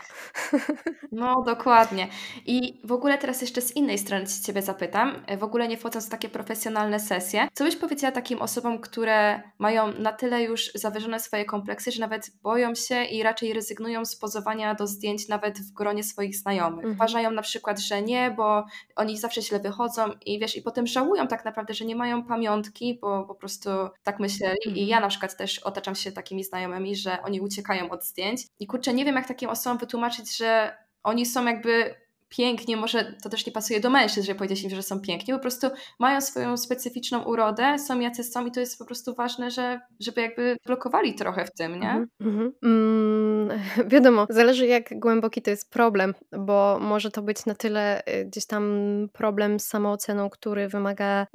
No, 1.13 1.43
dokładnie. 1.47 2.09
I 2.47 2.81
w 2.85 2.93
ogóle 2.93 3.19
teraz 3.19 3.41
jeszcze 3.41 3.61
z 3.63 3.77
innej 3.77 3.99
strony 3.99 4.27
się 4.27 4.43
Ciebie 4.43 4.63
zapytam, 4.63 5.23
e, 5.27 5.37
w 5.37 5.45
ogóle 5.45 5.69
nie 5.69 5.77
wchodząc 5.77 6.07
w 6.07 6.11
takie 6.11 6.29
profesjonalne 6.29 7.01
sesje, 7.01 7.49
co 7.53 7.65
byś 7.65 7.77
powiedziała 7.77 8.13
takim 8.13 8.43
osobom, 8.43 8.79
które 8.81 9.43
mają 9.59 9.93
na 9.93 10.13
tyle 10.13 10.43
już 10.43 10.71
zawyżone 10.75 11.21
swoje 11.21 11.45
kompleksy, 11.45 11.93
że 11.93 12.01
nawet 12.01 12.31
boją 12.43 12.75
się 12.75 13.05
i 13.05 13.23
raczej 13.23 13.53
rezygnują 13.53 14.05
z 14.05 14.17
pozowania 14.17 14.75
do 14.75 14.87
zdjęć 14.87 15.29
nawet 15.29 15.59
w 15.59 15.73
gronie 15.73 16.05
swoich 16.05 16.37
znajomych. 16.37 16.79
Mhm. 16.85 16.95
Uważają 16.95 17.31
na 17.31 17.43
przykład, 17.43 17.79
że 17.81 18.03
nie, 18.03 18.31
bo 18.37 18.65
oni 18.97 19.19
zawsze 19.19 19.43
źle 19.43 19.61
wychodzą 19.61 20.03
i 20.27 20.39
wiesz, 20.39 20.57
i 20.57 20.63
potem 20.63 20.87
żałują 20.87 21.27
tak 21.29 21.45
naprawdę, 21.45 21.75
że 21.75 21.85
nie 21.85 21.97
mają 21.97 22.25
pamiątki, 22.25 22.99
bo 23.01 23.25
po 23.25 23.35
prostu 23.35 23.71
tak 24.03 24.19
myśleli. 24.21 24.59
I 24.65 24.69
Mhm. 24.69 24.87
ja 24.89 25.01
na 25.01 25.09
przykład 25.09 25.37
też 25.37 25.59
otaczam 25.59 25.95
się 25.95 26.13
takimi 26.13 26.42
znajomymi, 26.45 26.97
że 26.97 27.23
oni 27.23 27.41
uciekają 27.41 27.91
od 27.91 28.05
zdjęć. 28.05 28.47
I 28.61 28.67
kurczę, 28.67 28.95
nie 28.95 29.05
wiem 29.05 29.17
jak 29.17 29.29
takim 29.29 29.51
osobom 29.51 29.79
wytłumaczyć, 29.79 30.37
że 30.37 30.77
oni 31.03 31.27
są 31.27 31.47
jakby 31.47 31.95
pięknie, 32.37 32.77
może 32.77 33.15
to 33.23 33.29
też 33.29 33.47
nie 33.47 33.53
pasuje 33.53 33.81
do 33.81 33.91
mężczyzn, 33.91 34.27
że 34.27 34.35
powiedzieć 34.35 34.63
im, 34.63 34.71
że 34.71 34.83
są 34.83 35.01
piękni, 35.01 35.35
po 35.35 35.41
prostu 35.41 35.67
mają 35.99 36.21
swoją 36.21 36.57
specyficzną 36.57 37.25
urodę, 37.25 37.79
są 37.79 38.01
jacy 38.01 38.25
są 38.25 38.47
i 38.47 38.51
to 38.51 38.61
jest 38.61 38.79
po 38.79 38.85
prostu 38.85 39.15
ważne, 39.15 39.51
że, 39.51 39.81
żeby 40.01 40.21
jakby 40.21 40.57
blokowali 40.67 41.15
trochę 41.15 41.45
w 41.45 41.53
tym, 41.53 41.81
nie? 41.81 41.91
Mhm, 41.91 42.09
mhm. 42.21 42.53
Mm, 42.63 43.61
wiadomo, 43.93 44.27
zależy 44.31 44.67
jak 44.67 45.01
głęboki 45.01 45.43
to 45.43 45.51
jest 45.51 45.71
problem, 45.71 46.15
bo 46.39 46.79
może 46.81 47.11
to 47.11 47.23
być 47.23 47.47
na 47.47 47.55
tyle 47.55 48.03
y, 48.09 48.25
gdzieś 48.25 48.47
tam 48.47 48.73
problem 49.13 49.61
z 49.61 49.65
samooceną, 49.65 50.31
który 50.31 50.69
wymaga 50.69 51.23
y, 51.23 51.29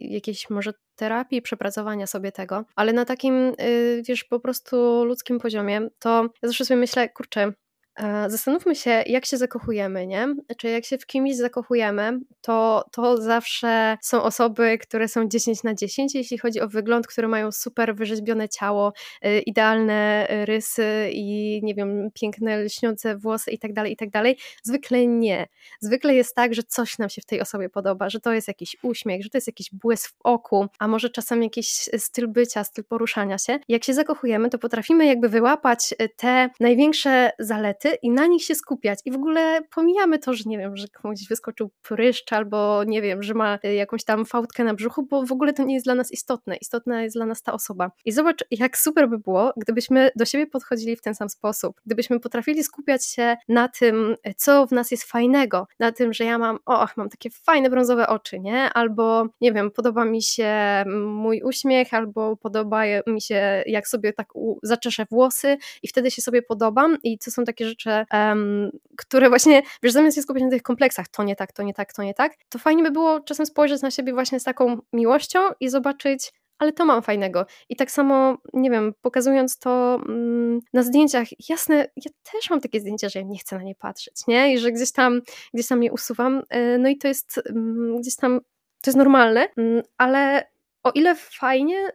jakiejś 0.00 0.50
może 0.50 0.72
terapii, 0.96 1.42
przepracowania 1.42 2.06
sobie 2.06 2.32
tego, 2.32 2.64
ale 2.76 2.92
na 2.92 3.04
takim, 3.04 3.34
y, 3.60 4.02
wiesz, 4.08 4.24
po 4.24 4.40
prostu 4.40 5.04
ludzkim 5.04 5.38
poziomie, 5.38 5.88
to 5.98 6.22
ja 6.42 6.48
zawsze 6.48 6.64
sobie 6.64 6.80
myślę, 6.80 7.08
kurczę, 7.08 7.42
E, 7.42 7.52
zastanówmy 8.28 8.74
się, 8.74 8.90
jak 9.06 9.26
się 9.26 9.36
zakochujemy, 9.36 10.06
nie? 10.06 10.28
Czy 10.56 10.68
jak 10.68 10.84
się 10.84 10.98
w 10.98 11.06
kimś 11.06 11.36
zakochujemy, 11.36 12.20
to, 12.40 12.84
to 12.92 13.22
zawsze 13.22 13.98
są 14.02 14.22
osoby, 14.22 14.78
które 14.78 15.08
są 15.08 15.28
10 15.28 15.62
na 15.62 15.74
10, 15.74 16.14
jeśli 16.14 16.38
chodzi 16.38 16.60
o 16.60 16.68
wygląd, 16.68 17.06
które 17.06 17.28
mają 17.28 17.52
super 17.52 17.96
wyrzeźbione 17.96 18.48
ciało, 18.48 18.92
y, 19.26 19.40
idealne 19.40 20.26
rysy 20.44 21.10
i 21.12 21.60
nie 21.62 21.74
wiem, 21.74 22.10
piękne, 22.14 22.62
lśniące 22.62 23.16
włosy 23.16 23.50
i 23.50 23.58
tak 23.58 23.72
dalej, 23.72 23.92
i 23.92 23.96
tak. 23.96 24.12
Zwykle 24.62 25.06
nie. 25.06 25.46
Zwykle 25.80 26.14
jest 26.14 26.34
tak, 26.34 26.54
że 26.54 26.62
coś 26.62 26.98
nam 26.98 27.08
się 27.08 27.22
w 27.22 27.24
tej 27.24 27.40
osobie 27.40 27.68
podoba, 27.68 28.10
że 28.10 28.20
to 28.20 28.32
jest 28.32 28.48
jakiś 28.48 28.76
uśmiech, 28.82 29.22
że 29.22 29.30
to 29.30 29.36
jest 29.38 29.46
jakiś 29.46 29.70
błysk 29.72 30.10
w 30.10 30.20
oku, 30.22 30.66
a 30.78 30.88
może 30.88 31.10
czasem 31.10 31.42
jakiś 31.42 31.68
styl 31.98 32.28
bycia, 32.28 32.64
styl 32.64 32.84
poruszania 32.84 33.38
się. 33.38 33.58
Jak 33.68 33.84
się 33.84 33.94
zakochujemy, 33.94 34.50
to 34.50 34.58
potrafimy 34.58 35.06
jakby 35.06 35.28
wyłapać 35.28 35.94
y, 36.02 36.08
te 36.08 36.50
największe 36.60 37.30
zalety, 37.38 37.81
i 38.02 38.10
na 38.10 38.26
nich 38.26 38.44
się 38.44 38.54
skupiać. 38.54 38.98
I 39.04 39.12
w 39.12 39.14
ogóle 39.14 39.60
pomijamy 39.74 40.18
to, 40.18 40.34
że 40.34 40.44
nie 40.46 40.58
wiem, 40.58 40.76
że 40.76 40.88
komuś 40.88 41.28
wyskoczył 41.28 41.70
pryszcz 41.82 42.32
albo 42.32 42.84
nie 42.84 43.02
wiem, 43.02 43.22
że 43.22 43.34
ma 43.34 43.58
y, 43.64 43.74
jakąś 43.74 44.04
tam 44.04 44.26
fałdkę 44.26 44.64
na 44.64 44.74
brzuchu, 44.74 45.02
bo 45.02 45.26
w 45.26 45.32
ogóle 45.32 45.52
to 45.52 45.64
nie 45.64 45.74
jest 45.74 45.86
dla 45.86 45.94
nas 45.94 46.12
istotne. 46.12 46.56
Istotna 46.56 47.02
jest 47.02 47.16
dla 47.16 47.26
nas 47.26 47.42
ta 47.42 47.52
osoba. 47.52 47.90
I 48.04 48.12
zobacz, 48.12 48.44
jak 48.50 48.78
super 48.78 49.08
by 49.08 49.18
było, 49.18 49.52
gdybyśmy 49.56 50.10
do 50.16 50.24
siebie 50.24 50.46
podchodzili 50.46 50.96
w 50.96 51.02
ten 51.02 51.14
sam 51.14 51.28
sposób. 51.28 51.80
Gdybyśmy 51.86 52.20
potrafili 52.20 52.64
skupiać 52.64 53.06
się 53.06 53.36
na 53.48 53.68
tym, 53.68 54.16
co 54.36 54.66
w 54.66 54.72
nas 54.72 54.90
jest 54.90 55.04
fajnego, 55.04 55.66
na 55.78 55.92
tym, 55.92 56.12
że 56.12 56.24
ja 56.24 56.38
mam, 56.38 56.58
och, 56.66 56.96
mam 56.96 57.08
takie 57.08 57.30
fajne 57.30 57.70
brązowe 57.70 58.06
oczy, 58.06 58.40
nie? 58.40 58.72
Albo, 58.72 59.26
nie 59.40 59.52
wiem, 59.52 59.70
podoba 59.70 60.04
mi 60.04 60.22
się 60.22 60.52
mój 61.06 61.42
uśmiech, 61.42 61.94
albo 61.94 62.36
podoba 62.36 62.82
mi 63.06 63.20
się, 63.20 63.62
jak 63.66 63.88
sobie 63.88 64.12
tak 64.12 64.28
zaczeszę 64.62 65.06
włosy 65.10 65.56
i 65.82 65.88
wtedy 65.88 66.10
się 66.10 66.22
sobie 66.22 66.42
podobam 66.42 66.98
i 67.02 67.18
to 67.18 67.30
są 67.30 67.44
takie 67.44 67.71
rzeczy, 67.72 68.04
um, 68.12 68.70
które 68.96 69.28
właśnie, 69.28 69.62
wiesz, 69.82 69.92
zamiast 69.92 70.16
się 70.16 70.22
skupiać 70.22 70.42
na 70.42 70.50
tych 70.50 70.62
kompleksach, 70.62 71.08
to 71.08 71.22
nie 71.22 71.36
tak, 71.36 71.52
to 71.52 71.62
nie 71.62 71.74
tak, 71.74 71.92
to 71.92 72.02
nie 72.02 72.14
tak, 72.14 72.32
to 72.48 72.58
fajnie 72.58 72.82
by 72.82 72.90
było 72.90 73.20
czasem 73.20 73.46
spojrzeć 73.46 73.82
na 73.82 73.90
siebie 73.90 74.12
właśnie 74.12 74.40
z 74.40 74.44
taką 74.44 74.78
miłością 74.92 75.38
i 75.60 75.68
zobaczyć, 75.68 76.32
ale 76.58 76.72
to 76.72 76.84
mam 76.84 77.02
fajnego. 77.02 77.46
I 77.68 77.76
tak 77.76 77.90
samo, 77.90 78.36
nie 78.52 78.70
wiem, 78.70 78.94
pokazując 79.00 79.58
to 79.58 80.00
mm, 80.08 80.60
na 80.72 80.82
zdjęciach, 80.82 81.28
jasne, 81.48 81.76
ja 81.76 82.10
też 82.32 82.50
mam 82.50 82.60
takie 82.60 82.80
zdjęcia, 82.80 83.08
że 83.08 83.18
ja 83.18 83.24
nie 83.24 83.38
chcę 83.38 83.56
na 83.56 83.62
nie 83.62 83.74
patrzeć, 83.74 84.26
nie? 84.26 84.54
I 84.54 84.58
że 84.58 84.72
gdzieś 84.72 84.92
tam, 84.92 85.20
gdzieś 85.54 85.68
tam 85.68 85.82
je 85.82 85.92
usuwam, 85.92 86.42
y, 86.54 86.78
no 86.78 86.88
i 86.88 86.98
to 86.98 87.08
jest 87.08 87.40
mm, 87.50 88.00
gdzieś 88.00 88.16
tam, 88.16 88.40
to 88.82 88.90
jest 88.90 88.98
normalne, 88.98 89.48
mm, 89.56 89.82
ale 89.98 90.52
o 90.82 90.90
ile 90.90 91.14
fajnie 91.14 91.90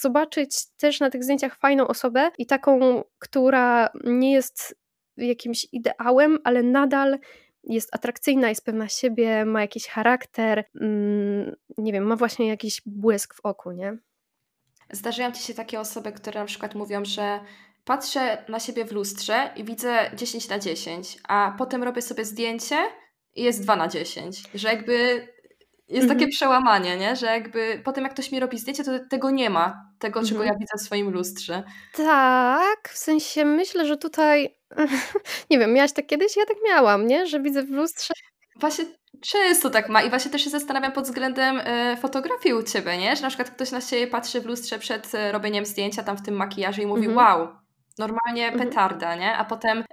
zobaczyć 0.00 0.66
też 0.76 1.00
na 1.00 1.10
tych 1.10 1.24
zdjęciach 1.24 1.58
fajną 1.58 1.88
osobę 1.88 2.30
i 2.38 2.46
taką, 2.46 3.04
która 3.18 3.88
nie 4.04 4.32
jest 4.32 4.76
jakimś 5.16 5.66
ideałem, 5.72 6.38
ale 6.44 6.62
nadal 6.62 7.18
jest 7.64 7.94
atrakcyjna, 7.94 8.48
jest 8.48 8.64
pewna 8.64 8.88
siebie, 8.88 9.44
ma 9.44 9.60
jakiś 9.60 9.86
charakter, 9.86 10.64
mm, 10.80 11.56
nie 11.78 11.92
wiem, 11.92 12.04
ma 12.04 12.16
właśnie 12.16 12.48
jakiś 12.48 12.82
błysk 12.86 13.34
w 13.34 13.40
oku, 13.40 13.72
nie? 13.72 13.98
Zdarzają 14.90 15.32
ci 15.32 15.42
się 15.42 15.54
takie 15.54 15.80
osoby, 15.80 16.12
które 16.12 16.40
na 16.40 16.46
przykład 16.46 16.74
mówią, 16.74 17.04
że 17.04 17.40
patrzę 17.84 18.44
na 18.48 18.60
siebie 18.60 18.84
w 18.84 18.92
lustrze 18.92 19.50
i 19.56 19.64
widzę 19.64 20.10
10 20.16 20.48
na 20.48 20.58
10, 20.58 21.18
a 21.28 21.54
potem 21.58 21.82
robię 21.82 22.02
sobie 22.02 22.24
zdjęcie 22.24 22.76
i 23.34 23.42
jest 23.42 23.62
2 23.62 23.76
na 23.76 23.88
10. 23.88 24.42
Że 24.54 24.68
jakby 24.68 25.28
jest 25.88 26.02
mhm. 26.02 26.18
takie 26.18 26.30
przełamanie, 26.30 26.96
nie? 26.96 27.16
że 27.16 27.26
jakby 27.26 27.80
potem 27.84 28.04
jak 28.04 28.12
ktoś 28.12 28.32
mi 28.32 28.40
robi 28.40 28.58
zdjęcie, 28.58 28.84
to 28.84 28.90
tego 29.10 29.30
nie 29.30 29.50
ma, 29.50 29.90
tego 29.98 30.20
czego 30.22 30.40
mhm. 30.40 30.48
ja 30.48 30.54
widzę 30.58 30.78
w 30.78 30.86
swoim 30.86 31.10
lustrze. 31.10 31.62
Tak, 31.96 32.88
w 32.92 32.98
sensie 32.98 33.44
myślę, 33.44 33.86
że 33.86 33.96
tutaj 33.96 34.56
nie 35.50 35.58
wiem, 35.58 35.72
miałaś 35.72 35.92
tak 35.92 36.06
kiedyś? 36.06 36.36
Ja 36.36 36.46
tak 36.46 36.56
miałam, 36.68 37.06
nie? 37.06 37.26
Że 37.26 37.40
widzę 37.40 37.62
w 37.62 37.70
lustrze. 37.70 38.14
Właśnie 38.60 38.84
często 39.20 39.70
tak 39.70 39.88
ma 39.88 40.02
i 40.02 40.10
właśnie 40.10 40.30
też 40.30 40.44
się 40.44 40.50
zastanawiam 40.50 40.92
pod 40.92 41.04
względem 41.04 41.58
y, 41.58 41.96
fotografii 41.96 42.54
u 42.54 42.62
Ciebie, 42.62 42.98
nie? 42.98 43.16
Że 43.16 43.22
na 43.22 43.28
przykład 43.28 43.50
ktoś 43.50 43.70
na 43.70 43.80
siebie 43.80 44.06
patrzy 44.06 44.40
w 44.40 44.46
lustrze 44.46 44.78
przed 44.78 45.14
y, 45.14 45.32
robieniem 45.32 45.66
zdjęcia 45.66 46.02
tam 46.02 46.16
w 46.16 46.22
tym 46.22 46.34
makijażu 46.34 46.82
i 46.82 46.86
mówi 46.86 47.06
mhm. 47.06 47.16
wow, 47.16 47.48
normalnie 47.98 48.46
mhm. 48.46 48.68
petarda, 48.68 49.14
nie? 49.16 49.32
A 49.32 49.44
potem 49.44 49.78
y, 49.78 49.84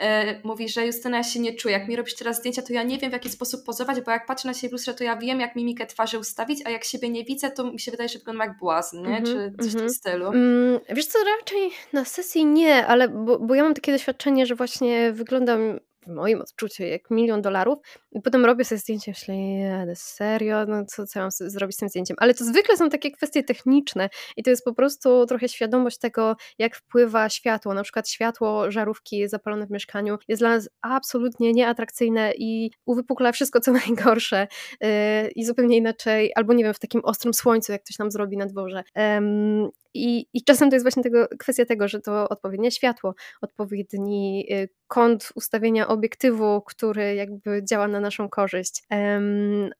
mówi, 0.44 0.70
że 0.70 0.86
Justyna, 0.86 1.18
ja 1.18 1.24
się 1.24 1.40
nie 1.40 1.54
czuję. 1.54 1.78
Jak 1.78 1.88
mi 1.88 1.96
robisz 1.96 2.16
teraz 2.16 2.38
zdjęcia, 2.38 2.62
to 2.62 2.74
ja 2.74 2.84
nie 2.84 2.98
wiem, 2.98 3.10
w 3.10 3.14
jaki 3.14 3.30
sposób 3.30 3.66
pozować, 3.66 4.02
bo 4.02 4.12
jak 4.12 4.26
patrzę 4.26 4.48
na 4.48 4.54
siebie 4.54 4.70
w 4.70 4.72
lustrze, 4.72 4.94
to 4.94 5.04
ja 5.04 5.16
wiem, 5.18 5.40
jak 5.40 5.56
mimikę 5.56 5.86
twarzy 5.86 6.20
ustawić, 6.20 6.62
a 6.66 6.70
jak 6.70 6.84
siebie 6.84 7.10
nie 7.10 7.24
widzę, 7.24 7.52
to 7.52 7.64
mi 7.72 7.80
się 7.80 7.92
wydaje, 7.92 8.10
że 8.10 8.20
wyglądam 8.20 8.48
jak 8.48 8.58
błazn, 8.58 9.02
nie? 9.02 9.18
Mhm. 9.18 9.26
Czy 9.26 9.58
coś 9.58 9.72
w 9.72 9.76
tym 9.76 9.82
mhm. 9.82 9.90
stylu. 9.90 10.28
Mm, 10.28 10.80
wiesz 10.90 11.06
co, 11.06 11.20
raczej 11.40 11.72
na 11.94 12.06
sesji 12.06 12.46
nie, 12.46 12.88
ale 12.88 13.10
bo, 13.10 13.40
bo 13.40 13.56
ja 13.56 13.64
mam 13.64 13.74
takie 13.74 13.92
doświadczenie, 13.92 14.46
że 14.46 14.56
właśnie 14.56 15.12
wyglądam 15.12 15.80
w 16.04 16.08
moim 16.08 16.42
odczuciu 16.42 16.84
jak 16.84 17.12
milion 17.12 17.42
dolarów 17.42 17.80
i 18.12 18.22
potem 18.22 18.46
robię 18.46 18.66
sobie 18.66 18.80
zdjęcie 18.80 19.12
myślę, 19.12 19.38
nie, 19.38 19.94
serio, 19.96 20.66
no 20.66 20.86
co, 20.86 21.08
co 21.08 21.20
mam 21.20 21.30
zrobić 21.32 21.76
z 21.76 21.80
tym 21.80 21.90
zdjęciem? 21.90 22.18
Ale 22.20 22.34
to 22.34 22.46
zwykle 22.46 22.78
są 22.78 22.90
takie 22.90 23.12
kwestie 23.12 23.44
techniczne 23.44 24.10
i 24.38 24.44
to 24.44 24.50
jest 24.50 24.66
po 24.66 24.74
prostu 24.74 25.26
trochę 25.26 25.50
świadomość 25.50 25.98
tego, 25.98 26.36
jak 26.60 26.76
wpływa 26.76 27.30
światło, 27.30 27.74
na 27.74 27.84
przykład 27.84 28.10
światło 28.10 28.72
żarówki 28.72 29.28
zapalone 29.28 29.68
w 29.68 29.72
mieszkaniu 29.72 30.18
jest 30.28 30.42
dla 30.42 30.50
nas 30.50 30.70
absolutnie 30.82 31.54
nieatrakcyjne 31.54 32.34
i 32.38 32.72
uwypukla 32.86 33.32
wszystko 33.32 33.60
co 33.60 33.72
najgorsze 33.88 34.48
yy, 34.82 34.90
i 35.36 35.46
zupełnie 35.46 35.78
inaczej, 35.78 36.32
albo 36.36 36.54
nie 36.54 36.64
wiem, 36.64 36.74
w 36.74 36.80
takim 36.80 37.02
ostrym 37.04 37.34
słońcu, 37.34 37.72
jak 37.72 37.84
ktoś 37.84 38.00
nam 38.00 38.12
zrobi 38.12 38.38
na 38.38 38.46
dworze. 38.46 38.84
Yy, 38.96 39.83
i, 39.94 40.26
I 40.34 40.44
czasem 40.44 40.70
to 40.70 40.76
jest 40.76 40.84
właśnie 40.84 41.04
tego, 41.04 41.28
kwestia 41.40 41.66
tego, 41.66 41.88
że 41.88 42.00
to 42.00 42.30
odpowiednie 42.30 42.72
światło, 42.72 43.16
odpowiedni 43.42 44.48
y, 44.52 44.70
kąt 44.88 45.30
ustawienia 45.36 45.88
obiektywu, 45.88 46.62
który 46.62 47.16
jakby 47.16 47.64
działa 47.64 47.88
na 47.88 48.00
naszą 48.00 48.30
korzyść, 48.30 48.84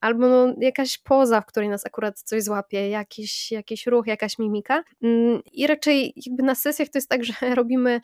albo 0.02 0.28
no 0.28 0.56
jakaś 0.58 0.98
poza, 0.98 1.42
w 1.42 1.46
której 1.46 1.70
nas 1.70 1.86
akurat 1.86 2.20
coś 2.20 2.44
złapie, 2.44 2.90
jakiś, 2.90 3.52
jakiś 3.52 3.88
ruch, 3.88 4.08
jakaś 4.08 4.40
mimika. 4.40 4.84
Um, 5.02 5.42
I 5.52 5.68
raczej 5.68 6.14
jakby 6.26 6.44
na 6.44 6.56
sesjach 6.56 6.90
to 6.90 6.98
jest 6.98 7.10
tak, 7.10 7.24
że 7.30 7.56
robimy, 7.56 8.02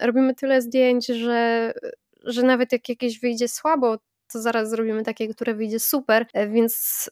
robimy 0.00 0.34
tyle 0.34 0.62
zdjęć, 0.62 1.06
że, 1.06 1.72
że 2.24 2.42
nawet 2.42 2.72
jak 2.72 2.88
jakieś 2.88 3.20
wyjdzie 3.20 3.48
słabo, 3.48 3.98
to 4.32 4.42
zaraz 4.42 4.70
zrobimy 4.70 5.02
takie, 5.02 5.28
które 5.28 5.54
wyjdzie 5.54 5.80
super, 5.80 6.26
e, 6.32 6.48
więc 6.48 7.10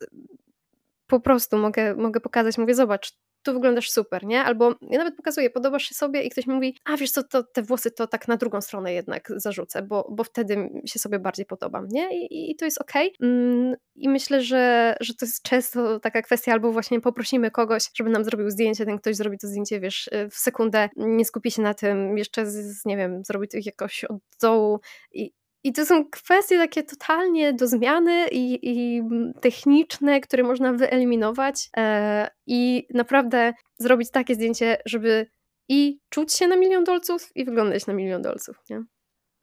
po 1.07 1.21
prostu 1.21 1.59
mogę, 1.59 1.95
mogę 1.95 2.21
pokazać, 2.21 2.59
mówię, 2.59 2.75
zobacz, 2.75 3.13
tu 3.43 3.53
wyglądasz 3.53 3.91
super, 3.91 4.25
nie? 4.25 4.43
Albo 4.43 4.75
ja 4.91 4.99
nawet 4.99 5.17
pokazuję, 5.17 5.51
podobasz 5.51 5.83
się 5.83 5.95
sobie 5.95 6.23
i 6.23 6.31
ktoś 6.31 6.47
mi 6.47 6.55
mówi, 6.55 6.77
a 6.85 6.97
wiesz 6.97 7.11
co, 7.11 7.23
to 7.23 7.43
te 7.43 7.63
włosy 7.63 7.91
to 7.91 8.07
tak 8.07 8.29
na 8.29 8.37
drugą 8.37 8.61
stronę 8.61 8.93
jednak 8.93 9.33
zarzucę, 9.37 9.83
bo, 9.83 10.09
bo 10.11 10.25
wtedy 10.25 10.71
się 10.87 10.99
sobie 10.99 11.19
bardziej 11.19 11.47
podobam, 11.47 11.89
nie? 11.91 12.27
I, 12.27 12.51
i 12.51 12.57
to 12.57 12.65
jest 12.65 12.81
okej. 12.81 13.13
Okay. 13.15 13.29
Mm, 13.29 13.75
I 13.95 14.09
myślę, 14.09 14.43
że, 14.43 14.95
że 15.01 15.15
to 15.15 15.27
jest 15.27 15.43
często 15.43 16.01
taka 16.01 16.23
kwestia, 16.23 16.53
albo 16.53 16.73
właśnie 16.73 17.01
poprosimy 17.01 17.51
kogoś, 17.51 17.83
żeby 17.95 18.11
nam 18.11 18.25
zrobił 18.25 18.51
zdjęcie, 18.51 18.87
ten 18.87 18.99
ktoś 18.99 19.17
zrobi 19.17 19.39
to 19.39 19.47
zdjęcie, 19.47 19.81
wiesz, 19.81 20.11
w 20.31 20.35
sekundę, 20.35 20.89
nie 20.97 21.25
skupi 21.25 21.51
się 21.51 21.63
na 21.63 21.75
tym, 21.75 22.19
jeszcze, 22.19 22.47
z, 22.47 22.85
nie 22.85 22.97
wiem, 22.97 23.25
zrobi 23.25 23.49
to 23.49 23.59
jakoś 23.65 24.05
od 24.05 24.19
dołu 24.41 24.81
i, 25.13 25.33
i 25.65 25.73
to 25.73 25.87
są 25.87 26.11
kwestie 26.11 26.59
takie 26.59 26.83
totalnie 26.83 27.53
do 27.53 27.67
zmiany 27.67 28.29
i, 28.29 28.59
i 28.63 29.03
techniczne, 29.41 30.21
które 30.21 30.43
można 30.43 30.73
wyeliminować 30.73 31.71
e, 31.77 32.29
i 32.47 32.87
naprawdę 32.95 33.53
zrobić 33.79 34.11
takie 34.11 34.35
zdjęcie, 34.35 34.77
żeby 34.87 35.27
i 35.69 35.99
czuć 36.09 36.33
się 36.33 36.49
na 36.49 36.57
milion 36.57 36.85
dolców 36.85 37.31
i 37.35 37.45
wyglądać 37.45 37.87
na 37.87 37.95
milion 37.95 38.23
dolców, 38.23 38.57
nie? 38.71 38.85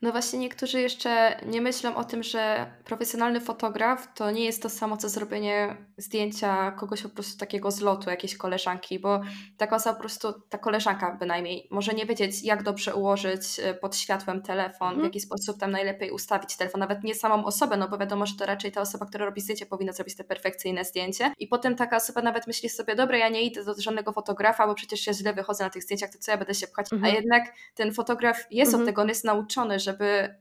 No 0.02 0.12
właśnie 0.12 0.38
niektórzy 0.38 0.80
jeszcze 0.80 1.40
nie 1.46 1.60
myślą 1.60 1.96
o 1.96 2.04
tym, 2.04 2.22
że 2.22 2.72
profesjonalny 2.84 3.40
fotograf 3.40 4.14
to 4.14 4.30
nie 4.30 4.44
jest 4.44 4.62
to 4.62 4.70
samo, 4.70 4.96
co 4.96 5.08
zrobienie 5.08 5.76
zdjęcia 5.96 6.70
kogoś 6.70 7.02
po 7.02 7.08
prostu 7.08 7.38
takiego 7.38 7.70
z 7.70 7.80
lotu, 7.80 8.10
jakiejś 8.10 8.36
koleżanki, 8.36 8.98
bo 8.98 9.20
taka 9.56 9.76
osoba 9.76 9.94
po 9.94 10.00
prostu, 10.00 10.32
ta 10.48 10.58
koleżanka 10.58 11.16
bynajmniej, 11.20 11.68
może 11.70 11.92
nie 11.92 12.06
wiedzieć, 12.06 12.42
jak 12.42 12.62
dobrze 12.62 12.94
ułożyć 12.94 13.60
e, 13.62 13.74
pod 13.74 13.96
światłem 13.96 14.42
telefon, 14.42 14.88
mm. 14.88 14.94
w 14.94 14.98
mhm. 14.98 15.04
jaki 15.04 15.20
sposób 15.20 15.58
tam 15.58 15.70
najlepiej 15.70 16.10
ustawić 16.10 16.56
telefon, 16.56 16.80
nawet 16.80 17.04
nie 17.04 17.14
samą 17.14 17.44
osobę, 17.44 17.76
no 17.76 17.88
bo 17.88 17.98
wiadomo, 17.98 18.26
że 18.26 18.34
to 18.34 18.46
raczej 18.46 18.72
ta 18.72 18.80
osoba, 18.80 19.06
która 19.06 19.24
robi 19.24 19.40
zdjęcie, 19.40 19.66
powinna 19.66 19.92
zrobić 19.92 20.16
te 20.16 20.24
perfekcyjne 20.24 20.84
zdjęcie 20.84 21.32
i 21.38 21.46
potem 21.46 21.76
taka 21.76 21.96
osoba 21.96 22.22
nawet 22.22 22.46
myśli 22.46 22.68
sobie, 22.68 22.94
dobra, 22.94 23.18
ja 23.18 23.28
nie 23.28 23.42
idę 23.42 23.64
do 23.64 23.74
żadnego 23.78 24.12
fotografa, 24.12 24.66
bo 24.66 24.74
przecież 24.74 25.06
ja 25.06 25.12
źle 25.12 25.32
wychodzę 25.32 25.64
na 25.64 25.70
tych 25.70 25.82
zdjęciach, 25.82 26.10
to 26.10 26.18
co 26.18 26.30
ja 26.30 26.38
będę 26.38 26.54
się 26.54 26.66
pchać, 26.66 26.92
mm 26.92 27.02
-hmm. 27.02 27.06
a 27.06 27.08
mhm. 27.08 27.24
jednak 27.24 27.54
ten 27.74 27.92
fotograf 27.92 28.46
jest 28.50 28.50
mm 28.50 28.66
-hmm. 28.68 28.68
od 28.68 28.80
mhm. 28.80 28.86
tego, 28.86 29.02
on 29.02 29.08
jest 29.08 29.24
nauczony, 29.24 29.78
że 29.78 29.89
żeby 29.90 30.34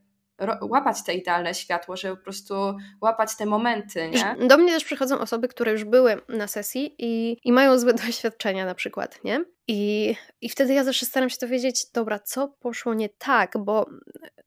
łapać 0.62 1.04
te 1.04 1.14
idealne 1.14 1.54
światło, 1.54 1.98
żeby 1.98 2.18
po 2.18 2.24
prostu 2.24 2.54
łapać 3.02 3.38
te 3.38 3.46
momenty, 3.46 4.10
nie? 4.10 4.48
Do 4.48 4.58
mnie 4.58 4.74
też 4.74 4.84
przychodzą 4.84 5.20
osoby, 5.20 5.48
które 5.48 5.72
już 5.72 5.84
były 5.84 6.22
na 6.30 6.48
sesji 6.48 6.96
i, 6.98 7.38
i 7.44 7.52
mają 7.52 7.80
złe 7.80 7.94
doświadczenia 8.06 8.66
na 8.66 8.76
przykład, 8.76 9.24
nie? 9.24 9.46
I, 9.68 10.16
I 10.42 10.50
wtedy 10.50 10.74
ja 10.74 10.84
zawsze 10.84 11.06
staram 11.06 11.30
się 11.30 11.38
dowiedzieć, 11.42 11.92
dobra, 11.92 12.20
co 12.20 12.48
poszło 12.48 12.94
nie 12.94 13.10
tak, 13.10 13.54
bo, 13.58 13.90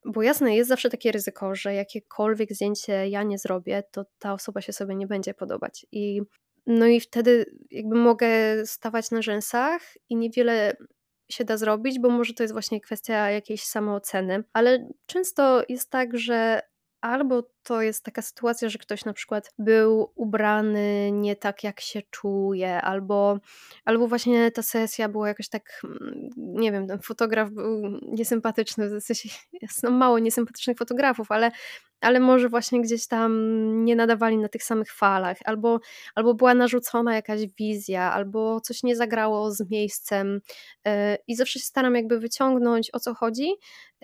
bo 0.05 0.23
jasne, 0.23 0.57
jest 0.57 0.69
zawsze 0.69 0.91
takie 0.91 1.13
ryzyko, 1.13 1.55
że 1.55 1.75
jakiekolwiek 1.75 2.53
zdjęcie 2.53 3.09
ja 3.09 3.23
nie 3.23 3.39
zrobię, 3.39 3.83
to 3.91 4.05
ta 4.19 4.33
osoba 4.33 4.61
się 4.61 4.73
sobie 4.73 4.95
nie 4.95 5.07
będzie 5.07 5.35
podobać. 5.35 5.87
I 5.93 6.23
no 6.67 6.87
i 6.87 7.01
wtedy 7.01 7.47
jakby 7.71 7.97
mogę 7.97 8.29
stawać 8.67 9.11
na 9.11 9.23
rzęsach 9.23 9.83
i 10.09 10.17
niewiele 10.17 10.77
się 11.33 11.45
da 11.45 11.57
zrobić, 11.57 11.99
bo 11.99 12.11
może 12.11 12.35
to 12.35 12.43
jest 12.43 12.53
właśnie 12.53 12.81
kwestia 12.81 13.31
jakiejś 13.31 13.65
samooceny, 13.65 14.45
ale 14.53 14.89
często 15.07 15.63
jest 15.69 15.91
tak, 15.91 16.19
że 16.19 16.63
albo 17.01 17.43
to 17.63 17.83
jest 17.83 18.05
taka 18.05 18.23
sytuacja, 18.23 18.69
że 18.69 18.79
ktoś 18.79 19.05
na 19.05 19.13
przykład 19.13 19.55
był 19.59 20.13
ubrany 20.15 21.11
nie 21.13 21.37
tak, 21.37 21.65
jak 21.65 21.81
się 21.81 22.03
czuje, 22.11 22.83
albo, 22.83 23.39
albo 23.85 24.09
właśnie 24.09 24.51
ta 24.51 24.63
sesja 24.63 25.09
była 25.09 25.29
jakoś 25.29 25.49
tak, 25.49 25.81
mm, 25.85 26.31
nie 26.37 26.73
wiem, 26.73 26.87
ten 26.87 26.99
fotograf 26.99 27.51
był 27.51 27.83
niesympatyczny, 28.03 29.01
w 29.01 29.05
sensie 29.05 29.29
jest 29.63 29.83
no 29.83 29.91
mało 29.91 30.19
niesympatycznych 30.19 30.77
fotografów, 30.77 31.31
ale, 31.31 31.51
ale 32.01 32.21
może 32.21 32.49
właśnie 32.49 32.81
gdzieś 32.81 33.07
tam 33.07 33.33
nie 33.85 33.97
nadawali 33.97 34.39
na 34.39 34.49
tych 34.49 34.63
samych 34.63 34.93
falach, 34.93 35.37
albo, 35.45 35.81
albo 36.15 36.35
była 36.35 36.55
narzucona 36.55 37.15
jakaś 37.15 37.47
wizja, 37.59 38.13
albo 38.13 38.61
coś 38.61 38.83
nie 38.83 38.97
zagrało 38.97 39.51
z 39.51 39.71
miejscem. 39.71 40.41
E, 40.87 41.19
i 41.27 41.37
zawsze 41.37 41.59
się 41.59 41.65
staram 41.65 41.95
jakby 41.95 42.19
wyciągnąć 42.19 42.91
o 42.93 43.01
co 43.01 43.15
chodzi 43.15 43.55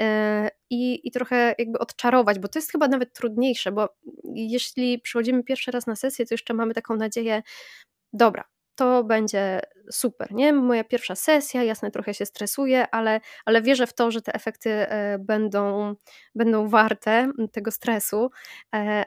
e, 0.01 0.51
i, 0.71 1.09
i 1.09 1.11
trochę 1.11 1.55
jakby 1.59 1.79
odczarować, 1.79 2.39
bo 2.39 2.49
to 2.49 2.59
jest 2.59 2.73
chyba 2.73 2.89
nawet 2.89 3.13
trudniejsze 3.13 3.48
trudniejsze, 3.49 3.73
bo 3.73 3.89
jeśli 4.35 4.99
przychodzimy 4.99 5.45
pierwszy 5.45 5.71
raz 5.71 5.87
na 5.87 5.97
sesję, 5.97 6.27
to 6.27 6.35
jeszcze 6.35 6.55
mamy 6.55 6.75
taką 6.75 6.97
nadzieję, 6.97 7.43
dobra, 8.13 8.45
to 8.75 9.05
będzie 9.05 9.61
super, 9.91 10.33
nie? 10.33 10.53
Moja 10.53 10.85
pierwsza 10.85 11.15
sesja, 11.15 11.63
jasne, 11.63 11.91
trochę 11.91 12.15
się 12.15 12.27
stresuję, 12.27 12.91
ale, 12.91 13.21
ale 13.47 13.63
wierzę 13.63 13.87
w 13.87 13.93
to, 13.93 14.11
że 14.11 14.23
te 14.23 14.35
efekty 14.35 14.71
e, 14.71 15.19
będą, 15.19 15.95
będą 16.35 16.69
warte 16.69 17.31
tego 17.53 17.71
stresu. 17.71 18.31
E, 18.75 19.05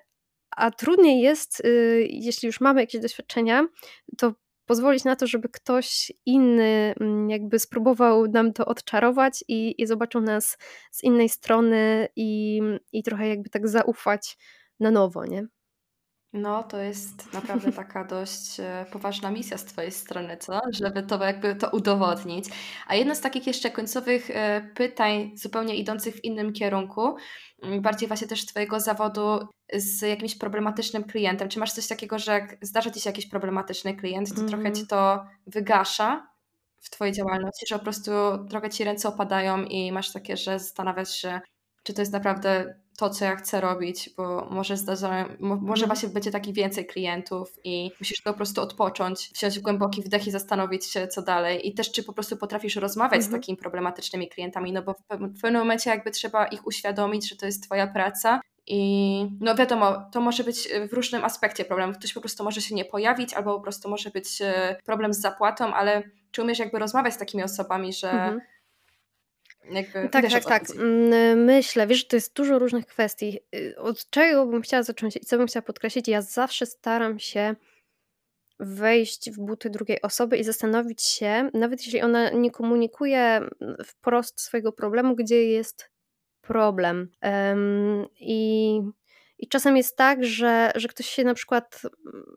a 0.52 0.72
trudniej 0.72 1.22
jest, 1.22 1.60
y, 1.66 2.08
jeśli 2.10 2.48
już 2.48 2.62
mamy 2.62 2.82
jakieś 2.82 3.02
doświadczenia, 3.02 3.68
to 4.18 4.34
pozwolić 4.66 5.04
na 5.04 5.16
to, 5.16 5.28
żeby 5.28 5.50
ktoś 5.50 6.12
inny 6.26 6.94
mm, 7.00 7.30
jakby 7.30 7.60
spróbował 7.60 8.28
nam 8.28 8.54
to 8.54 8.66
odczarować 8.66 9.44
i, 9.48 9.82
i 9.82 9.88
zobaczył 9.88 10.22
nas 10.22 10.58
z 10.92 11.04
innej 11.04 11.30
strony 11.30 12.08
i, 12.16 12.62
i 12.94 13.04
trochę 13.04 13.28
jakby 13.28 13.50
tak 13.50 13.68
zaufać 13.68 14.38
na 14.80 14.92
nowo, 14.92 15.26
nie? 15.26 15.48
No, 16.34 16.64
to 16.64 16.78
jest 16.78 17.34
naprawdę 17.34 17.72
taka 17.82 18.04
dość 18.04 18.60
e, 18.60 18.86
poważna 18.92 19.32
misja 19.32 19.58
z 19.58 19.66
Twojej 19.66 19.92
strony, 19.92 20.38
co? 20.38 20.60
Żeby 20.70 21.04
to 21.04 21.24
jakby 21.26 21.56
to 21.56 21.70
udowodnić. 21.70 22.46
A 22.88 22.96
jedno 22.96 23.16
z 23.16 23.22
takich 23.22 23.48
jeszcze 23.48 23.72
końcowych 23.72 24.30
e, 24.30 24.70
pytań, 24.76 25.32
zupełnie 25.36 25.76
idących 25.76 26.16
w 26.16 26.24
innym 26.24 26.54
kierunku, 26.54 27.16
mm, 27.64 27.82
bardziej 27.82 28.08
właśnie 28.08 28.28
też 28.28 28.46
Twojego 28.46 28.80
zawodu 28.80 29.48
z 29.74 30.02
jakimś 30.02 30.36
problematycznym 30.36 31.04
klientem. 31.04 31.50
Czy 31.50 31.60
masz 31.60 31.72
coś 31.72 31.88
takiego, 31.88 32.20
że 32.20 32.32
jak 32.32 32.58
zdarza 32.62 32.92
Ci 32.92 33.02
się 33.02 33.10
jakiś 33.10 33.30
problematyczny 33.30 33.96
klient, 33.96 34.30
to 34.30 34.42
mm. 34.42 34.50
trochę 34.50 34.72
Ci 34.72 34.88
to 34.88 35.26
wygasza 35.48 36.28
w 36.82 36.90
Twojej 36.90 37.14
działalności, 37.14 37.66
że 37.68 37.78
po 37.78 37.84
prostu 37.84 38.12
trochę 38.50 38.70
Ci 38.70 38.84
ręce 38.84 39.10
opadają 39.10 39.64
i 39.64 39.92
masz 39.92 40.14
takie, 40.14 40.38
że 40.38 40.60
zastanawiasz 40.60 41.16
się, 41.16 41.42
czy 41.84 41.94
to 41.94 42.02
jest 42.02 42.14
naprawdę 42.14 42.76
to, 42.98 43.10
co 43.10 43.26
ja 43.26 43.36
chcę 43.36 43.62
robić, 43.62 44.10
bo 44.18 44.48
może 44.52 44.78
zdarza, 44.78 45.26
może 45.40 45.84
mhm. 45.84 45.88
właśnie 45.88 46.10
będzie 46.10 46.32
takich 46.32 46.56
więcej 46.56 46.86
klientów 46.86 47.60
i 47.64 47.92
musisz 48.00 48.22
po 48.22 48.34
prostu 48.34 48.62
odpocząć, 48.62 49.32
wziąć 49.36 49.60
głęboki 49.60 50.02
wdech 50.02 50.28
i 50.28 50.32
zastanowić 50.32 50.86
się, 50.86 51.08
co 51.08 51.22
dalej. 51.22 51.68
I 51.68 51.74
też, 51.74 51.92
czy 51.92 52.04
po 52.04 52.14
prostu 52.14 52.38
potrafisz 52.38 52.76
rozmawiać 52.76 53.18
mhm. 53.18 53.32
z 53.32 53.36
takimi 53.36 53.58
problematycznymi 53.58 54.30
klientami, 54.30 54.74
no 54.74 54.82
bo 54.82 54.94
w 55.10 55.42
pewnym 55.42 55.62
momencie 55.62 55.90
jakby 55.90 56.12
trzeba 56.12 56.46
ich 56.48 56.68
uświadomić, 56.68 57.30
że 57.30 57.36
to 57.36 57.46
jest 57.46 57.64
twoja 57.64 57.88
praca 57.88 58.42
i 58.68 59.26
no 59.40 59.56
wiadomo, 59.56 60.10
to 60.12 60.22
może 60.22 60.44
być 60.44 60.70
w 60.90 60.94
różnym 60.94 61.26
aspekcie 61.26 61.66
problem. 61.66 61.94
Ktoś 61.94 62.14
po 62.14 62.22
prostu 62.22 62.44
może 62.44 62.62
się 62.62 62.76
nie 62.76 62.86
pojawić, 62.86 63.34
albo 63.34 63.56
po 63.56 63.62
prostu 63.62 63.90
może 63.90 64.10
być 64.10 64.42
e, 64.42 64.78
problem 64.86 65.14
z 65.14 65.20
zapłatą, 65.20 65.74
ale 65.74 66.04
czy 66.32 66.42
umiesz 66.42 66.60
jakby 66.60 66.80
rozmawiać 66.80 67.14
z 67.14 67.18
takimi 67.18 67.44
osobami, 67.44 67.94
że 67.94 68.12
mhm 68.12 68.42
jakby 69.70 70.10
tak, 70.10 70.30
tak, 70.32 70.44
tak. 70.44 70.64
Mm, 70.70 71.44
myślę, 71.44 71.88
wiesz, 71.88 72.08
to 72.08 72.16
jest 72.16 72.36
dużo 72.36 72.60
różnych 72.60 72.86
kwestii. 72.86 73.40
Y, 73.56 73.76
od 73.78 74.10
czego 74.10 74.46
bym 74.46 74.62
chciała 74.62 74.84
zacząć 74.84 75.16
i 75.16 75.20
co 75.20 75.38
bym 75.38 75.48
chciała 75.48 75.64
podkreślić? 75.64 76.08
Ja 76.08 76.22
zawsze 76.22 76.66
staram 76.66 77.20
się 77.20 77.56
wejść 78.60 79.32
w 79.32 79.40
buty 79.40 79.70
drugiej 79.70 80.02
osoby 80.02 80.38
i 80.38 80.44
zastanowić 80.44 81.02
się, 81.02 81.50
nawet 81.54 81.86
jeśli 81.86 82.02
ona 82.02 82.30
nie 82.30 82.52
komunikuje 82.52 83.42
wprost 83.86 84.42
swojego 84.42 84.72
problemu, 84.72 85.16
gdzie 85.16 85.46
jest 85.46 85.92
problem. 86.42 87.12
Um, 87.24 88.06
I 88.20 88.82
i 89.42 89.48
czasem 89.48 89.78
jest 89.78 89.96
tak, 89.96 90.26
że, 90.26 90.72
że 90.76 90.88
ktoś 90.88 91.06
się 91.06 91.24
na 91.24 91.34
przykład, 91.34 91.82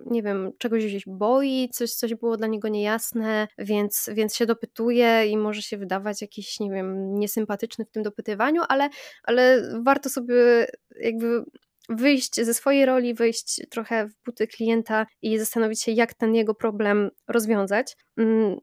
nie 0.07 0.23
wiem, 0.23 0.53
czegoś 0.59 0.87
gdzieś 0.87 1.05
boi, 1.07 1.69
coś, 1.73 1.91
coś 1.95 2.15
było 2.15 2.37
dla 2.37 2.47
niego 2.47 2.69
niejasne, 2.69 3.49
więc, 3.59 4.11
więc 4.13 4.37
się 4.37 4.47
dopytuje 4.47 5.27
i 5.27 5.37
może 5.37 5.63
się 5.63 5.79
wydawać 5.79 6.23
jakiś, 6.23 6.61
nie 6.61 6.71
wiem, 6.71 7.15
niesympatyczny 7.15 7.85
w 7.85 7.91
tym 7.91 8.03
dopytywaniu, 8.03 8.63
ale, 8.69 8.89
ale 9.25 9.63
warto 9.83 10.09
sobie 10.09 10.67
jakby 11.01 11.45
wyjść 11.89 12.35
ze 12.35 12.55
swojej 12.55 12.87
roli, 12.87 13.15
wyjść 13.15 13.61
trochę 13.71 14.09
w 14.09 14.15
buty 14.25 14.47
klienta 14.47 15.07
i 15.23 15.39
zastanowić 15.39 15.83
się, 15.83 15.93
jak 15.93 16.15
ten 16.15 16.35
jego 16.35 16.55
problem 16.55 17.11
rozwiązać. 17.29 17.97
Mm, 18.17 18.57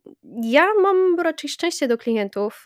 ja 0.44 0.68
mam 0.82 1.20
raczej 1.20 1.50
szczęście 1.50 1.88
do 1.88 1.98
klientów, 1.98 2.64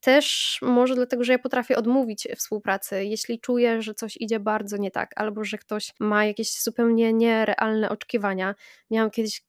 też 0.00 0.58
może 0.62 0.94
dlatego, 0.94 1.24
że 1.24 1.32
ja 1.32 1.38
potrafię 1.38 1.76
odmówić 1.76 2.28
współpracy, 2.36 3.04
jeśli 3.04 3.40
czuję, 3.40 3.82
że 3.82 3.94
coś 3.94 4.16
idzie 4.20 4.40
bardzo 4.40 4.76
nie 4.76 4.90
tak, 4.90 5.10
albo 5.16 5.44
że 5.44 5.58
ktoś 5.58 5.92
ma 6.00 6.24
jakieś 6.24 6.62
zupełnie 6.62 7.12
nierealne 7.12 7.88
oczekiwania. 7.88 8.54
Miałam 8.90 9.10
kiedyś 9.10 9.44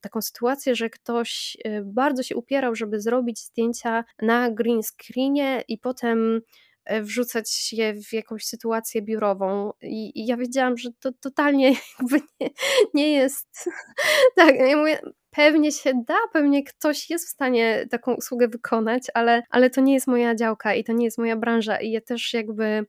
taką 0.00 0.22
sytuację, 0.22 0.74
że 0.74 0.90
ktoś 0.90 1.56
y, 1.66 1.82
bardzo 1.84 2.22
się 2.22 2.36
upierał, 2.36 2.74
żeby 2.74 3.00
zrobić 3.00 3.38
zdjęcia 3.38 4.04
na 4.22 4.50
green 4.50 4.80
screenie 4.82 5.62
i 5.68 5.78
potem 5.78 6.40
E, 6.75 6.75
wrzucać 7.02 7.72
je 7.72 7.94
w 7.94 8.12
jakąś 8.12 8.44
sytuację 8.44 9.02
biurową. 9.02 9.72
I, 9.82 10.20
i 10.20 10.26
ja 10.26 10.36
wiedziałam, 10.36 10.78
że 10.78 10.90
to 11.00 11.12
totalnie 11.12 11.68
jakby 11.98 12.20
nie, 12.40 12.50
nie 12.94 13.12
jest. 13.12 13.70
tak, 14.36 14.54
ja 14.54 14.76
mówię, 14.76 15.00
pewnie 15.30 15.72
się 15.72 15.92
da, 16.08 16.16
pewnie 16.32 16.64
ktoś 16.64 17.10
jest 17.10 17.26
w 17.26 17.30
stanie 17.30 17.86
taką 17.90 18.14
usługę 18.14 18.48
wykonać, 18.48 19.02
ale, 19.14 19.42
ale 19.50 19.70
to 19.70 19.80
nie 19.80 19.94
jest 19.94 20.06
moja 20.06 20.34
działka 20.34 20.74
i 20.74 20.84
to 20.84 20.92
nie 20.92 21.04
jest 21.04 21.18
moja 21.18 21.36
branża. 21.36 21.76
I 21.76 21.90
ja 21.90 22.00
też 22.00 22.34
jakby 22.34 22.86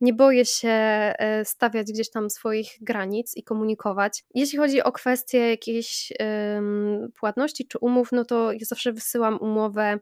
nie 0.00 0.12
boję 0.12 0.44
się 0.44 0.68
e, 0.68 1.44
stawiać 1.44 1.86
gdzieś 1.92 2.10
tam 2.10 2.30
swoich 2.30 2.68
granic 2.80 3.36
i 3.36 3.42
komunikować. 3.42 4.24
Jeśli 4.34 4.58
chodzi 4.58 4.82
o 4.82 4.92
kwestie 4.92 5.38
jakiejś 5.38 6.12
płatności 7.20 7.66
czy 7.68 7.78
umów, 7.78 8.08
no 8.12 8.24
to 8.24 8.52
ja 8.52 8.58
zawsze 8.62 8.92
wysyłam 8.92 9.38
umowę 9.40 9.98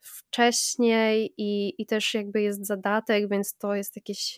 wcześniej 0.00 1.34
i, 1.38 1.82
i 1.82 1.86
też 1.86 2.14
jakby 2.14 2.42
jest 2.42 2.66
zadatek, 2.66 3.28
więc 3.28 3.56
to 3.56 3.74
jest 3.74 3.96
jakieś 3.96 4.36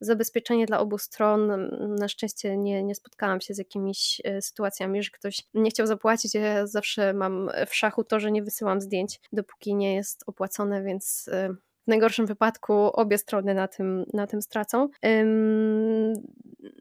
zabezpieczenie 0.00 0.66
dla 0.66 0.80
obu 0.80 0.98
stron. 0.98 1.70
Na 1.98 2.08
szczęście 2.08 2.56
nie, 2.56 2.82
nie 2.82 2.94
spotkałam 2.94 3.40
się 3.40 3.54
z 3.54 3.58
jakimiś 3.58 4.20
e, 4.24 4.42
sytuacjami, 4.42 5.02
że 5.02 5.10
ktoś 5.10 5.42
nie 5.54 5.70
chciał 5.70 5.86
zapłacić. 5.86 6.34
Ja 6.34 6.66
zawsze 6.66 7.14
mam 7.14 7.50
w 7.66 7.74
szachu 7.74 8.04
to, 8.04 8.20
że 8.20 8.32
nie 8.32 8.42
wysyłam 8.42 8.80
zdjęć, 8.80 9.20
dopóki 9.32 9.74
nie 9.74 9.94
jest 9.94 10.24
opłacone, 10.26 10.82
więc 10.82 11.28
e, 11.32 11.48
w 11.84 11.86
najgorszym 11.86 12.26
wypadku 12.26 12.72
obie 12.72 13.18
strony 13.18 13.54
na 13.54 13.68
tym, 13.68 14.04
na 14.12 14.26
tym 14.26 14.42
stracą. 14.42 14.88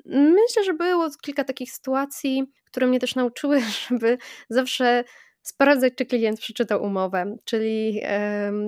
Myślę, 0.06 0.64
że 0.66 0.74
było 0.74 1.10
kilka 1.22 1.44
takich 1.44 1.72
sytuacji, 1.72 2.52
które 2.66 2.88
mnie 2.88 3.00
też 3.00 3.16
nauczyły, 3.16 3.62
żeby 3.90 4.18
zawsze 4.50 5.04
sprawdzać, 5.42 5.94
czy 5.96 6.06
klient 6.06 6.40
przeczytał 6.40 6.84
umowę. 6.84 7.36
Czyli 7.46 8.02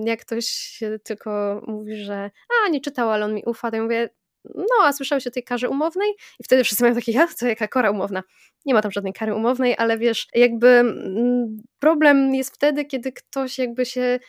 jak 0.06 0.22
ktoś 0.22 0.80
tylko 1.04 1.62
mówi, 1.68 1.96
że 1.96 2.32
a, 2.66 2.70
nie 2.70 2.82
czytał, 2.82 3.10
ale 3.10 3.26
on 3.26 3.34
mi 3.34 3.44
ufa, 3.46 3.72
to 3.72 3.78
ja 3.78 3.84
mówię, 3.84 4.10
no, 4.56 4.84
a 4.84 4.94
słyszałeś 4.94 5.28
o 5.28 5.32
tej 5.32 5.44
karze 5.44 5.70
umownej? 5.70 6.10
I 6.40 6.44
wtedy 6.44 6.64
wszyscy 6.64 6.84
mają 6.84 6.96
takie, 6.96 7.12
ja, 7.12 7.28
co, 7.28 7.48
jaka 7.48 7.68
kara 7.68 7.92
umowna? 7.92 8.24
Nie 8.66 8.74
ma 8.74 8.82
tam 8.82 8.92
żadnej 8.92 9.14
kary 9.14 9.36
umownej, 9.36 9.76
ale 9.78 9.98
wiesz, 9.98 10.28
jakby 10.36 10.84
problem 11.80 12.36
jest 12.36 12.56
wtedy, 12.56 12.86
kiedy 12.86 13.12
ktoś 13.12 13.58
jakby 13.58 13.86
się 13.86 14.20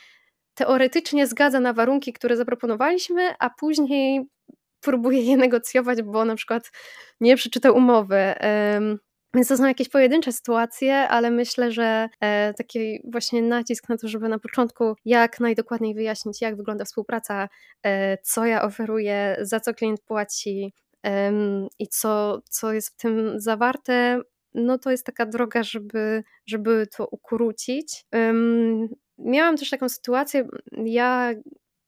teoretycznie 0.54 1.26
zgadza 1.26 1.60
na 1.60 1.72
warunki, 1.72 2.12
które 2.12 2.36
zaproponowaliśmy, 2.36 3.34
a 3.38 3.50
później 3.50 4.20
próbuje 4.80 5.22
je 5.22 5.36
negocjować, 5.36 6.02
bo 6.02 6.24
na 6.24 6.36
przykład 6.36 6.70
nie 7.20 7.36
przeczytał 7.36 7.76
umowy. 7.76 8.34
Więc 9.34 9.48
to 9.48 9.56
są 9.56 9.66
jakieś 9.66 9.88
pojedyncze 9.88 10.32
sytuacje, 10.32 10.94
ale 11.08 11.30
myślę, 11.30 11.72
że 11.72 12.08
e, 12.20 12.54
taki 12.54 13.00
właśnie 13.04 13.42
nacisk 13.42 13.88
na 13.88 13.96
to, 13.96 14.08
żeby 14.08 14.28
na 14.28 14.38
początku 14.38 14.94
jak 15.04 15.40
najdokładniej 15.40 15.94
wyjaśnić, 15.94 16.42
jak 16.42 16.56
wygląda 16.56 16.84
współpraca, 16.84 17.48
e, 17.86 18.18
co 18.18 18.46
ja 18.46 18.62
oferuję, 18.62 19.36
za 19.40 19.60
co 19.60 19.74
klient 19.74 20.00
płaci 20.00 20.72
i 21.78 21.88
co, 21.88 22.42
co 22.50 22.72
jest 22.72 22.88
w 22.88 22.96
tym 22.96 23.40
zawarte, 23.40 24.20
no 24.54 24.78
to 24.78 24.90
jest 24.90 25.06
taka 25.06 25.26
droga, 25.26 25.62
żeby, 25.62 26.22
żeby 26.46 26.86
to 26.96 27.06
ukrócić. 27.06 28.04
Miałam 29.18 29.56
też 29.56 29.70
taką 29.70 29.88
sytuację, 29.88 30.48
ja 30.84 31.32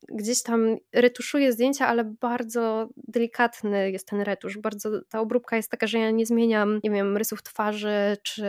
gdzieś 0.09 0.42
tam 0.42 0.76
retuszuję 0.92 1.52
zdjęcia, 1.52 1.86
ale 1.86 2.05
bardzo 2.05 2.88
delikatny 2.96 3.90
jest 3.90 4.09
ten 4.09 4.20
retusz. 4.20 4.59
Bardzo 4.59 4.90
ta 5.09 5.20
obróbka 5.20 5.57
jest 5.57 5.70
taka, 5.70 5.86
że 5.86 5.98
ja 5.98 6.11
nie 6.11 6.26
zmieniam, 6.26 6.80
nie 6.84 6.90
wiem, 6.90 7.16
rysów 7.16 7.42
twarzy, 7.42 8.16
czy 8.22 8.46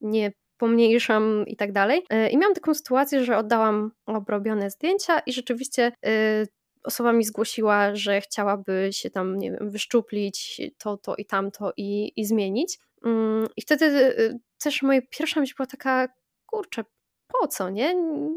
nie 0.00 0.32
pomniejszam 0.56 1.44
i 1.46 1.56
tak 1.56 1.72
dalej. 1.72 2.02
E, 2.10 2.30
I 2.30 2.38
miałam 2.38 2.54
taką 2.54 2.74
sytuację, 2.74 3.24
że 3.24 3.36
oddałam 3.36 3.90
obrobione 4.06 4.70
zdjęcia 4.70 5.18
i 5.18 5.32
rzeczywiście 5.32 5.92
e, 6.06 6.46
osoba 6.84 7.12
mi 7.12 7.24
zgłosiła, 7.24 7.94
że 7.94 8.20
chciałaby 8.20 8.88
się 8.92 9.10
tam, 9.10 9.38
nie 9.38 9.52
wiem, 9.52 9.70
wyszczuplić 9.70 10.60
to, 10.78 10.96
to 10.96 11.16
i 11.16 11.26
tamto 11.26 11.72
i, 11.76 12.12
i 12.16 12.24
zmienić. 12.24 12.78
Mm, 13.04 13.48
I 13.56 13.62
wtedy 13.62 13.86
e, 13.86 14.38
też 14.58 14.82
moja 14.82 15.00
pierwsza 15.10 15.40
myśl 15.40 15.54
była 15.56 15.66
taka, 15.66 16.08
kurczę, 16.46 16.84
po 17.28 17.48
co, 17.48 17.70
nie? 17.70 17.94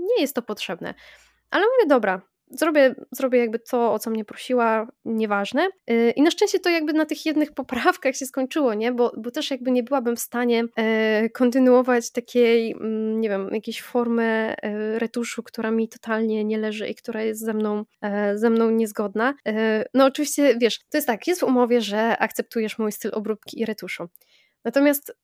Nie 0.07 0.22
jest 0.22 0.36
to 0.36 0.41
potrzebne. 0.41 0.93
Ale 1.51 1.66
mówię, 1.66 1.88
dobra, 1.89 2.22
zrobię, 2.52 2.96
zrobię 3.12 3.39
jakby 3.39 3.60
to, 3.60 3.93
o 3.93 4.00
co 4.00 4.10
mnie 4.10 4.26
prosiła, 4.26 4.88
nieważne. 5.06 5.68
Y, 5.89 6.14
I 6.16 6.22
na 6.22 6.32
szczęście 6.32 6.60
to 6.60 6.70
jakby 6.70 6.93
na 6.93 7.06
tych 7.06 7.26
jednych 7.26 7.52
poprawkach 7.52 8.16
się 8.16 8.26
skończyło, 8.26 8.74
nie? 8.74 8.91
Bo, 8.91 9.12
bo 9.18 9.32
też 9.32 9.52
jakby 9.52 9.72
nie 9.72 9.84
byłabym 9.84 10.16
w 10.16 10.20
stanie 10.20 10.64
e, 10.76 11.30
kontynuować 11.30 12.12
takiej, 12.12 12.72
mm, 12.72 13.22
nie 13.22 13.30
wiem, 13.30 13.50
jakiejś 13.54 13.82
formy 13.82 14.56
e, 14.62 15.00
retuszu, 15.00 15.43
która 15.43 15.72
mi 15.72 15.89
totalnie 15.89 16.43
nie 16.43 16.58
leży 16.58 16.88
i 16.88 16.96
która 16.96 17.22
jest 17.22 17.41
ze 17.41 17.54
mną, 17.54 17.84
e, 18.02 18.38
ze 18.38 18.50
mną 18.50 18.70
niezgodna. 18.70 19.34
No 19.93 20.06
oczywiście, 20.06 20.56
wiesz, 20.62 20.80
to 20.89 20.98
jest 20.98 21.08
tak, 21.08 21.28
jest 21.28 21.41
w 21.41 21.43
umowie, 21.43 21.82
że 21.82 22.18
akceptujesz 22.18 22.78
mój 22.78 22.91
styl 22.91 23.12
obróbki 23.14 23.60
i 23.62 23.66
retuszu. 23.66 24.08
Natomiast 24.66 25.18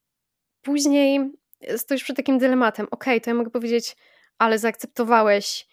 później 0.61 1.32
stoisz 1.78 2.03
przed 2.03 2.17
takim 2.17 2.38
dylematem, 2.38 2.88
ok, 2.91 3.05
to 3.24 3.30
ja 3.30 3.34
mogę 3.34 3.49
powiedzieć, 3.49 3.95
ale 4.38 4.59
zaakceptowałeś 4.59 5.70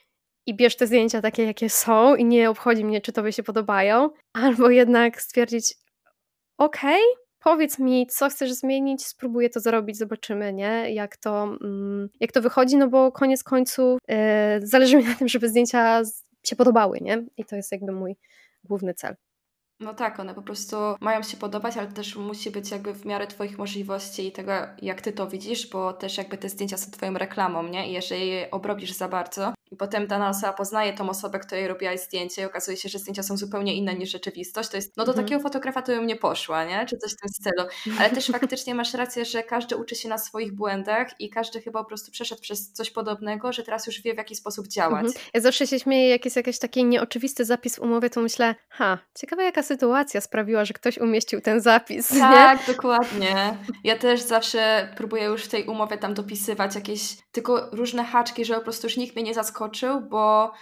i 0.49 0.55
bierz 0.55 0.77
te 0.77 0.87
zdjęcia 0.87 1.23
takie, 1.23 1.45
jakie 1.45 1.71
są 1.71 2.15
i 2.15 2.25
nie 2.25 2.51
obchodzi 2.51 2.85
mnie, 2.85 3.01
czy 3.01 3.13
tobie 3.13 3.33
się 3.33 3.43
podobają, 3.43 4.11
albo 4.33 4.71
jednak 4.71 5.23
stwierdzić, 5.23 5.75
okej, 6.59 7.03
okay, 7.13 7.25
powiedz 7.39 7.79
mi, 7.79 8.07
co 8.07 8.29
chcesz 8.29 8.53
zmienić, 8.53 9.07
spróbuję 9.07 9.51
to 9.51 9.61
zrobić, 9.61 9.99
zobaczymy, 9.99 10.53
nie? 10.53 10.95
Jak 10.95 11.17
to, 11.17 11.43
mm, 11.43 12.09
jak 12.21 12.33
to 12.33 12.43
wychodzi, 12.43 12.77
no 12.77 12.89
bo 12.89 13.13
koniec 13.13 13.43
końców 13.43 13.99
yy, 14.09 14.17
zależy 14.67 14.97
mi 14.97 15.05
na 15.05 15.15
tym, 15.15 15.29
żeby 15.29 15.49
zdjęcia 15.49 16.03
się 16.45 16.57
podobały, 16.57 16.99
nie? 17.01 17.25
I 17.37 17.45
to 17.45 17.57
jest 17.57 17.73
jakby 17.73 17.93
mój 17.93 18.17
główny 18.65 18.95
cel. 18.95 19.17
No 19.81 19.95
tak, 19.95 20.21
one 20.21 20.35
po 20.35 20.43
prostu 20.43 20.77
mają 21.01 21.23
się 21.23 21.37
podobać, 21.37 21.77
ale 21.77 21.87
też 21.87 22.17
musi 22.17 22.51
być 22.51 22.71
jakby 22.71 22.95
w 22.95 23.05
miarę 23.05 23.27
Twoich 23.27 23.59
możliwości 23.59 24.27
i 24.27 24.33
tego, 24.33 24.53
jak 24.83 25.01
Ty 25.01 25.13
to 25.13 25.27
widzisz, 25.27 25.71
bo 25.71 25.93
też 25.93 26.19
jakby 26.19 26.39
te 26.39 26.49
zdjęcia 26.49 26.77
są 26.77 26.91
Twoją 26.91 27.15
reklamą, 27.15 27.69
nie? 27.69 27.91
I 27.91 27.93
jeżeli 27.93 28.29
je 28.29 28.51
obrobisz 28.51 28.93
za 28.93 29.09
bardzo, 29.09 29.53
i 29.71 29.77
potem 29.77 30.07
dana 30.07 30.29
osoba 30.29 30.53
poznaje 30.53 30.93
tą 30.93 31.11
osobę, 31.11 31.39
której 31.39 31.69
robiłaś 31.69 32.01
zdjęcie 32.01 32.43
i 32.43 32.45
okazuje 32.45 32.77
się, 32.77 32.89
że 32.89 32.99
zdjęcia 32.99 33.23
są 33.23 33.37
zupełnie 33.37 33.75
inne 33.75 33.95
niż 33.95 34.11
rzeczywistość, 34.11 34.69
to 34.69 34.77
jest, 34.77 34.97
no 34.97 35.05
do 35.05 35.13
mhm. 35.13 35.27
takiego 35.27 35.43
fotografa 35.43 35.83
to 35.83 35.93
bym 35.93 36.07
nie 36.07 36.17
poszła, 36.17 36.65
nie? 36.65 36.87
Czy 36.87 36.97
coś 36.97 37.13
w 37.13 37.17
tym 37.17 37.29
stylu. 37.29 37.69
Ale 38.01 38.11
też 38.11 38.27
faktycznie 38.27 38.75
masz 38.75 38.95
rację, 38.95 39.25
że 39.25 39.43
każdy 39.43 39.77
uczy 39.77 39.95
się 39.95 40.09
na 40.09 40.19
swoich 40.19 40.55
błędach 40.55 41.21
i 41.21 41.31
każdy 41.31 41.61
chyba 41.61 41.83
po 41.83 41.89
prostu 41.89 42.11
przeszedł 42.11 42.41
przez 42.41 42.73
coś 42.73 42.91
podobnego, 42.91 43.53
że 43.53 43.63
teraz 43.63 43.87
już 43.87 44.03
wie, 44.03 44.15
w 44.15 44.17
jaki 44.17 44.37
sposób 44.37 44.69
działać. 44.69 45.07
Mhm. 45.07 45.25
Ja 45.35 45.41
zawsze 45.41 45.67
się 45.67 45.81
śmieję, 45.81 46.09
jak 46.09 46.25
jest 46.25 46.37
jakiś 46.37 46.59
taki 46.59 46.85
nieoczywisty 46.85 47.45
zapis 47.45 47.77
w 47.77 47.79
umowie, 47.79 48.11
to 48.11 48.21
myślę, 48.21 48.55
ha, 48.69 48.99
ciekawa 49.19 49.43
jaka 49.43 49.63
sytuacja 49.63 50.21
sprawiła, 50.21 50.65
że 50.65 50.75
ktoś 50.75 50.99
umieścił 50.99 51.41
ten 51.41 51.61
zapis. 51.61 52.09
Tak, 52.29 52.69
nie? 52.69 52.75
dokładnie. 52.75 53.57
Ja 53.85 53.97
też 53.97 54.21
zawsze 54.21 54.89
próbuję 54.97 55.25
już 55.25 55.45
w 55.45 55.49
tej 55.49 55.67
umowie 55.67 55.99
tam 55.99 56.15
dopisywać 56.15 56.75
jakieś 56.75 57.17
tylko 57.33 57.69
różne 57.73 58.05
haczki, 58.05 58.45
że 58.45 58.55
po 58.55 58.61
prostu 58.61 58.87
już 58.87 58.97
nikt 58.97 59.15
mnie 59.15 59.25
nie 59.25 59.35
zaskoczy 59.35 59.58
zaskoczył, 59.59 60.09
bo 60.09 60.53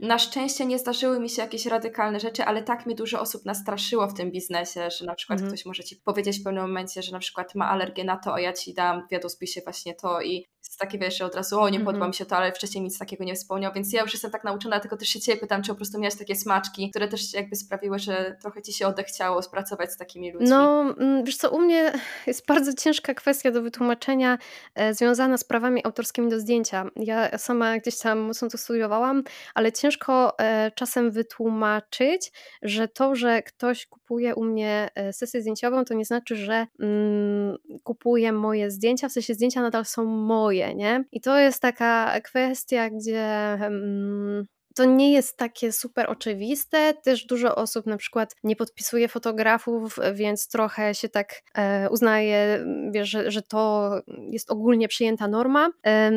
na 0.00 0.18
szczęście 0.18 0.66
nie 0.66 0.78
zdarzyły 0.78 1.20
mi 1.20 1.30
się 1.30 1.42
jakieś 1.42 1.66
radykalne 1.66 2.20
rzeczy, 2.20 2.44
ale 2.44 2.62
tak 2.62 2.86
mnie 2.86 2.94
dużo 2.94 3.20
osób 3.20 3.44
nastraszyło 3.44 4.08
w 4.08 4.14
tym 4.14 4.30
biznesie, 4.30 4.90
że 4.90 5.06
na 5.06 5.14
przykład 5.14 5.38
mhm. 5.38 5.52
ktoś 5.52 5.66
może 5.66 5.84
ci 5.84 5.96
powiedzieć 5.96 6.40
w 6.40 6.44
pewnym 6.44 6.62
momencie, 6.62 7.02
że 7.02 7.12
na 7.12 7.18
przykład 7.18 7.54
ma 7.54 7.68
alergię 7.68 8.04
na 8.04 8.16
to, 8.16 8.34
a 8.34 8.40
ja 8.40 8.52
ci 8.52 8.74
dam 8.74 9.08
w 9.08 9.12
jadłospisie 9.12 9.60
właśnie 9.64 9.94
to 9.94 10.20
i 10.20 10.46
jest 10.66 10.80
takie 10.80 10.98
wiesz, 10.98 11.18
że 11.18 11.24
od 11.24 11.34
razu 11.34 11.60
o 11.60 11.68
nie 11.68 11.78
podoba 11.78 11.96
mm 11.96 12.02
-hmm. 12.02 12.08
mi 12.08 12.14
się 12.14 12.26
to, 12.26 12.36
ale 12.36 12.52
wcześniej 12.52 12.84
nic 12.84 12.98
takiego 12.98 13.24
nie 13.24 13.34
wspomniał, 13.34 13.72
więc 13.72 13.92
ja 13.92 14.02
już 14.02 14.12
jestem 14.12 14.30
tak 14.30 14.44
nauczona, 14.44 14.80
tylko 14.80 14.96
też 14.96 15.08
się 15.08 15.20
Ciebie 15.20 15.40
pytam, 15.40 15.62
czy 15.62 15.68
po 15.68 15.74
prostu 15.74 15.98
miałaś 15.98 16.18
takie 16.18 16.36
smaczki, 16.36 16.90
które 16.90 17.08
też 17.08 17.34
jakby 17.34 17.56
sprawiły, 17.56 17.98
że 17.98 18.36
trochę 18.40 18.62
Ci 18.62 18.72
się 18.72 18.86
odechciało 18.86 19.42
spracować 19.42 19.92
z 19.92 19.96
takimi 19.96 20.32
ludźmi. 20.32 20.48
No, 20.48 20.80
mm, 20.98 21.24
wiesz 21.24 21.36
co, 21.36 21.50
u 21.50 21.58
mnie 21.58 21.92
jest 22.26 22.46
bardzo 22.46 22.72
ciężka 22.74 23.14
kwestia 23.14 23.50
do 23.50 23.62
wytłumaczenia 23.62 24.38
e, 24.74 24.94
związana 24.94 25.36
z 25.36 25.44
prawami 25.44 25.84
autorskimi 25.84 26.30
do 26.30 26.40
zdjęcia. 26.40 26.84
Ja 26.96 27.38
sama 27.38 27.78
gdzieś 27.78 27.98
tam 27.98 28.18
mocno 28.18 28.48
to 28.48 28.58
studiowałam, 28.58 29.22
ale 29.54 29.72
ciężko 29.72 30.38
e, 30.38 30.70
czasem 30.70 31.10
wytłumaczyć, 31.10 32.32
że 32.62 32.88
to, 32.88 33.14
że 33.14 33.42
ktoś 33.42 33.86
kupuje 33.86 34.34
u 34.34 34.44
mnie 34.44 34.90
e, 34.94 35.12
sesję 35.12 35.40
zdjęciową, 35.40 35.84
to 35.84 35.94
nie 35.94 36.04
znaczy, 36.04 36.36
że 36.36 36.66
mm, 36.80 37.56
kupuje 37.82 38.32
moje 38.32 38.70
zdjęcia, 38.70 39.08
w 39.08 39.12
sensie 39.12 39.34
zdjęcia 39.34 39.62
nadal 39.62 39.84
są 39.84 40.04
moje, 40.04 40.53
nie? 40.54 41.04
I 41.12 41.20
to 41.20 41.38
jest 41.38 41.62
taka 41.62 42.20
kwestia, 42.20 42.90
gdzie 42.90 43.56
hmm, 43.58 44.46
to 44.74 44.84
nie 44.84 45.12
jest 45.12 45.36
takie 45.36 45.72
super 45.72 46.10
oczywiste. 46.10 46.94
Też 47.04 47.26
dużo 47.26 47.56
osób 47.56 47.86
na 47.86 47.96
przykład 47.96 48.36
nie 48.44 48.56
podpisuje 48.56 49.08
fotografów, 49.08 49.96
więc 50.14 50.48
trochę 50.48 50.94
się 50.94 51.08
tak 51.08 51.42
e, 51.54 51.90
uznaje, 51.90 52.66
wiesz, 52.90 53.10
że, 53.10 53.30
że 53.30 53.42
to 53.42 53.90
jest 54.30 54.50
ogólnie 54.50 54.88
przyjęta 54.88 55.28
norma. 55.28 55.70
E, 55.86 56.12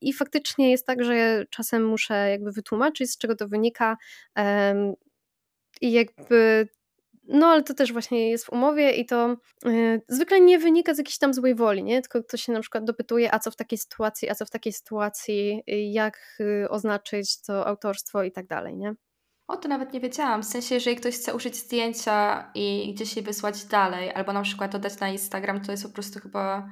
I 0.00 0.12
faktycznie 0.12 0.70
jest 0.70 0.86
tak, 0.86 1.04
że 1.04 1.44
czasem 1.50 1.86
muszę 1.86 2.30
jakby 2.30 2.52
wytłumaczyć, 2.52 3.10
z 3.10 3.18
czego 3.18 3.36
to 3.36 3.48
wynika. 3.48 3.96
E, 4.38 4.94
i 5.80 5.92
jakby 5.92 6.68
no, 7.28 7.46
ale 7.46 7.62
to 7.62 7.74
też 7.74 7.92
właśnie 7.92 8.30
jest 8.30 8.46
w 8.46 8.52
umowie 8.52 8.90
i 8.90 9.06
to 9.06 9.36
yy, 9.64 10.02
zwykle 10.08 10.40
nie 10.40 10.58
wynika 10.58 10.94
z 10.94 10.98
jakiejś 10.98 11.18
tam 11.18 11.34
złej 11.34 11.54
woli, 11.54 11.84
nie? 11.84 12.02
Tylko 12.02 12.22
ktoś 12.22 12.42
się 12.42 12.52
na 12.52 12.60
przykład 12.60 12.84
dopytuje, 12.84 13.34
a 13.34 13.38
co 13.38 13.50
w 13.50 13.56
takiej 13.56 13.78
sytuacji, 13.78 14.30
a 14.30 14.34
co 14.34 14.46
w 14.46 14.50
takiej 14.50 14.72
sytuacji, 14.72 15.62
jak 15.92 16.36
yy, 16.38 16.68
oznaczyć 16.68 17.42
to 17.42 17.66
autorstwo 17.66 18.22
i 18.22 18.32
tak 18.32 18.46
dalej, 18.46 18.76
nie? 18.76 18.94
O, 19.48 19.56
to 19.56 19.68
nawet 19.68 19.92
nie 19.92 20.00
wiedziałam. 20.00 20.42
W 20.42 20.46
sensie, 20.46 20.74
jeżeli 20.74 20.96
ktoś 20.96 21.14
chce 21.14 21.34
użyć 21.34 21.56
zdjęcia 21.56 22.50
i 22.54 22.94
gdzieś 22.94 23.16
je 23.16 23.22
wysłać 23.22 23.64
dalej, 23.64 24.12
albo 24.14 24.32
na 24.32 24.42
przykład 24.42 24.74
oddać 24.74 25.00
na 25.00 25.08
Instagram, 25.08 25.60
to 25.60 25.72
jest 25.72 25.82
po 25.82 25.92
prostu 25.92 26.20
chyba 26.20 26.68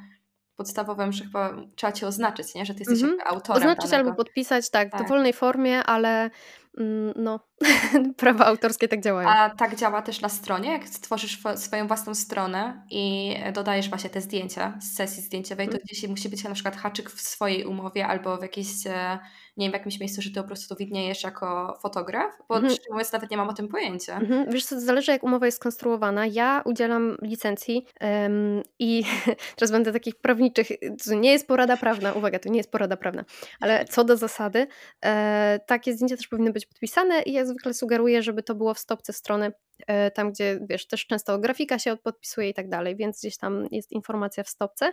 podstawowym, 0.56 1.12
że 1.12 1.24
chyba 1.24 1.56
trzeba 1.76 1.92
cię 1.92 2.06
oznaczyć, 2.06 2.54
nie? 2.54 2.66
że 2.66 2.74
ty 2.74 2.80
jesteś 2.80 3.02
mm 3.02 3.16
-hmm. 3.16 3.22
autorem. 3.24 3.62
Oznaczyć 3.62 3.90
danego. 3.90 4.10
albo 4.10 4.24
podpisać, 4.24 4.70
tak, 4.70 4.90
tak, 4.90 5.00
w 5.00 5.02
dowolnej 5.04 5.32
formie, 5.32 5.84
ale 5.84 6.30
mm, 6.78 7.12
no, 7.16 7.40
prawa 8.16 8.46
autorskie 8.46 8.88
tak 8.88 9.00
działają. 9.00 9.28
A 9.28 9.50
tak 9.50 9.76
działa 9.76 10.02
też 10.02 10.20
na 10.20 10.28
stronie, 10.28 10.72
jak 10.72 10.88
stworzysz 10.88 11.38
swoją 11.56 11.86
własną 11.86 12.14
stronę 12.14 12.82
i 12.90 13.34
dodajesz 13.52 13.88
właśnie 13.88 14.10
te 14.10 14.20
zdjęcia 14.20 14.78
z 14.80 14.96
sesji 14.96 15.22
zdjęciowej, 15.22 15.66
to 15.66 15.72
mm. 15.72 15.82
gdzieś 15.84 16.08
musi 16.08 16.28
być 16.28 16.44
na 16.44 16.54
przykład 16.54 16.76
haczyk 16.76 17.10
w 17.10 17.20
swojej 17.20 17.64
umowie 17.64 18.06
albo 18.06 18.36
w 18.36 18.42
jakiejś 18.42 18.86
e, 18.86 19.18
nie 19.56 19.66
wiem, 19.66 19.72
w 19.72 19.74
jakimś 19.74 20.00
miejscu, 20.00 20.22
że 20.22 20.30
ty 20.30 20.40
po 20.40 20.46
prostu 20.46 20.68
to 20.68 20.78
widniejesz 20.78 21.22
jako 21.22 21.78
fotograf, 21.82 22.32
bo 22.48 22.54
mhm. 22.54 22.72
szczerze 22.72 22.88
mówiąc 22.90 23.12
nawet 23.12 23.30
nie 23.30 23.36
mam 23.36 23.48
o 23.48 23.52
tym 23.52 23.68
pojęcia. 23.68 24.16
Mhm. 24.16 24.50
Wiesz 24.50 24.64
co, 24.64 24.80
zależy 24.80 25.12
jak 25.12 25.22
umowa 25.22 25.46
jest 25.46 25.58
skonstruowana. 25.58 26.26
Ja 26.26 26.62
udzielam 26.64 27.16
licencji 27.22 27.86
um, 28.00 28.62
i 28.78 29.04
teraz 29.56 29.70
będę 29.70 29.92
takich 29.92 30.16
prawniczych, 30.16 30.68
to 31.04 31.14
nie 31.14 31.32
jest 31.32 31.46
porada 31.46 31.76
prawna, 31.76 32.12
uwaga, 32.12 32.38
to 32.38 32.48
nie 32.48 32.56
jest 32.56 32.70
porada 32.70 32.96
prawna, 32.96 33.24
ale 33.60 33.84
co 33.84 34.04
do 34.04 34.16
zasady, 34.16 34.66
e, 35.04 35.60
takie 35.66 35.92
zdjęcia 35.92 36.16
też 36.16 36.28
powinny 36.28 36.52
być 36.52 36.66
podpisane 36.66 37.22
i 37.22 37.32
ja 37.32 37.43
zwykle 37.46 37.74
sugeruję, 37.74 38.22
żeby 38.22 38.42
to 38.42 38.54
było 38.54 38.74
w 38.74 38.78
stopce 38.78 39.12
strony 39.12 39.52
E, 39.86 40.10
tam 40.10 40.32
gdzie 40.32 40.60
wiesz, 40.70 40.86
też 40.86 41.06
często 41.06 41.38
grafika 41.38 41.78
się 41.78 41.96
podpisuje 41.96 42.48
i 42.48 42.54
tak 42.54 42.68
dalej, 42.68 42.96
więc 42.96 43.20
gdzieś 43.20 43.36
tam 43.36 43.66
jest 43.70 43.92
informacja 43.92 44.44
w 44.44 44.48
stopce. 44.48 44.92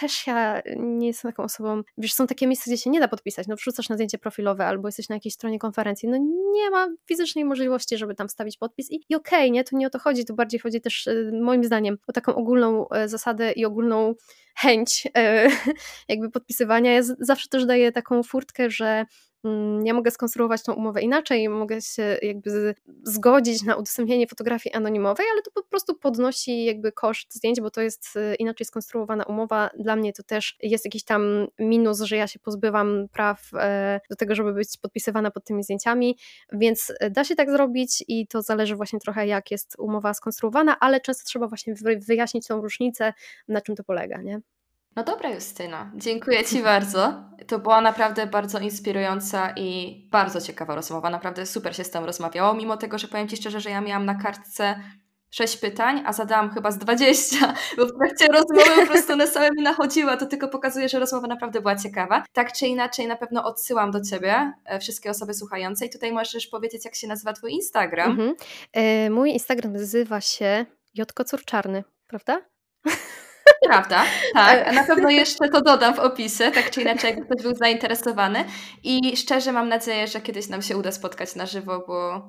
Też 0.00 0.26
ja 0.26 0.62
nie 0.76 1.06
jestem 1.06 1.30
taką 1.30 1.42
osobą, 1.42 1.82
wiesz, 1.98 2.12
są 2.12 2.26
takie 2.26 2.46
miejsca, 2.46 2.70
gdzie 2.70 2.78
się 2.78 2.90
nie 2.90 3.00
da 3.00 3.08
podpisać, 3.08 3.46
no 3.46 3.56
wrzucasz 3.56 3.88
na 3.88 3.94
zdjęcie 3.94 4.18
profilowe 4.18 4.66
albo 4.66 4.88
jesteś 4.88 5.08
na 5.08 5.16
jakiejś 5.16 5.34
stronie 5.34 5.58
konferencji, 5.58 6.08
no 6.08 6.16
nie 6.52 6.70
ma 6.70 6.88
fizycznej 7.06 7.44
możliwości, 7.44 7.98
żeby 7.98 8.14
tam 8.14 8.28
wstawić 8.28 8.56
podpis 8.56 8.90
i, 8.90 8.94
i 9.08 9.14
okej, 9.14 9.38
okay, 9.38 9.50
nie, 9.50 9.64
to 9.64 9.76
nie 9.76 9.86
o 9.86 9.90
to 9.90 9.98
chodzi, 9.98 10.24
to 10.24 10.34
bardziej 10.34 10.60
chodzi 10.60 10.80
też 10.80 11.06
e, 11.06 11.14
moim 11.42 11.64
zdaniem 11.64 11.98
o 12.06 12.12
taką 12.12 12.34
ogólną 12.34 12.88
e, 12.88 13.08
zasadę 13.08 13.52
i 13.52 13.64
ogólną 13.64 14.14
chęć 14.56 15.08
jakby 16.08 16.30
podpisywania. 16.30 16.92
Ja 16.92 17.02
zawsze 17.02 17.48
też 17.48 17.66
daję 17.66 17.92
taką 17.92 18.22
furtkę, 18.22 18.70
że 18.70 19.06
ja 19.84 19.94
mogę 19.94 20.10
skonstruować 20.10 20.62
tą 20.62 20.72
umowę 20.72 21.02
inaczej, 21.02 21.48
mogę 21.48 21.80
się 21.80 22.18
jakby 22.22 22.74
zgodzić 23.02 23.62
na 23.62 23.76
udostępnienie 23.76 24.26
fotografii 24.26 24.74
anonimowej, 24.74 25.26
ale 25.32 25.42
to 25.42 25.50
po 25.50 25.62
prostu 25.62 25.94
podnosi 25.94 26.64
jakby 26.64 26.92
koszt 26.92 27.34
zdjęć, 27.34 27.60
bo 27.60 27.70
to 27.70 27.80
jest 27.80 28.16
y, 28.16 28.34
inaczej 28.34 28.66
skonstruowana 28.66 29.24
umowa. 29.24 29.70
Dla 29.78 29.96
mnie 29.96 30.12
to 30.12 30.22
też 30.22 30.56
jest 30.62 30.84
jakiś 30.84 31.04
tam 31.04 31.46
minus, 31.58 32.00
że 32.00 32.16
ja 32.16 32.26
się 32.26 32.38
pozbywam 32.38 33.08
praw 33.12 33.50
e, 33.54 34.00
do 34.10 34.16
tego, 34.16 34.34
żeby 34.34 34.52
być 34.52 34.68
podpisywana 34.82 35.30
pod 35.30 35.44
tymi 35.44 35.62
zdjęciami, 35.62 36.18
więc 36.52 36.92
e, 37.00 37.10
da 37.10 37.24
się 37.24 37.36
tak 37.36 37.50
zrobić 37.50 38.04
i 38.08 38.26
to 38.26 38.42
zależy 38.42 38.76
właśnie 38.76 39.00
trochę 39.00 39.26
jak 39.26 39.50
jest 39.50 39.76
umowa 39.78 40.14
skonstruowana, 40.14 40.78
ale 40.80 41.00
często 41.00 41.24
trzeba 41.26 41.48
właśnie 41.48 41.74
wyjaśnić 42.08 42.46
tą 42.46 42.60
różnicę, 42.60 43.12
na 43.48 43.60
czym 43.60 43.76
to 43.76 43.84
polega, 43.84 44.22
nie? 44.22 44.40
No 44.96 45.04
dobra, 45.04 45.30
Justyna, 45.30 45.90
dziękuję 45.94 46.44
Ci 46.44 46.62
bardzo. 46.72 47.24
To 47.46 47.58
była 47.58 47.80
naprawdę 47.80 48.26
bardzo 48.26 48.58
inspirująca 48.58 49.52
i 49.56 50.00
bardzo 50.10 50.40
ciekawa 50.40 50.74
rozmowa. 50.74 51.10
Naprawdę 51.10 51.46
super 51.46 51.76
się 51.76 51.84
z 51.84 51.90
tą 51.90 52.06
rozmawiało, 52.06 52.54
mimo 52.54 52.76
tego, 52.76 52.98
że 52.98 53.08
powiem 53.08 53.28
Ci 53.28 53.36
szczerze, 53.36 53.60
że 53.60 53.70
ja 53.70 53.80
miałam 53.80 54.04
na 54.04 54.14
kartce 54.14 54.74
sześć 55.30 55.56
pytań, 55.56 56.02
a 56.06 56.12
zadałam 56.12 56.50
chyba 56.50 56.70
z 56.70 56.78
20, 56.78 57.54
bo 57.76 57.86
w 57.86 57.92
trakcie 57.98 58.26
rozmowy 58.26 58.80
po 58.80 58.86
prostu 58.86 59.12
one 59.12 59.26
same 59.26 59.50
mi 59.50 59.62
nachodziła. 59.62 60.16
To 60.16 60.26
tylko 60.26 60.48
pokazuje, 60.48 60.88
że 60.88 60.98
rozmowa 60.98 61.26
naprawdę 61.26 61.60
była 61.60 61.76
ciekawa. 61.76 62.24
Tak 62.32 62.52
czy 62.52 62.66
inaczej, 62.66 63.06
na 63.06 63.16
pewno 63.16 63.44
odsyłam 63.44 63.90
do 63.90 64.00
Ciebie 64.00 64.52
e, 64.64 64.78
wszystkie 64.80 65.10
osoby 65.10 65.34
słuchające 65.34 65.86
i 65.86 65.90
tutaj 65.90 66.12
możesz 66.12 66.46
powiedzieć, 66.46 66.84
jak 66.84 66.94
się 66.94 67.08
nazywa 67.08 67.32
Twój 67.32 67.52
Instagram. 67.52 68.10
Mhm. 68.10 68.34
E, 68.72 69.10
mój 69.10 69.30
Instagram 69.30 69.72
nazywa 69.72 70.20
się 70.20 70.66
Jotko 70.94 71.24
Czarny, 71.46 71.84
prawda? 72.06 72.40
Prawda, 73.66 74.04
tak. 74.34 74.68
A 74.68 74.72
na 74.72 74.84
pewno 74.84 75.10
jeszcze 75.10 75.48
to 75.48 75.60
dodam 75.60 75.94
w 75.94 75.98
opisie, 75.98 76.50
tak 76.50 76.70
czy 76.70 76.82
inaczej, 76.82 77.10
jakby 77.10 77.26
ktoś 77.26 77.42
był 77.42 77.54
zainteresowany. 77.54 78.44
I 78.82 79.16
szczerze 79.16 79.52
mam 79.52 79.68
nadzieję, 79.68 80.06
że 80.06 80.20
kiedyś 80.20 80.48
nam 80.48 80.62
się 80.62 80.76
uda 80.76 80.92
spotkać 80.92 81.34
na 81.34 81.46
żywo, 81.46 81.84
bo 81.86 82.22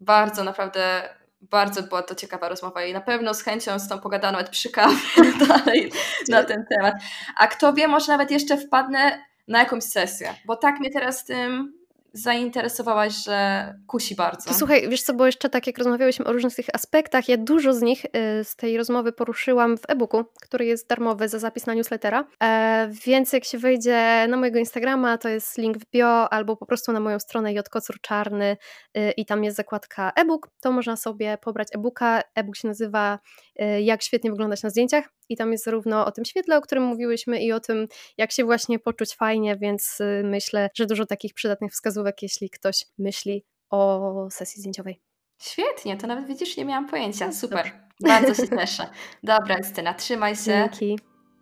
bardzo 0.00 0.44
naprawdę 0.44 1.08
bardzo 1.50 1.82
była 1.82 2.02
to 2.02 2.14
ciekawa 2.14 2.48
rozmowa 2.48 2.84
i 2.84 2.92
na 2.92 3.00
pewno 3.00 3.34
z 3.34 3.42
chęcią 3.42 3.78
z 3.78 3.88
tą 3.88 3.98
pogadano 3.98 4.32
nawet 4.32 4.50
przy 4.50 4.70
kawie 4.70 4.96
dalej 5.48 5.92
na 6.28 6.44
ten 6.44 6.64
temat. 6.76 6.94
A 7.36 7.46
kto 7.46 7.72
wie, 7.72 7.88
może 7.88 8.12
nawet 8.12 8.30
jeszcze 8.30 8.56
wpadnę 8.56 9.24
na 9.48 9.58
jakąś 9.58 9.84
sesję, 9.84 10.34
bo 10.46 10.56
tak 10.56 10.80
mnie 10.80 10.90
teraz 10.90 11.24
tym 11.24 11.72
zainteresowałaś, 12.14 13.24
że 13.24 13.74
kusi 13.86 14.14
bardzo. 14.14 14.48
To 14.48 14.54
słuchaj, 14.54 14.88
wiesz 14.88 15.02
co, 15.02 15.14
bo 15.14 15.26
jeszcze 15.26 15.50
tak 15.50 15.66
jak 15.66 15.78
rozmawiałyśmy 15.78 16.24
o 16.24 16.32
różnych 16.32 16.54
tych 16.54 16.66
aspektach, 16.72 17.28
ja 17.28 17.36
dużo 17.36 17.74
z 17.74 17.82
nich 17.82 18.04
y, 18.04 18.10
z 18.44 18.56
tej 18.56 18.76
rozmowy 18.76 19.12
poruszyłam 19.12 19.78
w 19.78 19.82
e-booku, 19.88 20.24
który 20.42 20.64
jest 20.66 20.88
darmowy 20.88 21.28
za 21.28 21.38
zapis 21.38 21.66
na 21.66 21.74
newslettera, 21.74 22.24
e, 22.42 22.90
więc 23.06 23.32
jak 23.32 23.44
się 23.44 23.58
wejdzie 23.58 24.26
na 24.28 24.36
mojego 24.36 24.58
Instagrama, 24.58 25.18
to 25.18 25.28
jest 25.28 25.58
link 25.58 25.78
w 25.78 25.90
bio, 25.90 26.32
albo 26.32 26.56
po 26.56 26.66
prostu 26.66 26.92
na 26.92 27.00
moją 27.00 27.18
stronę 27.18 27.52
Jotkocur 27.52 28.00
Czarny 28.00 28.56
y, 28.96 29.10
i 29.10 29.26
tam 29.26 29.44
jest 29.44 29.56
zakładka 29.56 30.12
e-book, 30.16 30.48
to 30.60 30.72
można 30.72 30.96
sobie 30.96 31.38
pobrać 31.38 31.68
e-booka, 31.74 32.20
e-book 32.34 32.56
się 32.56 32.68
nazywa 32.68 33.18
y, 33.60 33.82
Jak 33.82 34.02
świetnie 34.02 34.30
wyglądać 34.30 34.62
na 34.62 34.70
zdjęciach 34.70 35.08
i 35.28 35.36
tam 35.36 35.52
jest 35.52 35.64
zarówno 35.64 36.06
o 36.06 36.12
tym 36.12 36.24
świetle, 36.24 36.56
o 36.56 36.60
którym 36.60 36.84
mówiłyśmy 36.84 37.42
i 37.42 37.52
o 37.52 37.60
tym, 37.60 37.86
jak 38.18 38.32
się 38.32 38.44
właśnie 38.44 38.78
poczuć 38.78 39.14
fajnie, 39.14 39.56
więc 39.56 39.98
myślę, 40.24 40.70
że 40.74 40.86
dużo 40.86 41.06
takich 41.06 41.34
przydatnych 41.34 41.72
wskazówek 41.72 42.22
jeśli 42.22 42.50
ktoś 42.50 42.84
myśli 42.98 43.44
o 43.70 44.28
sesji 44.30 44.60
zdjęciowej. 44.60 45.00
Świetnie, 45.42 45.96
to 45.96 46.06
nawet 46.06 46.26
widzisz, 46.26 46.56
nie 46.56 46.64
miałam 46.64 46.88
pojęcia. 46.88 47.32
Super, 47.32 47.64
Dobrze. 47.64 47.80
bardzo 48.20 48.34
się 48.34 48.48
cieszę. 48.58 48.86
Dobra, 49.22 49.58
Justyna, 49.58 49.94
trzymaj 49.94 50.36
się. 50.36 50.42
Dzięki. 50.44 50.98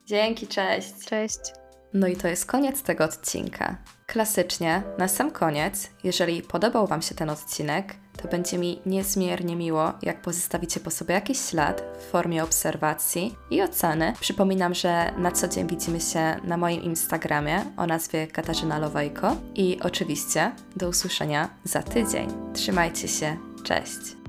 Dzięki, 0.06 0.46
cześć. 0.46 0.92
Cześć. 1.08 1.38
No 1.94 2.06
i 2.06 2.16
to 2.16 2.28
jest 2.28 2.46
koniec 2.46 2.82
tego 2.82 3.04
odcinka. 3.04 3.76
Klasycznie, 4.06 4.82
na 4.98 5.08
sam 5.08 5.30
koniec, 5.30 5.90
jeżeli 6.04 6.42
podobał 6.42 6.86
Wam 6.86 7.02
się 7.02 7.14
ten 7.14 7.30
odcinek, 7.30 7.94
to 8.16 8.28
będzie 8.28 8.58
mi 8.58 8.80
niezmiernie 8.86 9.56
miło, 9.56 9.92
jak 10.02 10.22
pozostawicie 10.22 10.80
po 10.80 10.90
sobie 10.90 11.14
jakiś 11.14 11.40
ślad 11.40 11.82
w 11.98 12.10
formie 12.10 12.44
obserwacji 12.44 13.36
i 13.50 13.62
oceny. 13.62 14.12
Przypominam, 14.20 14.74
że 14.74 15.12
na 15.18 15.32
co 15.32 15.48
dzień 15.48 15.68
widzimy 15.68 16.00
się 16.00 16.36
na 16.44 16.56
moim 16.56 16.82
Instagramie 16.82 17.64
o 17.76 17.86
nazwie 17.86 18.26
Katarzyna 18.26 18.78
Lowejko 18.78 19.36
i 19.54 19.78
oczywiście 19.82 20.52
do 20.76 20.88
usłyszenia 20.88 21.48
za 21.64 21.82
tydzień. 21.82 22.28
Trzymajcie 22.54 23.08
się, 23.08 23.36
cześć! 23.64 24.21